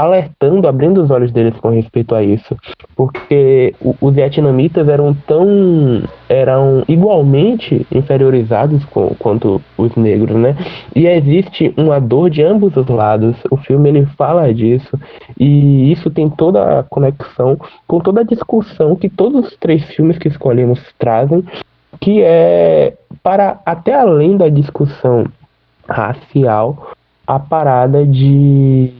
alertando, 0.01 0.67
abrindo 0.67 1.01
os 1.01 1.11
olhos 1.11 1.31
deles 1.31 1.53
com 1.59 1.69
respeito 1.69 2.15
a 2.15 2.23
isso, 2.23 2.55
porque 2.95 3.73
os 4.01 4.13
vietnamitas 4.13 4.87
eram 4.87 5.13
tão 5.13 6.03
eram 6.27 6.83
igualmente 6.87 7.85
inferiorizados 7.91 8.85
com, 8.85 9.15
quanto 9.17 9.61
os 9.77 9.95
negros, 9.95 10.35
né? 10.35 10.55
E 10.95 11.07
existe 11.07 11.73
uma 11.75 11.99
dor 11.99 12.29
de 12.29 12.43
ambos 12.43 12.75
os 12.77 12.87
lados. 12.87 13.35
O 13.49 13.57
filme 13.57 13.89
ele 13.89 14.05
fala 14.17 14.53
disso 14.53 14.99
e 15.39 15.91
isso 15.91 16.09
tem 16.09 16.29
toda 16.29 16.79
a 16.79 16.83
conexão 16.83 17.57
com 17.87 17.99
toda 17.99 18.21
a 18.21 18.23
discussão 18.25 18.95
que 18.95 19.09
todos 19.09 19.47
os 19.47 19.57
três 19.57 19.83
filmes 19.85 20.17
que 20.17 20.27
escolhemos 20.27 20.79
trazem, 20.97 21.43
que 21.99 22.21
é 22.21 22.93
para 23.23 23.59
até 23.65 23.95
além 23.95 24.37
da 24.37 24.49
discussão 24.49 25.25
racial, 25.87 26.93
a 27.25 27.39
parada 27.39 28.05
de 28.05 28.98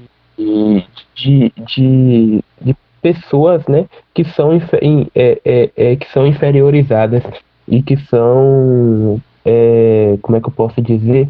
de, 1.15 1.53
de, 1.57 2.43
de 2.61 2.75
pessoas 3.01 3.65
né, 3.67 3.87
que, 4.13 4.23
são, 4.23 4.53
é, 4.53 5.41
é, 5.45 5.71
é, 5.75 5.95
que 5.95 6.09
são 6.11 6.25
inferiorizadas 6.25 7.23
e 7.67 7.81
que 7.81 7.97
são, 8.07 9.21
é, 9.45 10.17
como 10.21 10.37
é 10.37 10.41
que 10.41 10.47
eu 10.47 10.53
posso 10.53 10.81
dizer, 10.81 11.27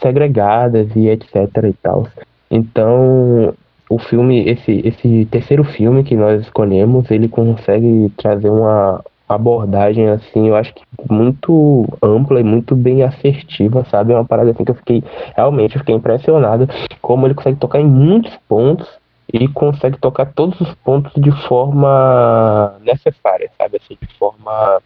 segregadas 0.00 0.88
e 0.96 1.08
etc 1.08 1.34
e 1.68 1.72
tal. 1.82 2.08
Então, 2.50 3.54
o 3.88 3.98
filme, 3.98 4.48
esse, 4.48 4.80
esse 4.84 5.26
terceiro 5.30 5.64
filme 5.64 6.04
que 6.04 6.16
nós 6.16 6.42
escolhemos, 6.42 7.10
ele 7.10 7.28
consegue 7.28 8.12
trazer 8.16 8.48
uma, 8.48 9.04
abordagem, 9.34 10.08
assim, 10.08 10.48
eu 10.48 10.56
acho 10.56 10.72
que 10.74 10.82
muito 11.10 11.86
ampla 12.02 12.40
e 12.40 12.44
muito 12.44 12.74
bem 12.74 13.02
assertiva, 13.02 13.84
sabe? 13.90 14.12
É 14.12 14.16
uma 14.16 14.24
parada 14.24 14.50
assim 14.50 14.64
que 14.64 14.70
eu 14.70 14.76
fiquei, 14.76 15.02
realmente, 15.36 15.74
eu 15.74 15.80
fiquei 15.80 15.94
impressionado 15.94 16.68
como 17.00 17.26
ele 17.26 17.34
consegue 17.34 17.58
tocar 17.58 17.80
em 17.80 17.86
muitos 17.86 18.36
pontos 18.48 18.88
e 19.32 19.46
consegue 19.48 19.98
tocar 19.98 20.26
todos 20.26 20.60
os 20.60 20.74
pontos 20.74 21.12
de 21.16 21.30
forma 21.46 22.74
necessária, 22.84 23.50
sabe? 23.56 23.78
Assim, 23.82 23.96
de 24.00 24.14
forma. 24.14 24.80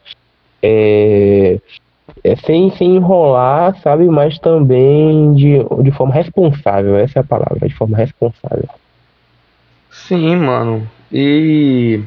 É, 0.62 1.58
é, 2.22 2.36
sem, 2.36 2.70
sem 2.72 2.96
enrolar, 2.96 3.78
sabe? 3.80 4.04
Mas 4.06 4.38
também 4.38 5.34
de, 5.34 5.58
de 5.82 5.90
forma 5.92 6.14
responsável, 6.14 6.96
essa 6.96 7.18
é 7.18 7.22
a 7.22 7.24
palavra, 7.24 7.66
de 7.66 7.74
forma 7.74 7.96
responsável. 7.96 8.68
Sim, 9.90 10.36
mano. 10.36 10.86
E 11.12 12.02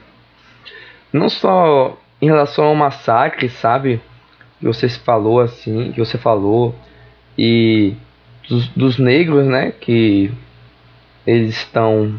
não 1.12 1.30
só 1.30 1.98
em 2.22 2.26
relação 2.26 2.66
ao 2.66 2.76
massacre, 2.76 3.50
sabe? 3.50 4.02
Que 4.60 4.66
você 4.66 4.90
falou 4.90 5.40
assim, 5.40 5.92
que 5.92 6.00
você 6.00 6.18
falou 6.18 6.76
e 7.38 7.94
dos, 8.50 8.68
dos 8.70 8.98
negros, 8.98 9.46
né? 9.46 9.72
Que 9.72 10.32
eles 11.26 11.56
estão 11.58 12.16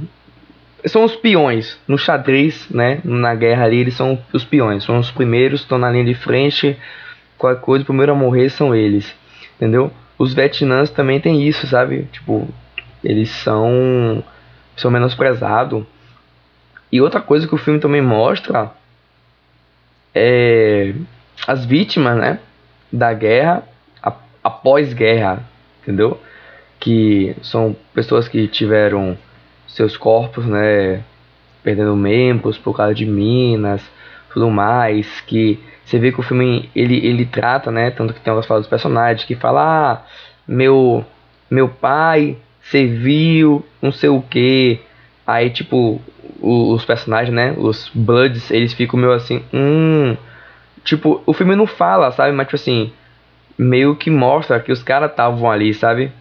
são 0.87 1.05
os 1.05 1.17
peões 1.17 1.79
no 1.89 1.99
xadrez, 1.99 2.69
né? 2.71 3.01
Na 3.05 3.35
guerra 3.35 3.65
ali 3.65 3.79
eles 3.79 3.95
são 3.95 4.19
os 4.33 4.45
peões, 4.45 4.85
são 4.85 4.99
os 4.99 5.11
primeiros, 5.11 5.61
estão 5.61 5.79
na 5.79 5.91
linha 5.91 6.05
de 6.05 6.15
frente. 6.15 6.77
Qualquer 7.37 7.61
coisa, 7.61 7.83
o 7.83 7.87
primeiro 7.87 8.13
a 8.13 8.15
morrer 8.15 8.51
são 8.51 8.75
eles, 8.75 9.13
entendeu? 9.57 9.93
Os 10.19 10.35
vietnãs 10.35 10.91
também 10.91 11.21
tem 11.21 11.47
isso, 11.47 11.67
sabe? 11.67 12.09
Tipo, 12.13 12.49
eles 13.03 13.31
são 13.31 14.23
são 14.77 14.91
menosprezados. 14.91 15.85
E 16.91 17.01
outra 17.01 17.21
coisa 17.21 17.47
que 17.47 17.55
o 17.55 17.59
filme 17.59 17.81
também 17.81 18.01
mostra 18.01 18.73
é, 20.15 20.95
as 21.47 21.65
vítimas, 21.65 22.17
né, 22.17 22.39
da 22.93 23.13
guerra, 23.13 23.65
após 24.43 24.93
guerra, 24.93 25.43
entendeu? 25.83 26.21
Que 26.81 27.37
são 27.43 27.77
pessoas 27.95 28.29
que 28.29 28.49
tiveram 28.49 29.17
seus 29.67 29.97
corpos, 29.97 30.47
né, 30.47 31.03
perdendo 31.63 31.95
membros 31.97 32.57
por 32.57 32.77
causa 32.77 32.95
de 32.95 33.05
minas, 33.05 33.83
tudo 34.33 34.51
mais, 34.51 35.21
que 35.23 35.59
você 35.85 35.99
vê 35.99 36.13
que 36.13 36.21
o 36.21 36.23
filme 36.23 36.71
ele, 36.75 37.05
ele 37.07 37.25
trata, 37.25 37.71
né, 37.71 37.91
tanto 37.91 38.15
que 38.15 38.21
tem 38.21 38.31
algumas 38.31 38.47
falas 38.47 38.65
dos 38.65 38.71
personagens 38.71 39.27
que 39.27 39.35
fala, 39.35 39.93
ah, 39.93 40.03
meu 40.47 41.05
meu 41.51 41.69
pai 41.69 42.37
serviu, 42.63 43.65
não 43.81 43.91
sei 43.91 44.11
o 44.11 44.21
que, 44.21 44.81
aí 45.27 45.49
tipo 45.51 46.01
os 46.41 46.85
personagens, 46.85 47.35
né? 47.35 47.55
Os 47.57 47.91
Bloods, 47.95 48.51
eles 48.51 48.73
ficam 48.73 48.99
meio 48.99 49.13
assim, 49.13 49.43
hum. 49.53 50.17
Tipo, 50.85 51.23
o 51.27 51.33
filme 51.33 51.55
não 51.55 51.67
fala, 51.67 52.11
sabe? 52.13 52.33
Mas, 52.33 52.47
tipo 52.47 52.57
assim, 52.57 52.93
meio 53.59 53.97
que 53.97 54.11
mostra 54.11 54.61
que 54.61 54.73
os 54.73 54.83
caras 54.83 55.11
estavam 55.11 55.51
ali, 55.51 55.75
sabe? 55.75 56.13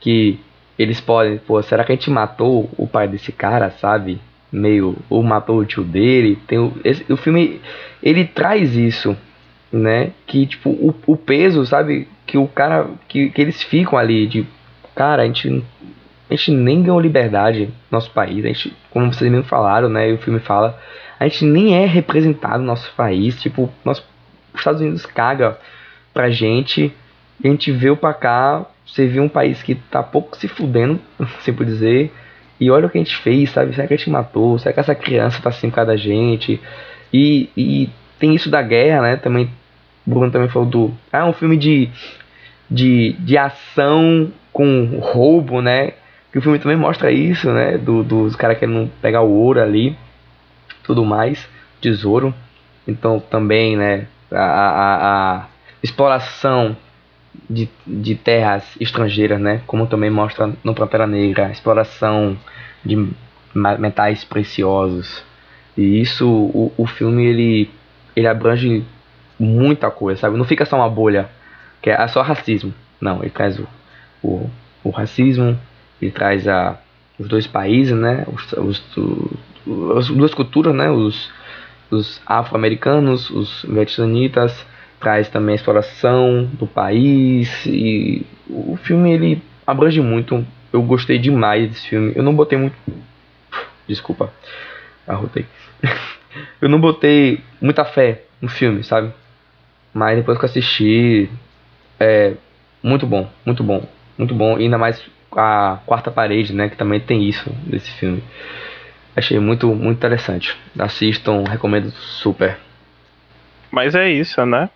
Que 0.00 0.40
eles 0.78 1.00
podem, 1.00 1.38
pô, 1.38 1.62
será 1.62 1.84
que 1.84 1.92
a 1.92 1.94
gente 1.94 2.10
matou 2.10 2.70
o 2.76 2.86
pai 2.86 3.06
desse 3.06 3.30
cara, 3.32 3.70
sabe? 3.70 4.20
Meio, 4.50 4.96
ou 5.10 5.22
matou 5.22 5.58
o 5.58 5.64
tio 5.64 5.84
dele. 5.84 6.38
Tem 6.46 6.58
o, 6.58 6.72
esse, 6.84 7.10
o 7.12 7.16
filme, 7.16 7.60
ele 8.02 8.24
traz 8.24 8.74
isso, 8.76 9.16
né? 9.72 10.12
Que, 10.26 10.46
tipo, 10.46 10.70
o, 10.70 10.94
o 11.06 11.16
peso, 11.16 11.64
sabe? 11.66 12.08
Que 12.26 12.38
o 12.38 12.48
cara, 12.48 12.88
que, 13.08 13.30
que 13.30 13.40
eles 13.40 13.62
ficam 13.62 13.98
ali, 13.98 14.26
de, 14.26 14.46
cara, 14.94 15.22
a 15.22 15.26
gente 15.26 15.62
a 16.28 16.34
gente 16.34 16.50
nem 16.50 16.82
ganhou 16.82 17.00
liberdade 17.00 17.66
no 17.66 17.72
nosso 17.98 18.10
país. 18.10 18.44
A 18.44 18.48
gente, 18.48 18.76
como 18.90 19.12
vocês 19.12 19.30
mesmo 19.30 19.46
falaram, 19.46 19.88
né? 19.88 20.10
E 20.10 20.14
o 20.14 20.18
filme 20.18 20.40
fala, 20.40 20.78
a 21.18 21.28
gente 21.28 21.44
nem 21.44 21.74
é 21.74 21.86
representado 21.86 22.58
no 22.58 22.66
nosso 22.66 22.92
país. 22.94 23.40
Tipo, 23.40 23.72
nós, 23.84 23.98
os 24.52 24.60
Estados 24.60 24.80
Unidos 24.80 25.06
caga 25.06 25.56
pra 26.12 26.30
gente. 26.30 26.92
E 27.42 27.46
a 27.46 27.50
gente 27.50 27.70
veio 27.70 27.96
pra 27.96 28.12
cá, 28.12 28.64
você 28.86 29.06
viu 29.06 29.22
um 29.22 29.28
país 29.28 29.62
que 29.62 29.74
tá 29.74 30.02
pouco 30.02 30.36
se 30.36 30.48
fudendo, 30.48 30.98
assim 31.38 31.52
por 31.52 31.64
dizer. 31.64 32.12
E 32.58 32.70
olha 32.70 32.86
o 32.86 32.90
que 32.90 32.98
a 32.98 33.02
gente 33.02 33.16
fez, 33.18 33.50
sabe? 33.50 33.74
Será 33.74 33.86
que 33.86 33.94
a 33.94 33.96
gente 33.96 34.10
matou? 34.10 34.58
Será 34.58 34.72
que 34.72 34.80
essa 34.80 34.94
criança 34.94 35.40
tá 35.42 35.50
assim 35.50 35.68
por 35.68 35.76
causa 35.76 35.92
da 35.92 35.96
gente? 35.96 36.60
E, 37.12 37.50
e 37.56 37.90
tem 38.18 38.34
isso 38.34 38.50
da 38.50 38.62
guerra, 38.62 39.02
né? 39.02 39.16
Também, 39.16 39.50
o 40.06 40.10
Bruno 40.10 40.32
também 40.32 40.48
falou 40.48 40.68
do. 40.68 40.94
Ah, 41.12 41.18
é 41.18 41.24
um 41.24 41.32
filme 41.32 41.56
de, 41.56 41.88
de, 42.70 43.12
de 43.20 43.38
ação 43.38 44.32
com 44.52 44.98
roubo, 45.00 45.60
né? 45.60 45.92
Que 46.36 46.40
o 46.40 46.42
filme 46.42 46.58
também 46.58 46.76
mostra 46.76 47.10
isso, 47.10 47.50
né? 47.50 47.78
Do, 47.78 48.04
dos 48.04 48.36
caras 48.36 48.58
querendo 48.58 48.92
pegar 49.00 49.22
o 49.22 49.32
ouro 49.32 49.58
ali, 49.58 49.96
tudo 50.82 51.02
mais, 51.02 51.48
tesouro. 51.80 52.34
Então 52.86 53.18
também, 53.18 53.74
né? 53.74 54.06
A, 54.30 54.42
a, 54.42 55.36
a 55.36 55.46
exploração 55.82 56.76
de, 57.48 57.70
de 57.86 58.14
terras 58.16 58.64
estrangeiras, 58.78 59.40
né? 59.40 59.62
Como 59.66 59.86
também 59.86 60.10
mostra 60.10 60.52
no 60.62 60.74
Pantera 60.74 61.06
Negra, 61.06 61.50
exploração 61.50 62.36
de 62.84 63.08
metais 63.54 64.22
preciosos. 64.22 65.24
E 65.74 66.02
isso, 66.02 66.28
o, 66.28 66.70
o 66.76 66.86
filme 66.86 67.24
ele, 67.24 67.70
ele 68.14 68.28
abrange 68.28 68.84
muita 69.38 69.90
coisa, 69.90 70.20
sabe? 70.20 70.36
Não 70.36 70.44
fica 70.44 70.66
só 70.66 70.76
uma 70.76 70.90
bolha, 70.90 71.30
que 71.80 71.88
é 71.88 72.08
só 72.08 72.20
racismo. 72.20 72.74
Não, 73.00 73.22
ele 73.22 73.30
traz 73.30 73.58
o, 73.58 73.66
o, 74.22 74.50
o 74.84 74.90
racismo, 74.90 75.58
ele 76.00 76.10
traz 76.10 76.46
a, 76.46 76.78
os 77.18 77.28
dois 77.28 77.46
países, 77.46 77.96
né? 77.96 78.24
Os, 78.26 78.52
os, 78.52 78.96
os, 78.96 79.96
as 79.98 80.08
duas 80.08 80.34
culturas, 80.34 80.74
né? 80.74 80.90
Os, 80.90 81.30
os 81.90 82.20
afro-americanos, 82.26 83.30
os 83.30 83.64
vietnamitas, 83.68 84.66
traz 85.00 85.28
também 85.28 85.52
a 85.52 85.56
exploração 85.56 86.44
do 86.54 86.66
país 86.66 87.64
e 87.66 88.26
o 88.48 88.76
filme 88.76 89.12
ele 89.12 89.42
abrange 89.66 90.00
muito. 90.00 90.46
Eu 90.72 90.82
gostei 90.82 91.18
demais 91.18 91.68
desse 91.68 91.88
filme. 91.88 92.12
Eu 92.14 92.22
não 92.22 92.34
botei 92.34 92.58
muito. 92.58 92.76
Desculpa, 93.88 94.32
arrotei. 95.06 95.46
eu 96.60 96.68
não 96.68 96.80
botei 96.80 97.40
muita 97.60 97.84
fé 97.84 98.22
no 98.40 98.48
filme, 98.48 98.82
sabe? 98.82 99.12
Mas 99.94 100.16
depois 100.16 100.38
que 100.38 100.44
eu 100.44 100.48
assisti, 100.48 101.30
é 101.98 102.34
muito 102.82 103.06
bom, 103.06 103.30
muito 103.44 103.62
bom, 103.62 103.88
muito 104.18 104.34
bom. 104.34 104.58
E 104.58 104.64
ainda 104.64 104.76
mais 104.76 105.02
a 105.36 105.78
quarta 105.84 106.10
parede, 106.10 106.54
né? 106.54 106.68
Que 106.68 106.76
também 106.76 106.98
tem 106.98 107.28
isso 107.28 107.54
nesse 107.66 107.90
filme. 107.92 108.24
Achei 109.14 109.38
muito, 109.38 109.68
muito 109.74 109.98
interessante. 109.98 110.56
Assistam, 110.78 111.44
recomendo 111.44 111.90
super. 111.90 112.58
Mas 113.70 113.94
é 113.94 114.08
isso, 114.08 114.44
né? 114.46 114.70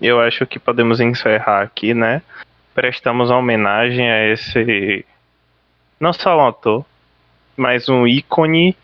Eu 0.00 0.20
acho 0.20 0.46
que 0.46 0.58
podemos 0.58 1.00
encerrar 1.00 1.62
aqui, 1.62 1.92
né? 1.92 2.22
Prestamos 2.74 3.30
homenagem 3.30 4.10
a 4.10 4.26
esse. 4.28 5.04
Não 6.00 6.12
só 6.12 6.36
um 6.36 6.46
ator, 6.46 6.86
mas 7.56 7.88
um 7.88 8.06
ícone 8.06 8.76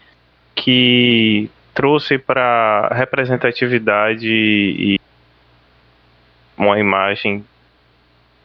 que 0.55 1.51
trouxe 1.73 2.19
para 2.19 2.89
representatividade 2.93 4.29
e 4.29 5.01
uma 6.57 6.79
imagem 6.79 7.45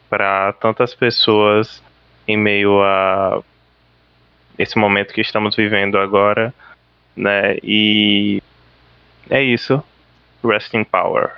para 0.08 0.52
tantas 0.54 0.94
pessoas 0.94 1.82
em 2.30 2.36
meio 2.36 2.82
a 2.82 3.42
esse 4.58 4.78
momento 4.78 5.14
que 5.14 5.20
estamos 5.20 5.56
vivendo 5.56 5.98
agora, 5.98 6.54
né? 7.16 7.56
E 7.62 8.42
é 9.28 9.42
isso. 9.42 9.82
Resting 10.44 10.84
Power. 10.84 11.30